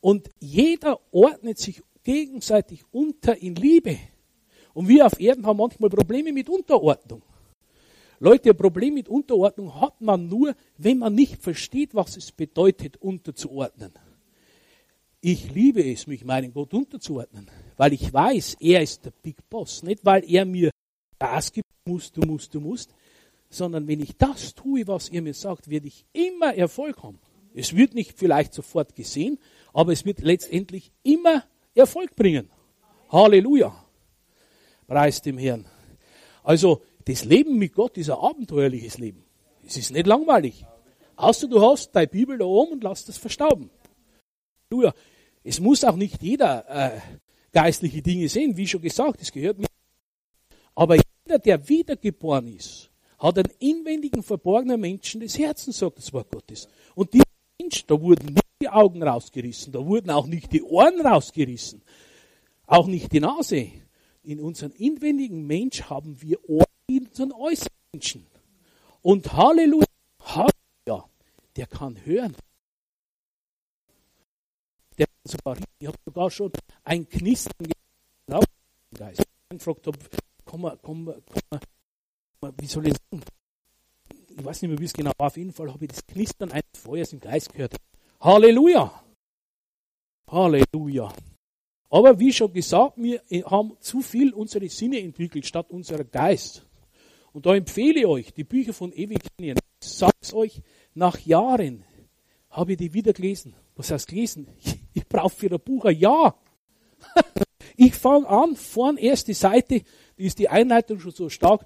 Und 0.00 0.30
jeder 0.38 1.00
ordnet 1.10 1.58
sich 1.58 1.82
gegenseitig 2.02 2.84
unter 2.90 3.36
in 3.36 3.54
Liebe. 3.54 3.98
Und 4.72 4.88
wir 4.88 5.06
auf 5.06 5.20
Erden 5.20 5.44
haben 5.44 5.58
manchmal 5.58 5.90
Probleme 5.90 6.32
mit 6.32 6.48
Unterordnung. 6.48 7.22
Leute, 8.20 8.50
ein 8.50 8.56
Problem 8.56 8.94
mit 8.94 9.08
Unterordnung 9.08 9.80
hat 9.80 10.00
man 10.00 10.26
nur, 10.28 10.54
wenn 10.76 10.98
man 10.98 11.14
nicht 11.14 11.42
versteht, 11.42 11.94
was 11.94 12.16
es 12.16 12.32
bedeutet, 12.32 12.96
unterzuordnen. 12.96 13.92
Ich 15.20 15.52
liebe 15.52 15.84
es, 15.84 16.06
mich 16.06 16.24
meinem 16.24 16.52
Gott 16.52 16.72
unterzuordnen, 16.74 17.50
weil 17.76 17.92
ich 17.92 18.12
weiß, 18.12 18.56
er 18.60 18.82
ist 18.82 19.04
der 19.04 19.10
Big 19.10 19.48
Boss. 19.50 19.82
Nicht, 19.82 20.04
weil 20.04 20.24
er 20.30 20.44
mir 20.44 20.70
das 21.18 21.52
gibt, 21.52 21.68
musst 21.84 22.16
du, 22.16 22.22
musst 22.22 22.54
du, 22.54 22.60
musst, 22.60 22.94
sondern 23.50 23.86
wenn 23.88 24.00
ich 24.00 24.16
das 24.16 24.54
tue, 24.54 24.86
was 24.86 25.08
ihr 25.08 25.22
mir 25.22 25.34
sagt, 25.34 25.70
werde 25.70 25.86
ich 25.86 26.04
immer 26.12 26.54
Erfolg 26.54 27.02
haben. 27.02 27.18
Es 27.54 27.74
wird 27.74 27.94
nicht 27.94 28.18
vielleicht 28.18 28.54
sofort 28.54 28.94
gesehen, 28.94 29.38
aber 29.72 29.92
es 29.92 30.04
wird 30.04 30.20
letztendlich 30.20 30.92
immer 31.02 31.44
Erfolg 31.74 32.14
bringen. 32.14 32.50
Halleluja. 33.10 33.74
Preis 34.86 35.22
dem 35.22 35.38
Herrn. 35.38 35.66
Also, 36.42 36.82
das 37.04 37.24
Leben 37.24 37.58
mit 37.58 37.72
Gott 37.72 37.96
ist 37.96 38.10
ein 38.10 38.18
abenteuerliches 38.18 38.98
Leben. 38.98 39.24
Es 39.66 39.76
ist 39.76 39.92
nicht 39.92 40.06
langweilig. 40.06 40.64
Außer 41.16 41.48
du 41.48 41.60
hast 41.60 41.92
deine 41.92 42.06
Bibel 42.06 42.38
da 42.38 42.44
oben 42.44 42.72
und 42.72 42.84
lass 42.84 43.04
das 43.04 43.18
verstauben. 43.18 43.70
Halleluja. 44.70 44.94
Es 45.42 45.60
muss 45.60 45.84
auch 45.84 45.96
nicht 45.96 46.22
jeder 46.22 46.64
äh, 46.68 47.00
geistliche 47.52 48.02
Dinge 48.02 48.28
sehen, 48.28 48.56
wie 48.56 48.66
schon 48.66 48.82
gesagt, 48.82 49.22
es 49.22 49.32
gehört 49.32 49.58
mit. 49.58 49.68
Aber 50.74 50.96
jeder, 50.96 51.38
der 51.38 51.68
wiedergeboren 51.68 52.54
ist, 52.54 52.87
hat 53.18 53.38
einen 53.38 53.52
inwendigen, 53.58 54.22
verborgenen 54.22 54.80
Menschen 54.80 55.20
des 55.20 55.38
Herzens, 55.38 55.78
sagt 55.78 55.98
das 55.98 56.12
Wort 56.12 56.30
Gottes. 56.30 56.68
Und 56.94 57.12
dieser 57.12 57.24
Mensch, 57.60 57.84
da 57.86 58.00
wurden 58.00 58.26
nicht 58.26 58.46
die 58.62 58.68
Augen 58.68 59.02
rausgerissen, 59.02 59.72
da 59.72 59.84
wurden 59.84 60.10
auch 60.10 60.26
nicht 60.26 60.52
die 60.52 60.62
Ohren 60.62 61.00
rausgerissen, 61.00 61.82
auch 62.66 62.86
nicht 62.86 63.12
die 63.12 63.20
Nase. 63.20 63.70
In 64.22 64.40
unserem 64.40 64.72
inwendigen 64.72 65.46
Mensch 65.46 65.82
haben 65.82 66.20
wir 66.20 66.38
Ohren 66.48 66.66
in 66.86 67.06
unseren 67.06 67.32
äußeren 67.32 67.72
Menschen. 67.92 68.26
Und 69.02 69.32
Halleluja, 69.32 69.86
Halleluja. 70.20 71.08
der 71.56 71.66
kann 71.66 72.04
hören. 72.04 72.36
Der 74.98 75.06
kann 75.06 75.16
sogar, 75.24 75.56
ich 75.78 75.86
habe 75.86 75.98
sogar 76.04 76.30
schon 76.30 76.52
ein 76.84 77.08
Knistern 77.08 77.68
im 78.26 78.40
Geist. 78.94 79.20
Ich 79.50 79.58
gefragt 79.58 79.86
habe, 79.86 79.98
komm 80.44 80.62
mal, 80.62 80.78
komm 80.82 81.04
mal, 81.04 81.22
komm 81.26 81.42
mal, 81.50 81.60
wie 82.40 82.66
soll 82.66 82.86
ich 82.86 82.94
sagen? 82.94 83.22
Ich 84.36 84.44
weiß 84.44 84.62
nicht 84.62 84.70
mehr, 84.70 84.78
wie 84.78 84.84
es 84.84 84.92
genau 84.92 85.12
war. 85.18 85.26
Auf 85.26 85.36
jeden 85.36 85.52
Fall 85.52 85.72
habe 85.72 85.84
ich 85.84 85.90
das 85.90 86.06
Knistern 86.06 86.52
eines 86.52 86.64
Feuers 86.74 87.12
im 87.12 87.20
Geist 87.20 87.52
gehört. 87.52 87.74
Halleluja! 88.20 89.02
Halleluja! 90.30 91.12
Aber 91.90 92.18
wie 92.18 92.32
schon 92.32 92.52
gesagt, 92.52 92.94
wir 92.96 93.22
haben 93.46 93.76
zu 93.80 94.00
viel 94.00 94.32
unsere 94.32 94.68
Sinne 94.68 95.00
entwickelt 95.00 95.46
statt 95.46 95.70
unserer 95.70 96.04
Geist. 96.04 96.64
Und 97.32 97.46
da 97.46 97.54
empfehle 97.54 98.00
ich 98.00 98.06
euch 98.06 98.32
die 98.32 98.44
Bücher 98.44 98.72
von 98.72 98.92
Ewig 98.92 99.20
Ich 99.38 99.54
sag's 99.80 100.32
euch, 100.32 100.62
nach 100.94 101.18
Jahren 101.18 101.84
habe 102.50 102.72
ich 102.72 102.78
die 102.78 102.92
wieder 102.92 103.12
gelesen. 103.12 103.54
Was 103.76 103.90
heißt 103.90 104.08
gelesen? 104.08 104.48
Ich, 104.60 104.78
ich 104.94 105.08
brauche 105.08 105.30
für 105.30 105.50
ein 105.50 105.60
Buch 105.60 105.84
ein 105.86 105.96
Jahr. 105.96 106.40
ich 107.76 107.94
fange 107.94 108.28
an, 108.28 108.56
vorn 108.56 108.96
erste 108.96 109.34
Seite, 109.34 109.82
die 110.18 110.24
ist 110.24 110.38
die 110.38 110.48
Einleitung 110.48 110.98
schon 111.00 111.12
so 111.12 111.28
stark, 111.28 111.64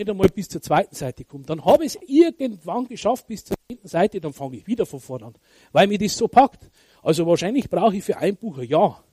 nicht 0.00 0.10
einmal 0.10 0.28
bis 0.28 0.48
zur 0.48 0.62
zweiten 0.62 0.94
Seite 0.94 1.24
kommt. 1.24 1.50
Dann 1.50 1.64
habe 1.64 1.84
ich 1.84 1.96
es 1.96 2.02
irgendwann 2.06 2.86
geschafft 2.86 3.26
bis 3.26 3.44
zur 3.44 3.56
zehnten 3.68 3.86
Seite, 3.86 4.20
dann 4.20 4.32
fange 4.32 4.56
ich 4.56 4.66
wieder 4.66 4.86
von 4.86 5.00
vorn 5.00 5.22
an, 5.22 5.34
weil 5.72 5.86
mir 5.86 5.98
das 5.98 6.16
so 6.16 6.26
packt. 6.26 6.70
Also 7.02 7.26
wahrscheinlich 7.26 7.68
brauche 7.68 7.96
ich 7.96 8.04
für 8.04 8.16
ein 8.16 8.36
Buch 8.36 8.58
ein 8.58 8.68
Jahr. 8.68 9.04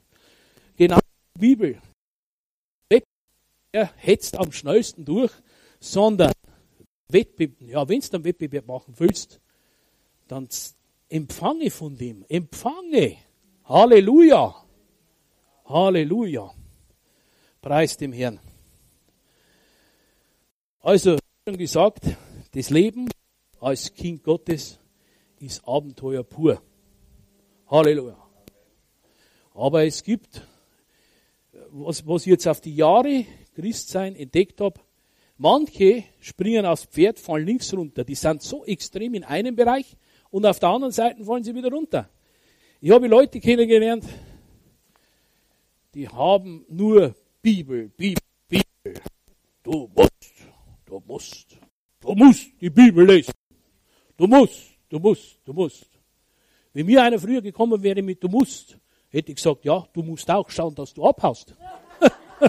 Genau 0.75 0.99
die 1.35 1.39
Bibel. 1.39 1.81
Er 3.73 3.91
hetzt 3.97 4.38
am 4.38 4.51
schnellsten 4.53 5.03
durch, 5.03 5.31
sondern 5.79 6.31
Wettbewerb, 7.09 7.61
ja, 7.61 7.88
wenn 7.88 7.99
du 7.99 8.13
einen 8.13 8.23
Wettbewerb 8.23 8.65
machen 8.65 8.93
willst, 8.97 9.41
dann 10.27 10.47
empfange 11.09 11.69
von 11.69 11.97
dem, 11.97 12.25
empfange. 12.29 13.17
Halleluja. 13.65 14.55
Halleluja. 15.65 16.53
Preis 17.61 17.97
dem 17.97 18.13
Herrn. 18.13 18.39
Also, 20.82 21.17
schon 21.47 21.57
gesagt, 21.57 22.05
das 22.53 22.69
Leben 22.69 23.09
als 23.59 23.93
Kind 23.93 24.23
Gottes 24.23 24.80
ist 25.39 25.67
Abenteuer 25.67 26.23
pur. 26.23 26.61
Halleluja. 27.67 28.17
Aber 29.53 29.86
es 29.86 30.03
gibt, 30.03 30.41
was, 31.71 32.05
was 32.05 32.21
ich 32.21 32.28
jetzt 32.28 32.47
auf 32.47 32.61
die 32.61 32.75
Jahre 32.75 33.25
Christsein 33.55 34.15
entdeckt 34.15 34.61
habe, 34.61 34.80
manche 35.38 36.03
springen 36.19 36.65
aufs 36.65 36.86
Pferd, 36.86 37.19
fallen 37.19 37.45
links 37.45 37.73
runter. 37.73 38.03
Die 38.03 38.15
sind 38.15 38.41
so 38.43 38.63
extrem 38.65 39.15
in 39.15 39.23
einem 39.23 39.55
Bereich 39.55 39.97
und 40.30 40.45
auf 40.45 40.59
der 40.59 40.69
anderen 40.69 40.93
Seite 40.93 41.23
fallen 41.23 41.43
sie 41.43 41.55
wieder 41.55 41.71
runter. 41.71 42.09
Ich 42.80 42.91
habe 42.91 43.07
Leute 43.07 43.39
kennengelernt, 43.39 44.05
die 45.95 46.07
haben 46.07 46.65
nur 46.69 47.15
Bibel, 47.41 47.89
Bibel, 47.89 48.21
Bibel. 48.47 49.01
Du 49.63 49.89
musst, 49.95 50.16
musst, 51.07 51.57
du 52.01 52.13
musst 52.13 52.47
die 52.61 52.69
Bibel 52.69 53.05
lesen. 53.07 53.33
Du 54.15 54.27
musst, 54.27 54.61
du 54.89 54.99
musst, 54.99 55.39
du 55.45 55.53
musst. 55.53 55.89
Wenn 56.73 56.85
mir 56.85 57.01
einer 57.01 57.19
früher 57.19 57.41
gekommen 57.41 57.81
wäre 57.81 58.01
mit 58.01 58.21
du 58.23 58.27
musst, 58.27 58.77
hätte 59.09 59.31
ich 59.31 59.37
gesagt, 59.37 59.65
ja, 59.65 59.87
du 59.93 60.03
musst 60.03 60.29
auch 60.29 60.49
schauen, 60.49 60.75
dass 60.75 60.93
du 60.93 61.05
abhaust. 61.05 61.55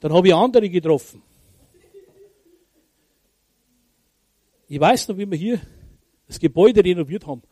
Dann 0.00 0.12
habe 0.12 0.28
ich 0.28 0.34
andere 0.34 0.68
getroffen. 0.68 1.22
Ich 4.68 4.80
weiß 4.80 5.08
noch, 5.08 5.16
wie 5.16 5.30
wir 5.30 5.38
hier 5.38 5.60
das 6.26 6.40
Gebäude 6.40 6.82
renoviert 6.84 7.26
haben. 7.26 7.42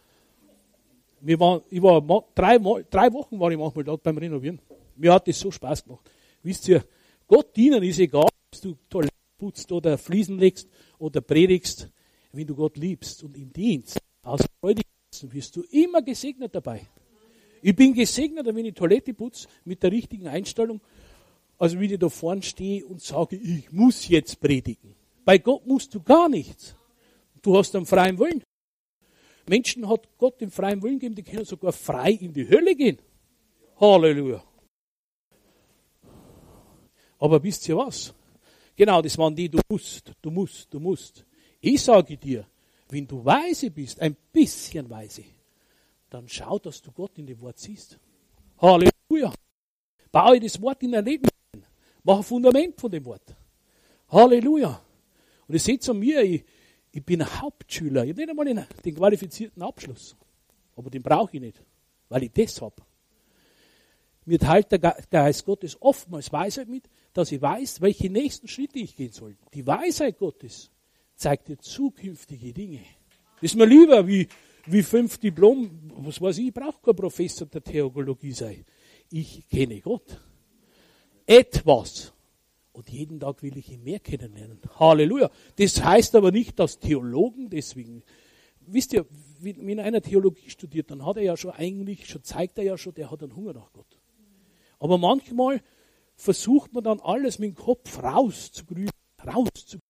Wir 1.20 1.38
waren, 1.40 1.62
ich 1.70 1.80
war 1.80 2.02
drei, 2.34 2.59
drei 2.90 3.12
Wochen 3.12 3.38
war 3.38 3.50
ich 3.50 3.57
manchmal 3.57 3.84
dort 3.84 4.02
beim 4.02 4.18
Renovieren. 4.18 4.61
Mir 4.96 5.12
hat 5.14 5.26
das 5.26 5.38
so 5.40 5.50
Spaß 5.50 5.84
gemacht. 5.84 6.11
Wisst 6.45 6.68
ihr, 6.68 6.84
Gott 7.26 7.57
dienen 7.57 7.82
ist 7.82 7.99
egal, 7.99 8.28
ob 8.28 8.61
du 8.62 8.76
Toilette 8.88 9.14
putzt 9.36 9.72
oder 9.72 9.99
Fliesen 9.99 10.38
legst 10.38 10.68
oder 10.99 11.20
predigst 11.20 11.88
wenn 12.36 12.47
du 12.47 12.55
Gott 12.55 12.76
liebst 12.76 13.22
und 13.22 13.36
ihm 13.36 13.53
dienst, 13.53 13.99
aus 14.22 14.40
Freude 14.61 14.82
wirst 15.22 15.57
du 15.57 15.62
immer 15.70 16.03
gesegnet 16.03 16.55
dabei. 16.55 16.86
Ich 17.62 17.74
bin 17.74 17.95
gesegnet, 17.95 18.47
wenn 18.47 18.64
ich 18.64 18.74
Toilette 18.74 19.14
putze 19.14 19.49
mit 19.64 19.82
der 19.82 19.92
richtigen 19.92 20.26
Einstellung, 20.26 20.80
also 21.57 21.78
wenn 21.78 21.90
ich 21.90 21.99
da 21.99 22.09
vorne 22.09 22.42
stehe 22.42 22.84
und 22.84 23.01
sage, 23.01 23.36
ich 23.36 23.70
muss 23.70 24.09
jetzt 24.09 24.40
predigen. 24.40 24.95
Bei 25.24 25.38
Gott 25.38 25.66
musst 25.66 25.95
du 25.95 26.03
gar 26.03 26.28
nichts. 26.28 26.74
Du 27.40 27.57
hast 27.57 27.74
einen 27.76 27.86
freien 27.86 28.18
Willen. 28.18 28.42
Menschen 29.49 29.88
hat 29.88 30.09
Gott 30.18 30.40
den 30.40 30.51
freien 30.51 30.82
Willen 30.82 30.99
gegeben, 30.99 31.14
die 31.14 31.22
können 31.22 31.45
sogar 31.45 31.72
frei 31.72 32.12
in 32.12 32.32
die 32.32 32.49
Hölle 32.49 32.74
gehen. 32.74 32.99
Halleluja. 33.80 34.42
Aber 37.19 37.43
wisst 37.43 37.69
ihr 37.69 37.77
was? 37.77 38.12
Genau, 38.77 39.01
das 39.01 39.17
waren 39.19 39.35
die, 39.35 39.49
du 39.49 39.61
musst, 39.69 40.12
du 40.21 40.31
musst, 40.31 40.73
du 40.73 40.81
musst. 40.81 41.25
Ich 41.61 41.83
sage 41.83 42.17
dir, 42.17 42.47
wenn 42.89 43.07
du 43.07 43.25
weise 43.25 43.71
bist, 43.71 44.01
ein 44.01 44.17
bisschen 44.33 44.89
weise, 44.91 45.25
dann 46.11 46.29
schau, 46.29 46.59
dass 46.59 46.83
du 46.83 46.93
Gott 46.93 47.19
in 47.19 47.27
dem 47.27 47.41
Wort 47.41 47.59
siehst. 47.59 47.99
Halleluja. 48.59 49.33
Baue 50.12 50.41
das 50.41 50.61
Wort 50.61 50.83
in 50.83 50.93
dein 50.93 51.05
Leben 51.05 51.29
ein. 51.53 51.65
Mach 52.03 52.19
ein 52.19 52.23
Fundament 52.23 52.81
von 52.81 52.91
dem 52.91 53.05
Wort. 53.05 53.35
Halleluja. 54.09 54.81
Und 55.49 55.55
ihr 55.55 55.61
seht 55.61 55.89
an 55.89 55.99
mir, 55.99 56.23
ich, 56.23 56.45
ich 56.93 57.05
bin 57.05 57.23
ein 57.23 57.41
Hauptschüler. 57.41 58.05
Ich 58.05 58.11
habe 58.11 58.21
nicht 58.21 58.31
einmal 58.31 58.67
den 58.85 58.95
qualifizierten 58.95 59.62
Abschluss. 59.62 60.17
Aber 60.77 60.91
den 60.91 61.03
brauche 61.03 61.35
ich 61.37 61.41
nicht, 61.41 61.62
weil 62.09 62.25
ich 62.25 62.33
das 62.33 62.61
habe. 62.61 62.77
Mir 64.25 64.39
teilt 64.39 64.73
der 64.73 64.79
Geist 64.79 65.45
Gottes 65.45 65.77
oftmals 65.81 66.33
Weisheit 66.33 66.69
mit, 66.69 66.89
dass 67.15 67.33
ich 67.33 67.41
weiß, 67.41 67.81
welche 67.81 68.11
nächsten 68.11 68.49
Schritte 68.49 68.81
ich 68.81 68.97
gehen 68.97 69.12
soll. 69.12 69.37
Die 69.55 69.67
Weisheit 69.67 70.19
Gottes 70.19 70.71
zeigt 71.17 71.49
dir 71.49 71.59
zukünftige 71.59 72.53
Dinge. 72.53 72.81
Ist 73.41 73.55
mir 73.55 73.67
lieber 73.67 74.07
wie, 74.07 74.29
wie 74.67 74.83
fünf 74.83 75.19
Diplom, 75.19 75.93
was 75.97 76.21
weiß 76.21 76.39
ich, 76.39 76.49
ich 76.49 76.55
brauche 76.55 76.83
kein 76.83 76.97
Professor 76.97 77.47
der 77.47 77.62
Theologie 77.62 78.33
sein. 78.33 78.65
Ich 79.11 79.49
kenne 79.49 79.81
Gott. 79.81 80.21
Etwas. 81.25 82.12
Und 82.73 82.91
jeden 82.91 83.21
Tag 83.21 83.43
will 83.43 83.57
ich 83.57 83.71
ihn 83.71 83.85
mehr 83.85 84.01
kennenlernen. 84.01 84.59
Halleluja. 84.81 85.31
Das 85.57 85.83
heißt 85.83 86.17
aber 86.17 86.33
nicht, 86.33 86.59
dass 86.59 86.81
Theologen 86.81 87.49
deswegen, 87.49 88.03
wisst 88.67 88.93
ihr, 88.93 89.07
wenn 89.41 89.79
einer 89.79 90.03
Theologie 90.03 90.51
studiert, 90.51 90.91
dann 90.91 91.07
hat 91.07 91.19
er 91.19 91.23
ja 91.23 91.37
schon 91.37 91.53
eigentlich, 91.53 92.09
schon 92.09 92.25
zeigt 92.25 92.59
er 92.59 92.65
ja 92.65 92.77
schon, 92.77 92.95
der 92.95 93.12
hat 93.12 93.23
einen 93.23 93.37
Hunger 93.37 93.53
nach 93.53 93.73
Gott. 93.73 93.99
Aber 94.81 94.99
manchmal 94.99 95.62
versucht 96.17 96.73
man 96.73 96.85
dann 96.85 97.01
alles 97.01 97.39
mit 97.39 97.51
dem 97.51 97.55
Kopf 97.55 98.03
rauszugrüben, 98.03 98.91
rauszugrüben. 99.25 99.83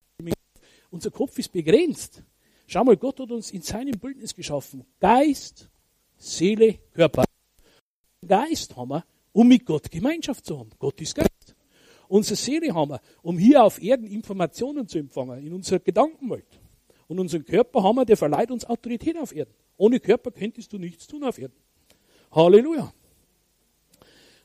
Unser 0.91 1.11
Kopf 1.11 1.39
ist 1.39 1.53
begrenzt. 1.53 2.22
Schau 2.66 2.85
mal, 2.85 2.97
Gott 2.97 3.20
hat 3.20 3.31
uns 3.31 3.51
in 3.51 3.62
seinem 3.62 3.99
Bildnis 3.99 4.35
geschaffen. 4.35 4.85
Geist, 5.01 5.68
Seele, 6.16 6.79
Körper. 6.93 7.25
Geist 8.27 8.75
haben 8.77 8.91
wir, 8.91 9.05
um 9.33 9.49
mit 9.49 9.66
Gott 9.66 9.91
Gemeinschaft 9.91 10.47
zu 10.47 10.59
haben. 10.59 10.70
Gott 10.79 11.01
ist 11.01 11.14
Geist. 11.14 11.55
Unsere 12.09 12.37
Seele 12.37 12.72
haben 12.75 12.91
wir, 12.91 13.01
um 13.22 13.39
hier 13.39 13.64
auf 13.64 13.83
Erden 13.83 14.07
Informationen 14.07 14.87
zu 14.87 14.99
empfangen, 14.99 15.45
in 15.45 15.53
unserer 15.53 15.81
Gedankenwelt. 15.81 16.61
Und 17.07 17.18
unseren 17.18 17.45
Körper 17.45 17.83
haben 17.83 17.97
wir, 17.97 18.05
der 18.05 18.16
verleiht 18.16 18.51
uns 18.51 18.64
Autorität 18.64 19.16
auf 19.18 19.35
Erden. 19.35 19.53
Ohne 19.77 20.01
Körper 20.01 20.31
könntest 20.31 20.72
du 20.72 20.79
nichts 20.79 21.07
tun 21.07 21.25
auf 21.25 21.39
Erden. 21.39 21.57
Halleluja. 22.31 22.93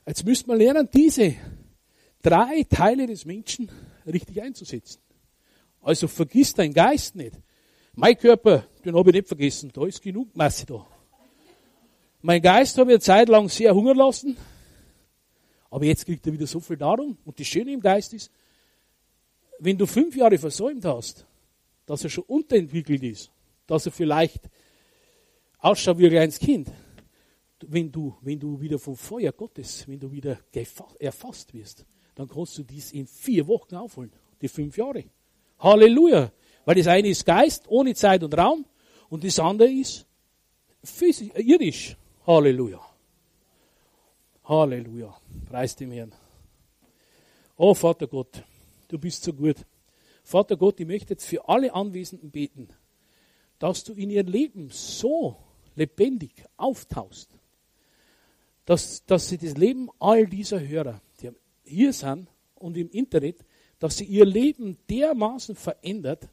Jetzt 0.06 0.24
müssen 0.24 0.48
wir 0.48 0.56
lernen, 0.56 0.88
diese 0.92 1.36
drei 2.22 2.64
Teile 2.68 3.06
des 3.06 3.24
Menschen 3.24 3.70
richtig 4.06 4.40
einzusetzen. 4.42 5.00
Also 5.82 6.08
vergiss 6.08 6.54
deinen 6.54 6.74
Geist 6.74 7.14
nicht. 7.16 7.34
Mein 7.94 8.16
Körper, 8.16 8.66
den 8.84 8.94
habe 8.94 9.10
ich 9.10 9.16
nicht 9.16 9.28
vergessen. 9.28 9.70
Da 9.72 9.86
ist 9.86 10.02
genug 10.02 10.34
Masse 10.36 10.66
da. 10.66 10.86
Mein 12.22 12.42
Geist 12.42 12.76
habe 12.78 12.90
ich 12.90 12.94
eine 12.94 13.00
Zeit 13.00 13.28
lang 13.28 13.48
sehr 13.48 13.74
hungern 13.74 13.96
lassen. 13.96 14.36
Aber 15.70 15.84
jetzt 15.84 16.04
kriegt 16.04 16.26
er 16.26 16.32
wieder 16.32 16.46
so 16.46 16.60
viel 16.60 16.76
Nahrung. 16.76 17.16
Und 17.24 17.38
das 17.40 17.46
Schöne 17.46 17.72
im 17.72 17.80
Geist 17.80 18.12
ist, 18.12 18.30
wenn 19.58 19.78
du 19.78 19.86
fünf 19.86 20.16
Jahre 20.16 20.38
versäumt 20.38 20.84
hast, 20.84 21.26
dass 21.86 22.04
er 22.04 22.10
schon 22.10 22.24
unterentwickelt 22.24 23.02
ist, 23.02 23.30
dass 23.66 23.86
er 23.86 23.92
vielleicht 23.92 24.48
ausschaut 25.58 25.98
wie 25.98 26.06
ein 26.06 26.10
kleines 26.10 26.38
Kind, 26.38 26.70
wenn 27.66 27.90
du, 27.92 28.16
wenn 28.22 28.38
du 28.38 28.60
wieder 28.60 28.78
vom 28.78 28.96
Feuer 28.96 29.32
Gottes, 29.32 29.86
wenn 29.86 30.00
du 30.00 30.10
wieder 30.10 30.38
erfasst 30.98 31.52
wirst, 31.52 31.84
dann 32.20 32.28
kannst 32.28 32.58
du 32.58 32.62
dies 32.62 32.92
in 32.92 33.06
vier 33.06 33.46
Wochen 33.46 33.74
aufholen, 33.74 34.12
die 34.42 34.48
fünf 34.48 34.76
Jahre. 34.76 35.04
Halleluja. 35.58 36.30
Weil 36.66 36.74
das 36.74 36.86
eine 36.86 37.08
ist 37.08 37.24
Geist 37.24 37.64
ohne 37.66 37.94
Zeit 37.94 38.22
und 38.22 38.36
Raum 38.36 38.66
und 39.08 39.24
das 39.24 39.38
andere 39.38 39.70
ist 39.70 40.04
physisch, 40.84 41.30
äh, 41.32 41.40
irdisch. 41.40 41.96
Halleluja. 42.26 42.78
Halleluja. 44.44 45.16
Preis 45.46 45.74
dem 45.74 45.92
Herrn. 45.92 46.12
Oh 47.56 47.72
Vater 47.72 48.06
Gott, 48.06 48.42
du 48.88 48.98
bist 48.98 49.24
so 49.24 49.32
gut. 49.32 49.56
Vater 50.22 50.58
Gott, 50.58 50.78
ich 50.78 50.86
möchte 50.86 51.14
jetzt 51.14 51.24
für 51.24 51.48
alle 51.48 51.72
Anwesenden 51.72 52.30
beten, 52.30 52.68
dass 53.58 53.82
du 53.82 53.94
in 53.94 54.10
ihr 54.10 54.24
Leben 54.24 54.68
so 54.68 55.38
lebendig 55.74 56.44
auftaust, 56.58 57.30
dass, 58.66 59.06
dass 59.06 59.30
sie 59.30 59.38
das 59.38 59.56
Leben 59.56 59.88
all 59.98 60.26
dieser 60.26 60.60
Hörer, 60.60 61.00
hier 61.70 61.92
sind 61.92 62.28
und 62.54 62.76
im 62.76 62.90
Internet, 62.90 63.44
dass 63.78 63.96
sie 63.96 64.04
ihr 64.04 64.24
Leben 64.24 64.76
dermaßen 64.88 65.54
verändert, 65.54 66.28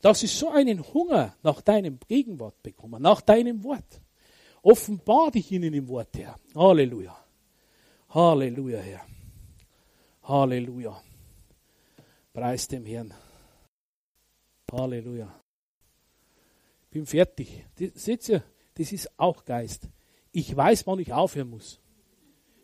dass 0.00 0.20
sie 0.20 0.26
so 0.26 0.50
einen 0.50 0.82
Hunger 0.92 1.36
nach 1.42 1.60
deinem 1.60 1.98
Gegenwart 2.08 2.62
bekommen, 2.62 3.02
nach 3.02 3.20
deinem 3.20 3.62
Wort. 3.64 4.00
Offenbar 4.62 5.30
dich 5.30 5.50
ihnen 5.52 5.74
im 5.74 5.88
Wort, 5.88 6.16
Herr. 6.16 6.36
Halleluja. 6.54 7.16
Halleluja, 8.10 8.78
Herr. 8.78 9.06
Halleluja. 10.22 11.00
Preis 12.32 12.68
dem 12.68 12.84
Herrn. 12.84 13.14
Halleluja. 14.70 15.32
Ich 16.84 16.90
bin 16.90 17.06
fertig. 17.06 17.64
seht 17.94 18.28
ihr, 18.28 18.42
das 18.74 18.92
ist 18.92 19.18
auch 19.18 19.44
Geist. 19.44 19.88
Ich 20.32 20.54
weiß, 20.54 20.86
wann 20.86 20.98
ich 21.00 21.12
aufhören 21.12 21.50
muss. 21.50 21.80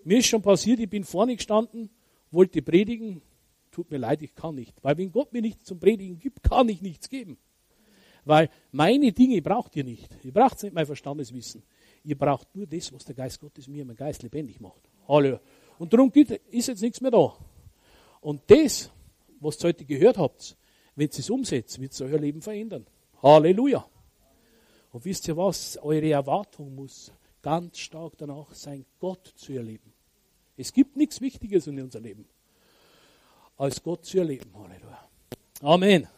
Mir 0.04 0.18
ist 0.18 0.26
schon 0.26 0.42
passiert, 0.42 0.80
ich 0.80 0.90
bin 0.90 1.04
vorne 1.04 1.34
gestanden, 1.34 1.90
wollte 2.34 2.62
predigen. 2.62 3.22
Tut 3.70 3.90
mir 3.90 3.98
leid, 3.98 4.22
ich 4.22 4.34
kann 4.34 4.54
nicht. 4.54 4.74
Weil 4.82 4.96
wenn 4.98 5.10
Gott 5.10 5.32
mir 5.32 5.42
nichts 5.42 5.64
zum 5.64 5.80
Predigen 5.80 6.18
gibt, 6.18 6.42
kann 6.42 6.68
ich 6.68 6.82
nichts 6.82 7.08
geben. 7.08 7.38
Weil 8.24 8.48
meine 8.72 9.12
Dinge 9.12 9.40
braucht 9.42 9.76
ihr 9.76 9.84
nicht. 9.84 10.08
Ihr 10.22 10.32
braucht 10.32 10.62
nicht 10.62 10.74
mein 10.74 10.86
Verstandeswissen. 10.86 11.62
Ihr 12.04 12.16
braucht 12.16 12.54
nur 12.54 12.66
das, 12.66 12.92
was 12.92 13.04
der 13.04 13.14
Geist 13.14 13.40
Gottes 13.40 13.66
mir 13.68 13.82
im 13.82 13.94
Geist 13.94 14.22
lebendig 14.22 14.60
macht. 14.60 14.82
Halleluja. 15.08 15.40
Und 15.78 15.92
darum 15.92 16.12
ist 16.50 16.68
jetzt 16.68 16.82
nichts 16.82 17.00
mehr 17.00 17.10
da. 17.10 17.36
Und 18.20 18.42
das, 18.46 18.90
was 19.40 19.62
ihr 19.62 19.68
heute 19.68 19.84
gehört 19.84 20.18
habt, 20.18 20.56
wenn 20.94 21.08
ihr 21.08 21.18
es 21.18 21.30
umsetzt, 21.30 21.80
wird 21.80 21.92
es 21.92 22.00
euer 22.00 22.18
Leben 22.18 22.40
verändern. 22.40 22.86
Halleluja. 23.22 23.84
Und 24.92 25.04
wisst 25.04 25.26
ihr 25.28 25.36
was? 25.36 25.76
Eure 25.78 26.10
Erwartung 26.10 26.74
muss 26.74 27.12
ganz 27.42 27.78
stark 27.78 28.16
danach 28.16 28.54
sein, 28.54 28.86
Gott 28.98 29.26
zu 29.34 29.52
erleben. 29.52 29.93
Es 30.56 30.72
gibt 30.72 30.96
nichts 30.96 31.20
Wichtiges 31.20 31.66
in 31.66 31.80
unserem 31.80 32.04
Leben, 32.04 32.28
als 33.56 33.82
Gott 33.82 34.04
zu 34.04 34.18
erleben. 34.18 34.50
Halleluja. 34.54 35.08
Amen. 35.60 36.08